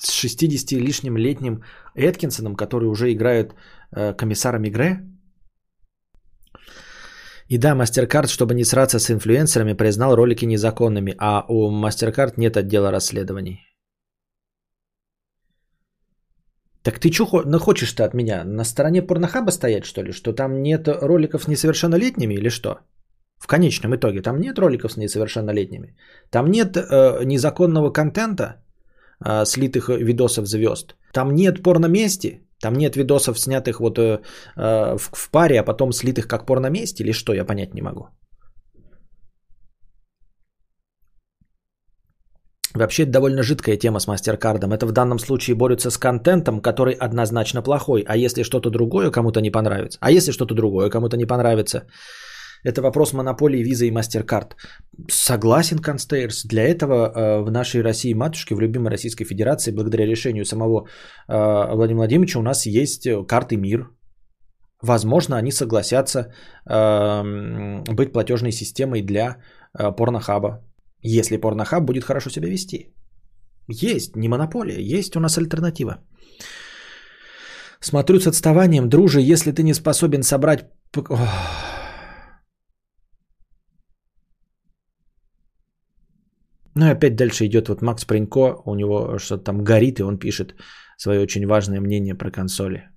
[0.00, 1.62] С 60 лишним летним
[1.94, 3.54] Эткинсоном, который уже играет
[3.92, 5.00] э, комиссара Мигре.
[7.48, 12.56] И да, MasterCard, чтобы не сраться с инфлюенсерами, признал ролики незаконными, а у MasterCard нет
[12.56, 13.64] отдела расследований.
[16.82, 18.44] Так ты что ну, хочешь-то от меня?
[18.44, 20.12] На стороне порнохаба стоять, что ли?
[20.12, 22.78] Что там нет роликов с несовершеннолетними или что?
[23.38, 25.96] В конечном итоге там нет роликов с несовершеннолетними.
[26.30, 28.62] Там нет э, незаконного контента,
[29.24, 30.96] э, слитых видосов звезд.
[31.12, 32.47] Там нет порномести.
[32.60, 34.20] Там нет видосов, снятых вот э,
[34.56, 38.08] э, в, в паре, а потом слитых как порноместь или что, я понять не могу.
[42.74, 44.72] Вообще это довольно жидкая тема с мастеркардом.
[44.72, 48.04] Это в данном случае борются с контентом, который однозначно плохой.
[48.06, 49.98] А если что-то другое кому-то не понравится?
[50.00, 51.86] А если что-то другое кому-то не понравится?
[52.64, 54.52] Это вопрос монополии виза и MasterCard.
[55.10, 56.44] Согласен, Констейрс.
[56.44, 60.84] Для этого э, в нашей России матушке, в любимой Российской Федерации, благодаря решению самого э,
[61.74, 63.90] Владимира Владимировича, у нас есть карты МИР.
[64.82, 69.36] Возможно, они согласятся э, быть платежной системой для
[69.78, 70.64] э, порнохаба,
[71.02, 72.92] если порнохаб будет хорошо себя вести.
[73.68, 75.98] Есть, не монополия, есть у нас альтернатива.
[77.80, 80.64] Смотрю с отставанием, друже, если ты не способен собрать...
[86.78, 90.16] Ну и опять дальше идет вот Макс Принько, у него что-то там горит, и он
[90.16, 90.54] пишет
[90.96, 92.88] свое очень важное мнение про консоли.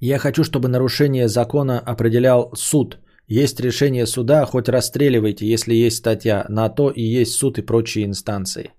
[0.00, 2.98] Я хочу, чтобы нарушение закона определял суд.
[3.26, 6.46] Есть решение суда, хоть расстреливайте, если есть статья.
[6.48, 8.70] На то и есть суд и прочие инстанции.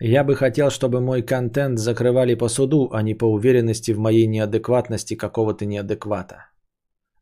[0.00, 4.26] Я бы хотел, чтобы мой контент закрывали по суду, а не по уверенности в моей
[4.26, 6.50] неадекватности какого-то неадеквата.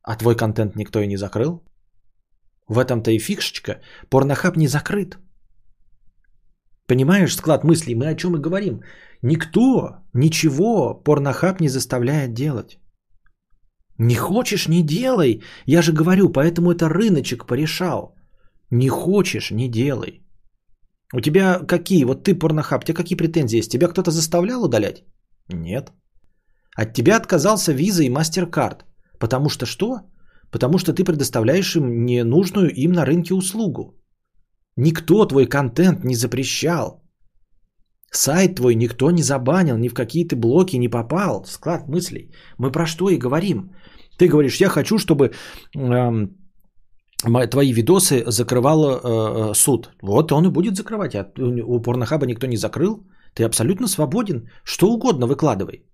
[0.02, 1.64] А твой контент никто и не закрыл?
[2.68, 3.80] В этом-то и фишечка.
[4.10, 5.18] Порнохаб не закрыт.
[6.86, 7.94] Понимаешь склад мыслей?
[7.94, 8.82] Мы о чем и говорим.
[9.22, 12.78] Никто ничего порнохаб не заставляет делать.
[13.98, 15.42] Не хочешь, не делай.
[15.64, 18.14] Я же говорю, поэтому это рыночек порешал.
[18.70, 20.25] Не хочешь, не делай.
[21.14, 22.04] У тебя какие?
[22.04, 23.70] Вот ты порнохаб, у тебя какие претензии есть?
[23.70, 25.04] Тебя кто-то заставлял удалять?
[25.48, 25.92] Нет.
[26.76, 28.84] От тебя отказался виза и мастер-карт.
[29.18, 30.00] Потому что что?
[30.50, 33.94] Потому что ты предоставляешь им ненужную им на рынке услугу.
[34.76, 37.02] Никто твой контент не запрещал.
[38.12, 41.44] Сайт твой никто не забанил, ни в какие то блоки не попал.
[41.46, 42.30] Склад мыслей.
[42.58, 43.70] Мы про что и говорим.
[44.18, 45.30] Ты говоришь, я хочу, чтобы
[45.74, 46.28] э,
[47.50, 49.90] твои видосы закрывал э, э, суд.
[50.02, 51.14] Вот он и будет закрывать.
[51.14, 53.06] А у порнохаба никто не закрыл.
[53.34, 54.48] Ты абсолютно свободен.
[54.64, 55.84] Что угодно выкладывай.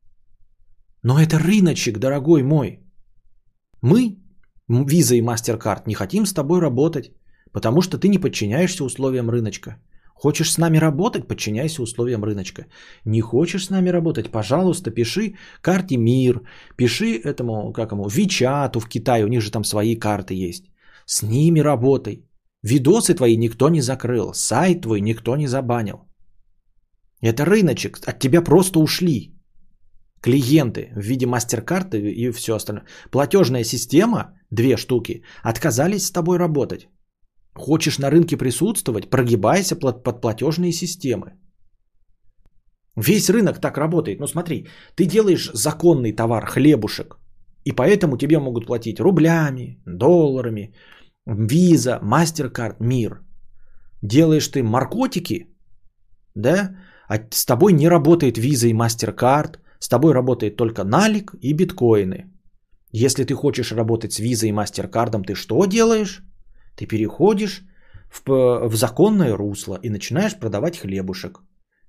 [1.03, 2.79] Но это рыночек, дорогой мой.
[3.83, 4.19] Мы,
[4.69, 7.13] Виза и MasterCard, не хотим с тобой работать,
[7.53, 9.77] потому что ты не подчиняешься условиям рыночка.
[10.15, 12.67] Хочешь с нами работать, подчиняйся условиям рыночка.
[13.05, 16.43] Не хочешь с нами работать, пожалуйста, пиши карте МИР,
[16.77, 20.72] пиши этому, как ему, Вичату в Китае, у них же там свои карты есть.
[21.07, 22.29] С ними работай.
[22.63, 26.09] Видосы твои никто не закрыл, сайт твой никто не забанил.
[27.21, 29.33] Это рыночек, от тебя просто ушли
[30.23, 32.87] клиенты в виде мастер-карты и все остальное.
[33.11, 36.89] Платежная система, две штуки, отказались с тобой работать.
[37.55, 41.33] Хочешь на рынке присутствовать, прогибайся под платежные системы.
[42.97, 44.21] Весь рынок так работает.
[44.21, 47.19] Ну смотри, ты делаешь законный товар, хлебушек,
[47.65, 50.75] и поэтому тебе могут платить рублями, долларами,
[51.27, 53.21] виза, мастер-карт, мир.
[54.03, 55.47] Делаешь ты наркотики,
[56.35, 56.77] да,
[57.09, 62.33] а с тобой не работает виза и мастер-карт, с тобой работает только налик и биткоины.
[62.93, 66.23] Если ты хочешь работать с визой и мастер-кардом, ты что делаешь?
[66.77, 67.63] Ты переходишь
[68.11, 71.41] в, в законное русло и начинаешь продавать хлебушек.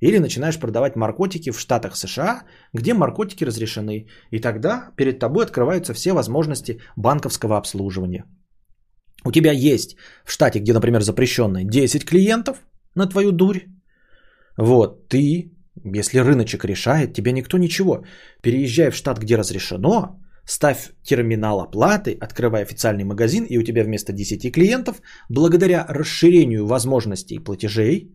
[0.01, 2.43] Или начинаешь продавать наркотики в штатах США,
[2.73, 4.07] где наркотики разрешены.
[4.31, 8.25] И тогда перед тобой открываются все возможности банковского обслуживания.
[9.25, 9.95] У тебя есть
[10.25, 12.57] в штате, где, например, запрещенные 10 клиентов
[12.95, 13.59] на твою дурь.
[14.57, 15.51] Вот, ты,
[15.95, 18.03] если рыночек решает, тебе никто ничего.
[18.41, 24.11] Переезжай в штат, где разрешено, ставь терминал оплаты, открывай официальный магазин, и у тебя вместо
[24.11, 28.11] 10 клиентов, благодаря расширению возможностей платежей,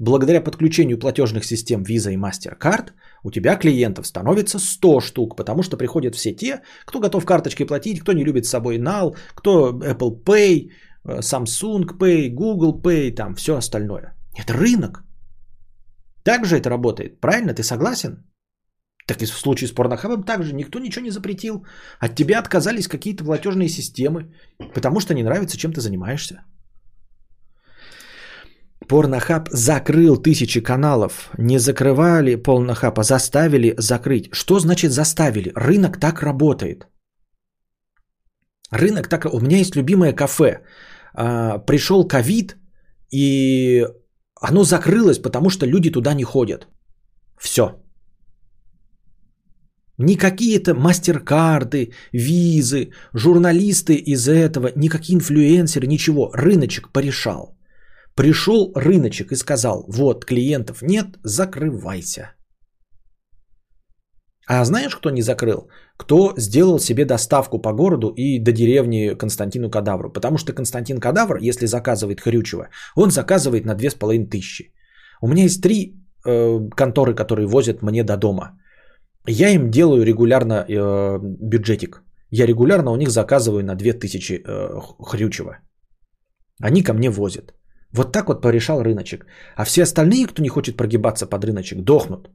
[0.00, 5.76] благодаря подключению платежных систем Visa и MasterCard, у тебя клиентов становится 100 штук, потому что
[5.76, 10.24] приходят все те, кто готов карточкой платить, кто не любит с собой NAL, кто Apple
[10.24, 10.70] Pay,
[11.04, 14.14] э, Samsung Pay, Google Pay, там все остальное.
[14.36, 15.04] Это рынок.
[16.24, 17.54] Так же это работает, правильно?
[17.54, 18.24] Ты согласен?
[19.06, 21.66] Так и в случае с порнохабом также никто ничего не запретил.
[21.98, 24.34] От тебя отказались какие-то платежные системы,
[24.74, 26.44] потому что не нравится, чем ты занимаешься.
[28.90, 31.30] Порнохаб закрыл тысячи каналов.
[31.38, 34.28] Не закрывали порнохаб, а заставили закрыть.
[34.32, 35.52] Что значит заставили?
[35.54, 36.88] Рынок так работает.
[38.72, 39.32] Рынок так...
[39.32, 40.64] У меня есть любимое кафе.
[41.14, 42.56] А, пришел ковид,
[43.14, 43.86] и
[44.40, 46.66] оно закрылось, потому что люди туда не ходят.
[47.40, 47.80] Все.
[49.98, 56.32] Не какие-то мастер-карты, визы, журналисты из этого, никакие инфлюенсеры, ничего.
[56.34, 57.59] Рыночек порешал.
[58.20, 62.34] Пришел рыночек и сказал, вот клиентов нет, закрывайся.
[64.46, 65.70] А знаешь, кто не закрыл?
[65.96, 70.12] Кто сделал себе доставку по городу и до деревни Константину Кадавру?
[70.12, 74.66] Потому что Константин Кадавр, если заказывает Хрючева, он заказывает на 2500.
[75.22, 75.94] У меня есть три
[76.26, 78.60] э, конторы, которые возят мне до дома.
[79.26, 82.02] Я им делаю регулярно э, бюджетик.
[82.30, 85.56] Я регулярно у них заказываю на 2000 э, Хрючева.
[86.62, 87.54] Они ко мне возят.
[87.92, 89.26] Вот так вот порешал рыночек.
[89.56, 92.30] А все остальные, кто не хочет прогибаться под рыночек, дохнут.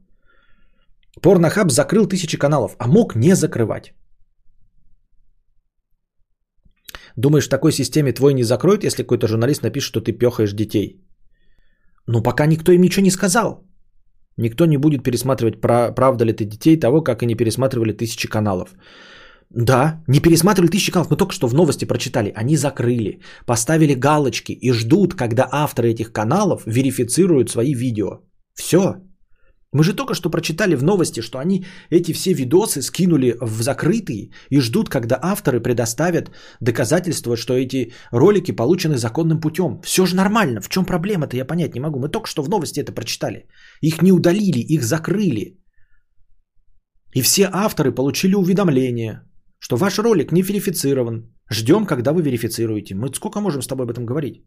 [1.22, 3.94] Порнохаб закрыл тысячи каналов, а мог не закрывать.
[7.16, 11.00] Думаешь, в такой системе твой не закроют, если какой-то журналист напишет, что ты пехаешь детей?
[12.06, 13.64] Ну, пока никто им ничего не сказал.
[14.36, 18.74] Никто не будет пересматривать, правда ли ты детей того, как они пересматривали тысячи каналов.
[19.50, 22.32] Да, не пересматривали тысячи каналов, мы только что в новости прочитали.
[22.34, 28.20] Они закрыли, поставили галочки и ждут, когда авторы этих каналов верифицируют свои видео.
[28.54, 28.96] Все.
[29.72, 34.30] Мы же только что прочитали в новости, что они эти все видосы скинули в закрытые
[34.50, 39.80] и ждут, когда авторы предоставят доказательства, что эти ролики получены законным путем.
[39.82, 40.60] Все же нормально.
[40.60, 41.98] В чем проблема-то, я понять не могу.
[41.98, 43.48] Мы только что в новости это прочитали.
[43.82, 45.58] Их не удалили, их закрыли.
[47.14, 49.25] И все авторы получили уведомление,
[49.58, 51.34] что ваш ролик не верифицирован.
[51.50, 52.94] Ждем, когда вы верифицируете.
[52.94, 54.44] Мы сколько можем с тобой об этом говорить?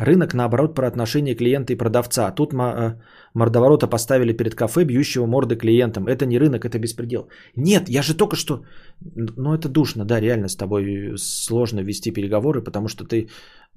[0.00, 2.34] Рынок, наоборот, про отношение клиента и продавца.
[2.34, 3.00] Тут э,
[3.34, 6.06] мордоворота поставили перед кафе, бьющего морды клиентам.
[6.06, 7.28] Это не рынок, это беспредел.
[7.56, 8.64] Нет, я же только что...
[9.00, 13.28] Ну, это душно, да, реально с тобой сложно вести переговоры, потому что ты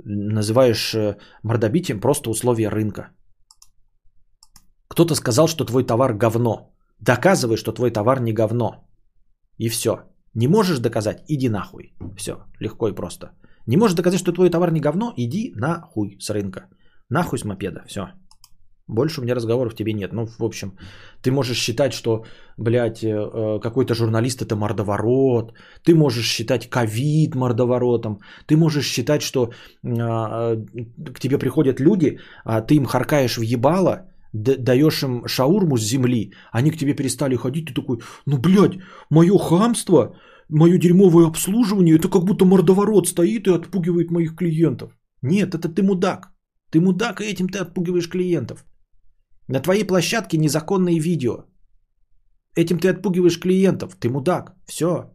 [0.05, 3.09] называешь э, мордобитием просто условия рынка.
[4.87, 6.73] Кто-то сказал, что твой товар говно.
[7.01, 8.87] Доказывай, что твой товар не говно.
[9.57, 10.03] И все.
[10.33, 11.23] Не можешь доказать?
[11.27, 11.93] Иди нахуй.
[12.17, 13.31] Все, легко и просто.
[13.67, 15.13] Не можешь доказать, что твой товар не говно?
[15.17, 16.67] Иди нахуй с рынка.
[17.09, 17.83] Нахуй с мопеда.
[17.87, 18.07] Все.
[18.87, 20.13] Больше у меня разговоров тебе нет.
[20.13, 20.77] Ну, в общем,
[21.21, 22.25] ты можешь считать, что,
[22.57, 25.53] блядь, э, э, какой-то журналист это мордоворот.
[25.85, 28.19] Ты можешь считать ковид мордоворотом.
[28.45, 29.51] Ты можешь считать, что
[29.85, 30.57] а,
[31.13, 36.33] к тебе приходят люди, а ты им харкаешь в ебало, даешь им шаурму с земли,
[36.51, 38.79] они к тебе перестали ходить, ты такой, ну, блядь,
[39.09, 40.15] мое хамство,
[40.49, 44.91] мое дерьмовое обслуживание, это как будто мордоворот стоит и отпугивает моих клиентов.
[45.21, 46.33] Нет, это ты мудак.
[46.71, 48.65] Ты мудак, и этим ты отпугиваешь клиентов.
[49.47, 51.45] На твоей площадке незаконные видео.
[52.55, 53.95] Этим ты отпугиваешь клиентов.
[53.95, 54.55] Ты мудак.
[54.65, 55.13] Все.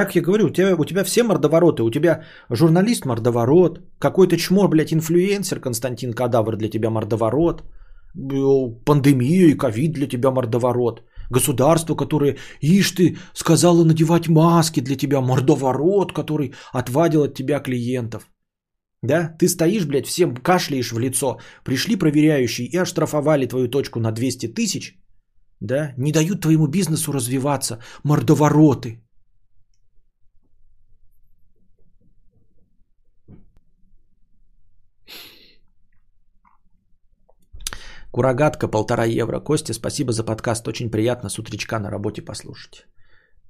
[0.00, 1.82] Так я говорю, у тебя, у тебя все мордовороты.
[1.82, 7.64] У тебя журналист мордоворот, какой-то чмо, блядь, инфлюенсер Константин Кадавр для тебя мордоворот,
[8.86, 11.02] пандемия и ковид для тебя мордоворот.
[11.30, 18.22] Государство, которое, ишь ты, сказала надевать маски для тебя, мордоворот, который отвадил от тебя клиентов.
[19.02, 19.36] Да?
[19.38, 21.38] Ты стоишь, блядь, всем кашляешь в лицо.
[21.62, 24.98] Пришли проверяющие и оштрафовали твою точку на 200 тысяч.
[25.60, 25.92] Да?
[25.98, 27.82] Не дают твоему бизнесу развиваться.
[28.02, 29.02] Мордовороты.
[38.12, 39.40] Курагатка, полтора евро.
[39.40, 40.66] Костя, спасибо за подкаст.
[40.68, 42.86] Очень приятно с утречка на работе послушать.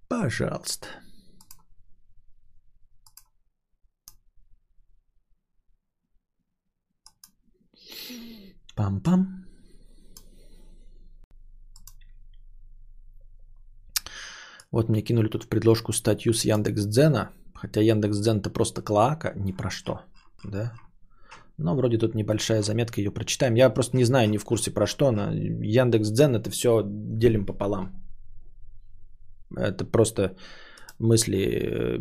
[0.08, 0.88] Пожалуйста.
[8.76, 9.46] Пам-пам.
[14.70, 17.32] Вот мне кинули тут в предложку статью с Яндекс.Дзена.
[17.54, 20.00] Хотя Яндекс.Дзен это просто клоака, ни про что.
[20.44, 20.72] Да?
[21.62, 23.54] Но вроде тут небольшая заметка, ее прочитаем.
[23.54, 25.30] Я просто не знаю, не в курсе про что она.
[25.32, 26.82] Яндекс Дзен это все
[27.18, 27.90] делим пополам.
[29.56, 30.36] Это просто
[30.98, 31.98] мысли э,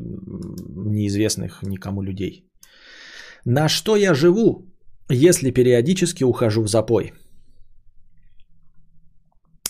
[0.86, 2.46] неизвестных никому людей.
[3.46, 4.66] На что я живу,
[5.10, 7.14] если периодически ухожу в запой?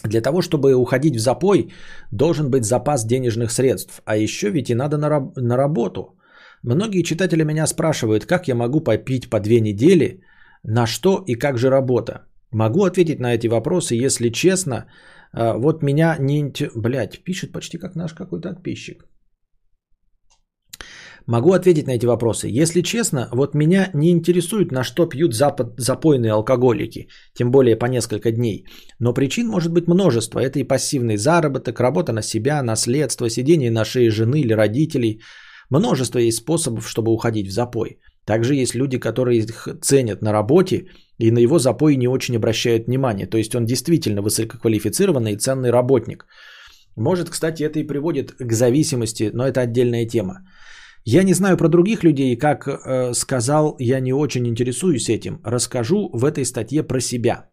[0.03, 1.71] Для того, чтобы уходить в запой,
[2.11, 4.01] должен быть запас денежных средств.
[4.05, 6.18] А еще ведь и надо на, раб- на работу.
[6.63, 10.21] Многие читатели меня спрашивают, как я могу попить по две недели,
[10.63, 12.25] на что и как же работа.
[12.51, 14.85] Могу ответить на эти вопросы, если честно.
[15.31, 16.53] А, вот меня не...
[16.75, 19.05] Блять, пишет почти как наш какой-то подписчик.
[21.27, 22.47] Могу ответить на эти вопросы.
[22.47, 27.85] Если честно, вот меня не интересует, на что пьют запад, запойные алкоголики, тем более по
[27.85, 28.65] несколько дней.
[28.99, 30.39] Но причин может быть множество.
[30.39, 35.21] Это и пассивный заработок, работа на себя, наследство, сидение на шее жены или родителей–
[35.69, 37.99] Множество есть способов, чтобы уходить в запой.
[38.25, 40.87] Также есть люди, которые их ценят на работе
[41.17, 43.27] и на его запой не очень обращают внимание.
[43.27, 46.25] То есть он действительно высококвалифицированный и ценный работник.
[46.95, 50.41] Может, кстати, это и приводит к зависимости, но это отдельная тема.
[51.05, 55.39] Я не знаю про других людей, как э, сказал, я не очень интересуюсь этим.
[55.43, 57.49] Расскажу в этой статье про себя.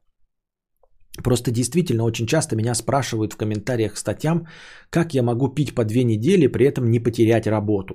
[1.24, 4.46] Просто действительно очень часто меня спрашивают в комментариях к статьям,
[4.90, 7.94] как я могу пить по две недели, при этом не потерять работу.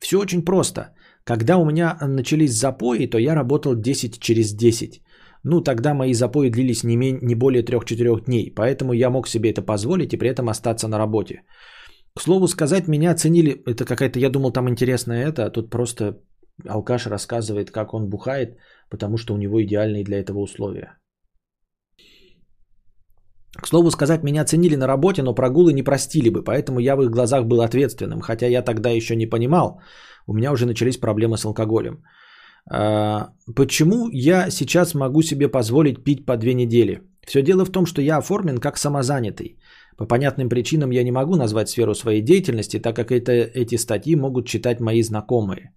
[0.00, 0.94] Все очень просто.
[1.24, 5.02] Когда у меня начались запои, то я работал 10 через 10.
[5.44, 9.50] Ну, тогда мои запои длились не, мен- не более 3-4 дней, поэтому я мог себе
[9.50, 11.42] это позволить и при этом остаться на работе.
[12.14, 16.20] К слову сказать, меня оценили, это какая-то, я думал, там интересное это, а тут просто
[16.68, 18.58] алкаш рассказывает, как он бухает,
[18.90, 20.98] потому что у него идеальные для этого условия.
[23.56, 27.02] К слову сказать, меня ценили на работе, но прогулы не простили бы, поэтому я в
[27.02, 29.80] их глазах был ответственным, хотя я тогда еще не понимал,
[30.26, 32.02] у меня уже начались проблемы с алкоголем.
[32.70, 37.02] А, Почему я сейчас могу себе позволить пить по две недели?
[37.26, 39.58] Все дело в том, что я оформлен как самозанятый.
[39.98, 44.16] По понятным причинам я не могу назвать сферу своей деятельности, так как это, эти статьи
[44.16, 45.74] могут читать мои знакомые.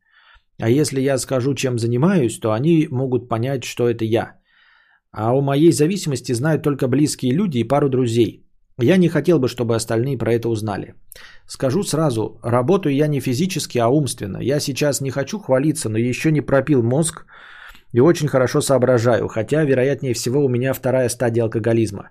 [0.61, 4.39] А если я скажу, чем занимаюсь, то они могут понять, что это я.
[5.17, 8.43] А о моей зависимости знают только близкие люди и пару друзей.
[8.77, 10.93] Я не хотел бы, чтобы остальные про это узнали.
[11.47, 14.39] Скажу сразу, работаю я не физически, а умственно.
[14.41, 17.25] Я сейчас не хочу хвалиться, но еще не пропил мозг
[17.93, 22.09] и очень хорошо соображаю, хотя, вероятнее всего, у меня вторая стадия алкоголизма.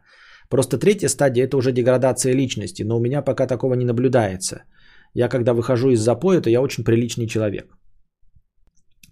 [0.48, 4.62] Просто третья стадия– это уже деградация личности, но у меня пока такого не наблюдается.
[5.12, 7.66] Я когда выхожу из запоя, то я очень приличный человек.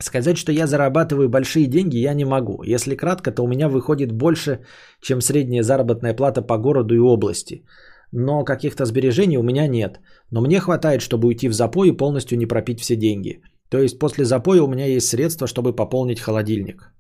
[0.02, 2.62] Сказать, что я зарабатываю большие деньги, я не могу.
[2.64, 4.58] Если кратко, то у меня выходит больше,
[5.00, 7.64] чем средняя заработная плата по городу и области.
[8.12, 10.00] Но каких-то сбережений у меня нет.
[10.30, 13.42] Но мне хватает, чтобы уйти в запой и полностью не пропить все деньги.
[13.68, 16.92] То есть после запоя у меня есть средства, чтобы пополнить холодильник.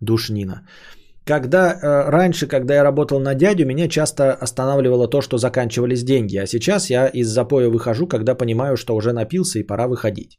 [0.00, 0.62] Душнина.
[1.24, 6.36] Когда э, раньше, когда я работал на дядю, меня часто останавливало то, что заканчивались деньги.
[6.36, 10.38] А сейчас я из запоя выхожу, когда понимаю, что уже напился и пора выходить.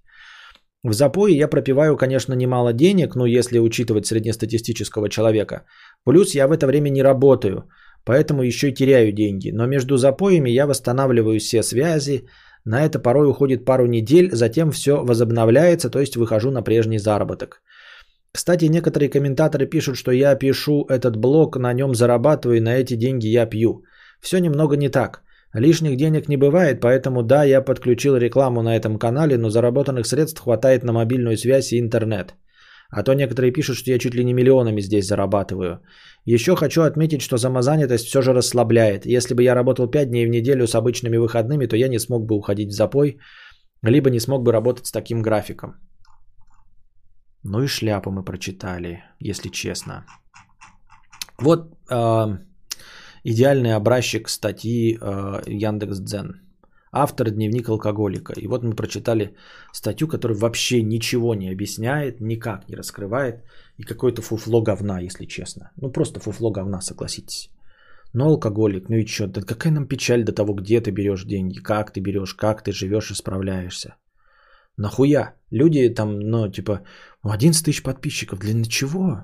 [0.86, 5.64] В запое я пропиваю, конечно, немало денег, ну если учитывать среднестатистического человека.
[6.06, 7.64] Плюс я в это время не работаю,
[8.06, 9.49] поэтому еще и теряю деньги.
[9.52, 12.28] Но между запоями я восстанавливаю все связи.
[12.66, 17.64] На это порой уходит пару недель, затем все возобновляется, то есть выхожу на прежний заработок.
[18.32, 22.95] Кстати, некоторые комментаторы пишут, что я пишу этот блог, на нем зарабатываю, и на эти
[22.95, 23.84] деньги я пью.
[24.22, 25.24] Все немного не так.
[25.56, 30.41] Лишних денег не бывает, поэтому да, я подключил рекламу на этом канале, но заработанных средств
[30.41, 32.36] хватает на мобильную связь и интернет.
[32.90, 35.80] А то некоторые пишут, что я чуть ли не миллионами здесь зарабатываю.
[36.26, 39.06] Еще хочу отметить, что самозанятость все же расслабляет.
[39.06, 42.26] Если бы я работал 5 дней в неделю с обычными выходными, то я не смог
[42.26, 43.18] бы уходить в запой,
[43.82, 45.76] либо не смог бы работать с таким графиком.
[47.44, 50.06] Ну и шляпу мы прочитали, если честно.
[51.40, 51.60] Вот
[51.90, 52.38] э,
[53.26, 56.41] идеальный образчик статьи э, Яндекс.Дзен.
[56.91, 58.34] Автор дневник алкоголика.
[58.34, 59.35] И вот мы прочитали
[59.73, 63.43] статью, которая вообще ничего не объясняет, никак не раскрывает.
[63.77, 65.72] И какое-то фуфло говна, если честно.
[65.81, 67.49] Ну просто фуфло говна, согласитесь.
[68.14, 69.27] Но алкоголик, ну и что?
[69.27, 72.72] Да какая нам печаль до того, где ты берешь деньги, как ты берешь, как ты
[72.72, 73.95] живешь и справляешься.
[74.77, 75.34] Нахуя?
[75.52, 76.81] Люди там, ну, типа,
[77.23, 78.39] 11 тысяч подписчиков.
[78.39, 79.23] Для чего?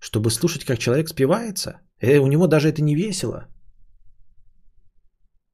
[0.00, 1.80] Чтобы слушать, как человек спивается?
[2.00, 3.46] Э, у него даже это не весело.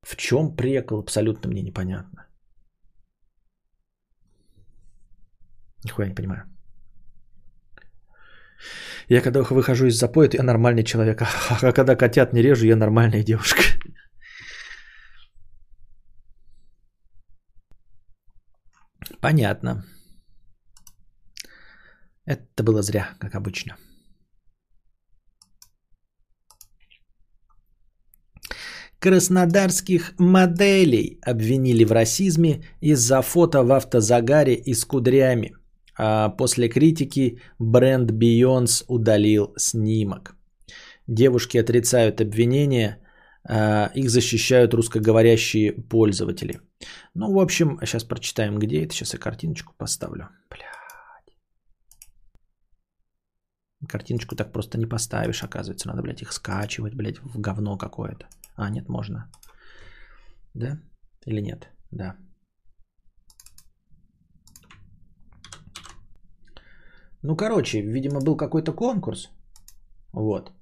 [0.02, 2.26] В чем прикол, абсолютно мне непонятно.
[5.84, 6.44] Нихуя не понимаю.
[9.08, 11.22] Я когда выхожу из запоя, я нормальный человек.
[11.60, 13.62] А когда котят не режу, я нормальная девушка.
[19.20, 19.84] Понятно.
[22.24, 23.76] Это было зря, как обычно.
[28.98, 35.54] Краснодарских моделей обвинили в расизме из-за фото в автозагаре и с кудрями.
[35.98, 40.36] А после критики бренд Beyonce удалил снимок.
[41.06, 42.98] Девушки отрицают обвинения,
[43.48, 46.60] а, их защищают русскоговорящие пользователи.
[47.14, 48.94] Ну, в общем, сейчас прочитаем, где это.
[48.94, 50.28] Сейчас я картиночку поставлю.
[50.50, 50.65] Блядь.
[53.88, 55.88] Картиночку так просто не поставишь, оказывается.
[55.88, 58.26] Надо, блядь, их скачивать, блядь, в говно какое-то.
[58.56, 59.30] А, нет, можно.
[60.54, 60.80] Да?
[61.26, 61.68] Или нет?
[61.90, 62.16] Да.
[67.22, 69.30] Ну, короче, видимо, был какой-то конкурс.
[70.12, 70.52] Вот.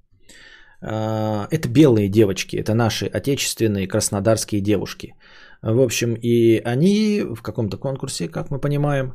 [0.82, 5.14] А, Это белые девочки, это наши отечественные краснодарские девушки.
[5.62, 9.14] В общем, и они в каком-то конкурсе, как мы понимаем,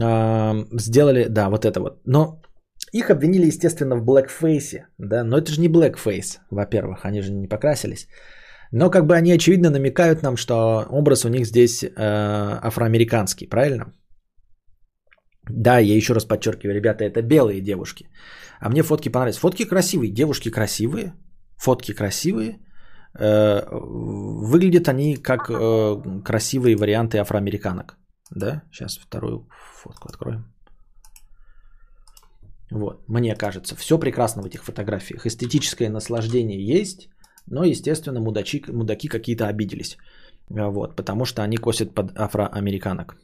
[0.00, 2.00] а, сделали, да, вот это вот.
[2.06, 2.40] Но
[2.92, 7.48] их обвинили, естественно, в блэкфейсе, да, но это же не блэкфейс, во-первых, они же не
[7.48, 8.08] покрасились.
[8.72, 13.92] Но как бы они очевидно намекают нам, что образ у них здесь э, афроамериканский, правильно?
[15.48, 18.08] Да, я еще раз подчеркиваю, ребята, это белые девушки.
[18.60, 19.38] А мне фотки понравились.
[19.38, 21.14] Фотки красивые, девушки красивые,
[21.56, 22.58] фотки красивые.
[23.18, 27.96] Э, выглядят они как э, красивые варианты афроамериканок.
[28.30, 29.48] Да, сейчас вторую
[29.82, 30.44] фотку откроем.
[32.70, 35.26] Вот, мне кажется, все прекрасно в этих фотографиях.
[35.26, 37.08] Эстетическое наслаждение есть,
[37.46, 39.96] но, естественно, мудачи, мудаки какие-то обиделись.
[40.56, 43.16] А, вот, потому что они косят под афроамериканок.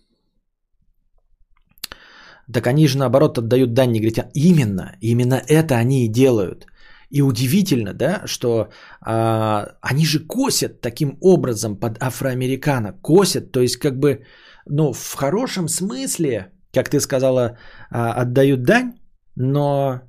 [2.53, 4.27] Так они же наоборот отдают дань негритян.
[4.35, 6.67] Именно, именно это они и делают.
[7.11, 8.69] И удивительно, да, что
[9.01, 13.01] а, они же косят таким образом под афроамериканок.
[13.01, 14.25] Косят, то есть как бы,
[14.69, 17.59] ну, в хорошем смысле, как ты сказала,
[17.91, 18.95] а, отдают дань,
[19.37, 20.01] но,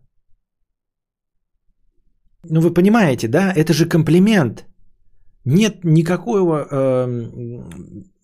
[2.44, 4.66] ну вы понимаете, да, это же комплимент.
[5.45, 7.08] Нет никакого э,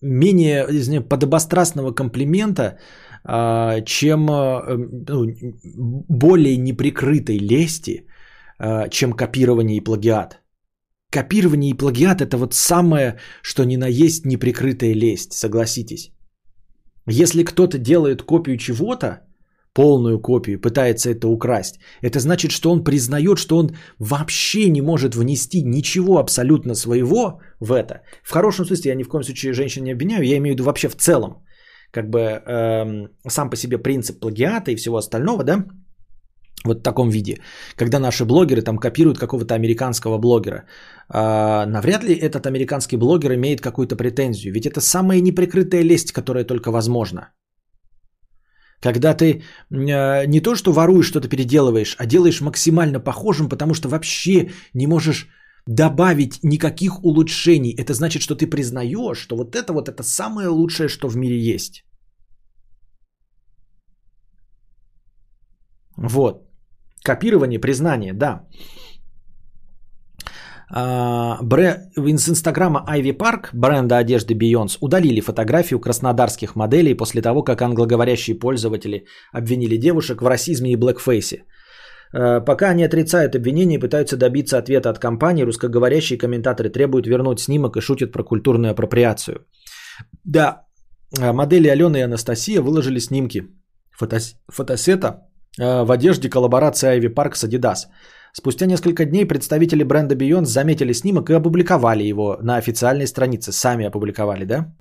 [0.02, 2.78] менее извините, подобострастного комплимента,
[3.24, 4.76] э, чем э,
[5.08, 5.26] ну,
[6.08, 8.06] более неприкрытой лести,
[8.58, 10.40] э, чем копирование и плагиат.
[11.10, 16.10] Копирование и плагиат это вот самое, что ни на есть неприкрытая лесть, согласитесь.
[17.06, 19.20] Если кто-то делает копию чего-то,
[19.74, 25.14] полную копию, пытается это украсть, это значит, что он признает, что он вообще не может
[25.14, 27.94] внести ничего абсолютно своего в это.
[28.22, 30.64] В хорошем смысле я ни в коем случае женщин не обвиняю, я имею в виду
[30.64, 31.42] вообще в целом.
[31.90, 35.64] Как бы эм, сам по себе принцип плагиата и всего остального, да,
[36.64, 37.40] вот в таком виде,
[37.76, 40.64] когда наши блогеры там копируют какого-то американского блогера,
[41.12, 46.44] э, навряд ли этот американский блогер имеет какую-то претензию, ведь это самая неприкрытая лесть, которая
[46.44, 47.28] только возможна.
[48.84, 53.88] Когда ты э, не то, что воруешь, что-то переделываешь, а делаешь максимально похожим, потому что
[53.88, 55.28] вообще не можешь
[55.66, 57.74] добавить никаких улучшений.
[57.78, 61.38] Это значит, что ты признаешь, что вот это вот это самое лучшее, что в мире
[61.54, 61.82] есть.
[65.96, 66.42] Вот.
[67.02, 68.46] Копирование, признание, да.
[70.76, 71.88] А, бре...
[71.96, 78.38] Из инстаграма Ivy Park, бренда одежды Beyoncé, удалили фотографию краснодарских моделей после того, как англоговорящие
[78.38, 81.44] пользователи обвинили девушек в расизме и блэкфейсе.
[82.12, 87.40] А, пока они отрицают обвинения и пытаются добиться ответа от компании, русскоговорящие комментаторы требуют вернуть
[87.40, 89.46] снимок и шутят про культурную апроприацию.
[90.24, 90.64] Да,
[91.20, 93.46] а, модели Алена и Анастасия выложили снимки
[93.92, 94.34] фотос...
[94.48, 95.20] фотосета
[95.56, 97.86] в одежде коллаборации Ivy Park с Adidas–
[98.36, 103.52] Спустя несколько дней представители бренда Beyond заметили снимок и опубликовали его на официальной странице.
[103.52, 104.74] Сами опубликовали, да?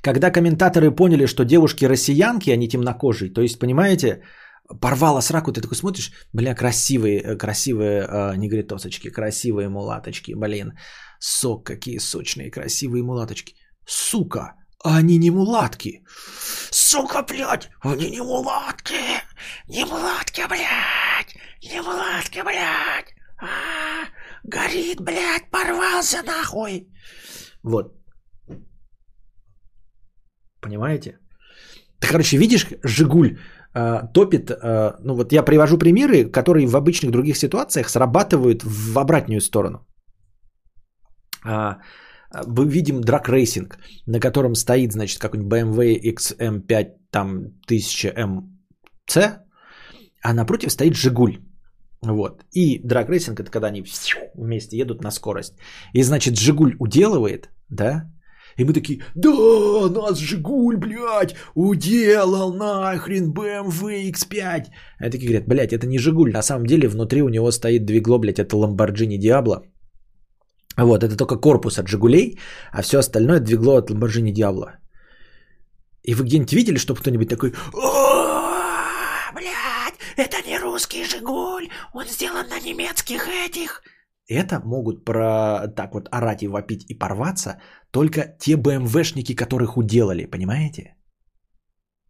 [0.00, 4.22] Когда комментаторы поняли, что девушки россиянки, а не темнокожие, то есть, понимаете,
[4.80, 10.72] порвала сраку, ты такой смотришь, бля, красивые, э, красивые э, негритосочки, красивые мулаточки, блин,
[11.20, 13.54] сок, какие сочные, красивые мулаточки.
[13.86, 16.02] Сука, они не мулатки.
[16.70, 18.94] Сука, блядь, они не мулатки.
[19.68, 21.11] Не мулатки, блядь.
[21.62, 23.14] Не мулатки, блядь.
[23.40, 24.08] А,
[24.44, 26.88] горит, блядь, порвался нахуй.
[27.62, 27.92] Вот.
[30.60, 31.18] Понимаете?
[32.00, 33.38] Ты, короче, видишь, Жигуль
[33.74, 38.98] э, топит, э, ну вот я привожу примеры, которые в обычных других ситуациях срабатывают в
[38.98, 39.86] обратную сторону.
[41.44, 41.76] Э,
[42.46, 49.38] мы видим драг-рейсинг, на котором стоит, значит, какой-нибудь BMW XM5, там, 1000MC,
[50.22, 51.38] а напротив стоит Жигуль.
[52.02, 52.44] Вот.
[52.52, 53.84] И драг-рейсинг это когда они
[54.34, 55.54] вместе едут на скорость.
[55.94, 58.10] И значит, Жигуль уделывает, да?
[58.58, 59.30] И мы такие, да,
[59.88, 64.66] нас Жигуль, блядь, уделал нахрен BMW X5.
[64.98, 68.18] А такие говорят, блядь, это не Жигуль, на самом деле внутри у него стоит двигло,
[68.18, 69.64] блядь, это Lamborghini Diablo.
[70.76, 72.38] Вот, это только корпус от Жигулей,
[72.72, 74.70] а все остальное двигло от Lamborghini Diablo.
[76.02, 77.52] И вы где-нибудь видели, чтобы кто-нибудь такой,
[79.34, 79.71] блядь,
[80.16, 83.82] это не русский Жигуль, он сделан на немецких этих.
[84.28, 87.60] Это могут про так вот орать и вопить и порваться
[87.90, 90.96] только те БМВшники, которых уделали, понимаете?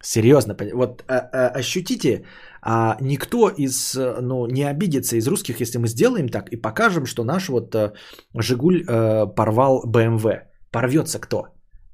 [0.04, 2.24] Серьезно, вот а, а, ощутите,
[2.60, 7.24] а никто из, ну, не обидится из русских, если мы сделаем так и покажем, что
[7.24, 7.92] наш вот а,
[8.34, 10.24] Жигуль а, порвал БМВ.
[10.72, 11.46] Порвется кто?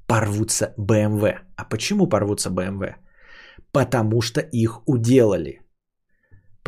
[0.06, 1.22] Порвутся БМВ.
[1.56, 2.96] А почему порвутся БМВ?
[3.72, 5.60] Потому что их уделали.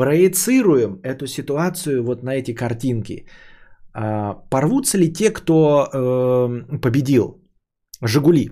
[0.01, 3.27] Проецируем эту ситуацию вот на эти картинки.
[3.93, 7.43] А, порвутся ли те, кто э, победил?
[8.03, 8.51] Жигули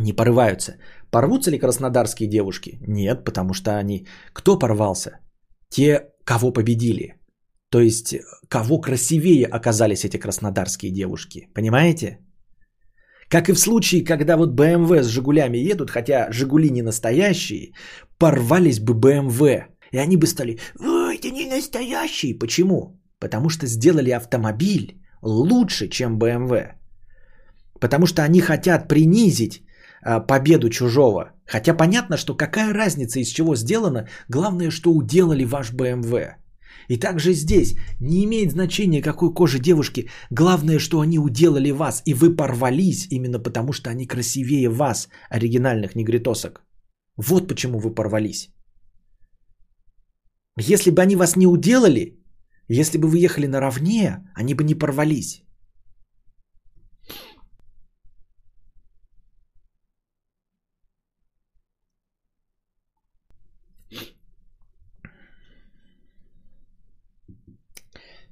[0.00, 0.72] не порываются.
[1.12, 2.80] Порвутся ли краснодарские девушки?
[2.88, 4.08] Нет, потому что они...
[4.32, 5.20] Кто порвался?
[5.68, 7.14] Те, кого победили.
[7.70, 8.16] То есть,
[8.48, 11.46] кого красивее оказались эти краснодарские девушки.
[11.54, 12.18] Понимаете?
[13.28, 17.74] Как и в случае, когда вот БМВ с Жигулями едут, хотя Жигули не настоящие,
[18.18, 19.68] порвались бы БМВ.
[19.92, 22.38] И они бы стали, ой, это не настоящий.
[22.38, 23.00] Почему?
[23.18, 26.52] Потому что сделали автомобиль лучше, чем БМВ.
[27.80, 29.62] Потому что они хотят принизить
[30.02, 31.32] а, победу чужого.
[31.46, 36.34] Хотя понятно, что какая разница из чего сделано, главное, что уделали ваш BMW.
[36.88, 42.14] И также здесь не имеет значения, какой кожи девушки, главное, что они уделали вас, и
[42.14, 46.62] вы порвались именно потому, что они красивее вас, оригинальных негритосок.
[47.16, 48.50] Вот почему вы порвались.
[50.60, 52.18] Если бы они вас не уделали,
[52.68, 55.44] если бы вы ехали наравне, они бы не порвались.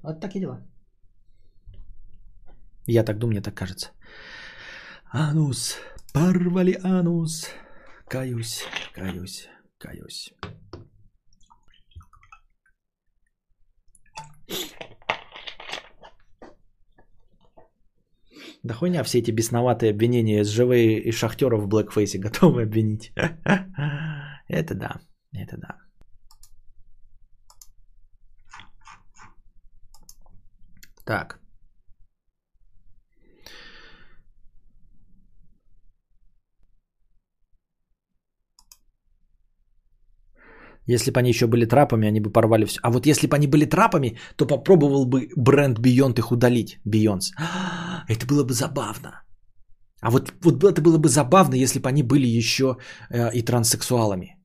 [0.03, 0.61] Вот такие дела.
[2.87, 3.91] Я так думаю, мне так кажется.
[5.13, 5.77] Анус,
[6.13, 7.47] порвали анус.
[8.09, 8.63] Каюсь,
[8.95, 9.49] каюсь,
[9.79, 10.35] каюсь.
[18.67, 23.13] Да хуйня, все эти бесноватые обвинения СЖВ и шахтеров в блэкфейсе готовы обвинить.
[24.49, 25.01] Это да,
[25.33, 25.77] это да.
[31.05, 31.41] Так.
[40.87, 42.81] Если бы они еще были трапами, они бы порвали все.
[42.83, 46.79] А вот если бы они были трапами, то попробовал бы бренд Beyond их удалить.
[46.87, 47.33] Beyonce.
[48.09, 49.23] Это было бы забавно.
[50.01, 52.77] А вот, вот это было бы забавно, если бы они были еще
[53.11, 54.37] э, и транссексуалами.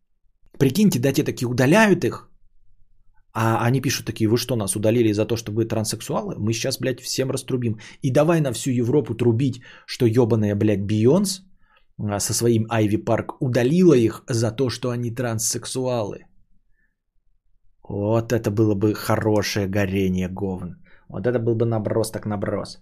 [0.58, 2.32] Прикиньте, да, те такие удаляют их,
[3.34, 6.36] а они пишут такие, вы что, нас удалили за то, что вы транссексуалы?
[6.38, 7.80] Мы сейчас, блядь, всем раструбим.
[8.02, 11.42] И давай на всю Европу трубить, что ебаная, блядь, Бейонс
[11.98, 16.26] а, со своим Айви Парк удалила их за то, что они транссексуалы.
[17.92, 20.82] Вот это было бы хорошее горение говн.
[21.10, 22.80] Вот это был бы наброс так наброс.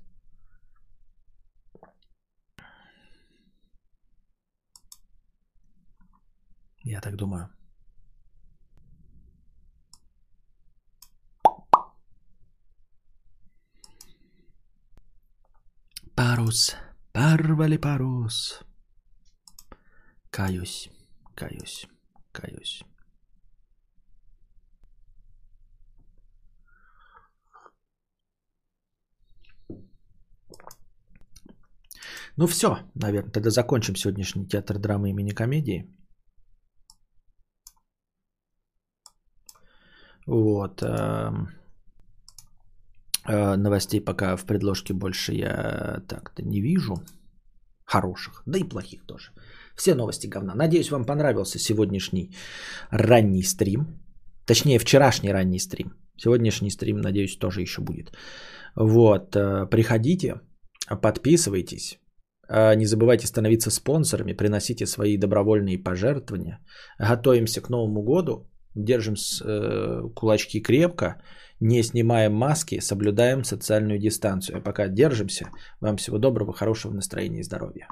[6.83, 7.49] Я так думаю.
[16.15, 16.75] Парус,
[17.13, 18.59] порвали парус.
[20.29, 20.89] Каюсь,
[21.35, 21.87] каюсь,
[22.31, 22.83] каюсь.
[32.39, 35.83] Ну все, наверное, тогда закончим сегодняшний театр драмы и мини-комедии.
[40.25, 40.81] Вот.
[40.81, 41.49] Эм,
[43.27, 46.95] э, новостей пока в предложке больше я так-то не вижу.
[47.83, 49.31] Хороших, да и плохих тоже.
[49.75, 50.55] Все новости говна.
[50.55, 52.33] Надеюсь, вам понравился сегодняшний
[52.89, 53.99] ранний стрим.
[54.45, 55.91] Точнее, вчерашний ранний стрим.
[56.15, 58.17] Сегодняшний стрим, надеюсь, тоже еще будет.
[58.75, 60.39] Вот, э, приходите,
[61.01, 61.99] подписывайтесь.
[62.49, 66.59] Э, не забывайте становиться спонсорами, приносите свои добровольные пожертвования.
[66.99, 71.21] Готовимся к Новому году, держим э, кулачки крепко,
[71.59, 74.57] не снимаем маски, соблюдаем социальную дистанцию.
[74.57, 75.49] А пока держимся.
[75.81, 77.87] Вам всего доброго, хорошего настроения и здоровья.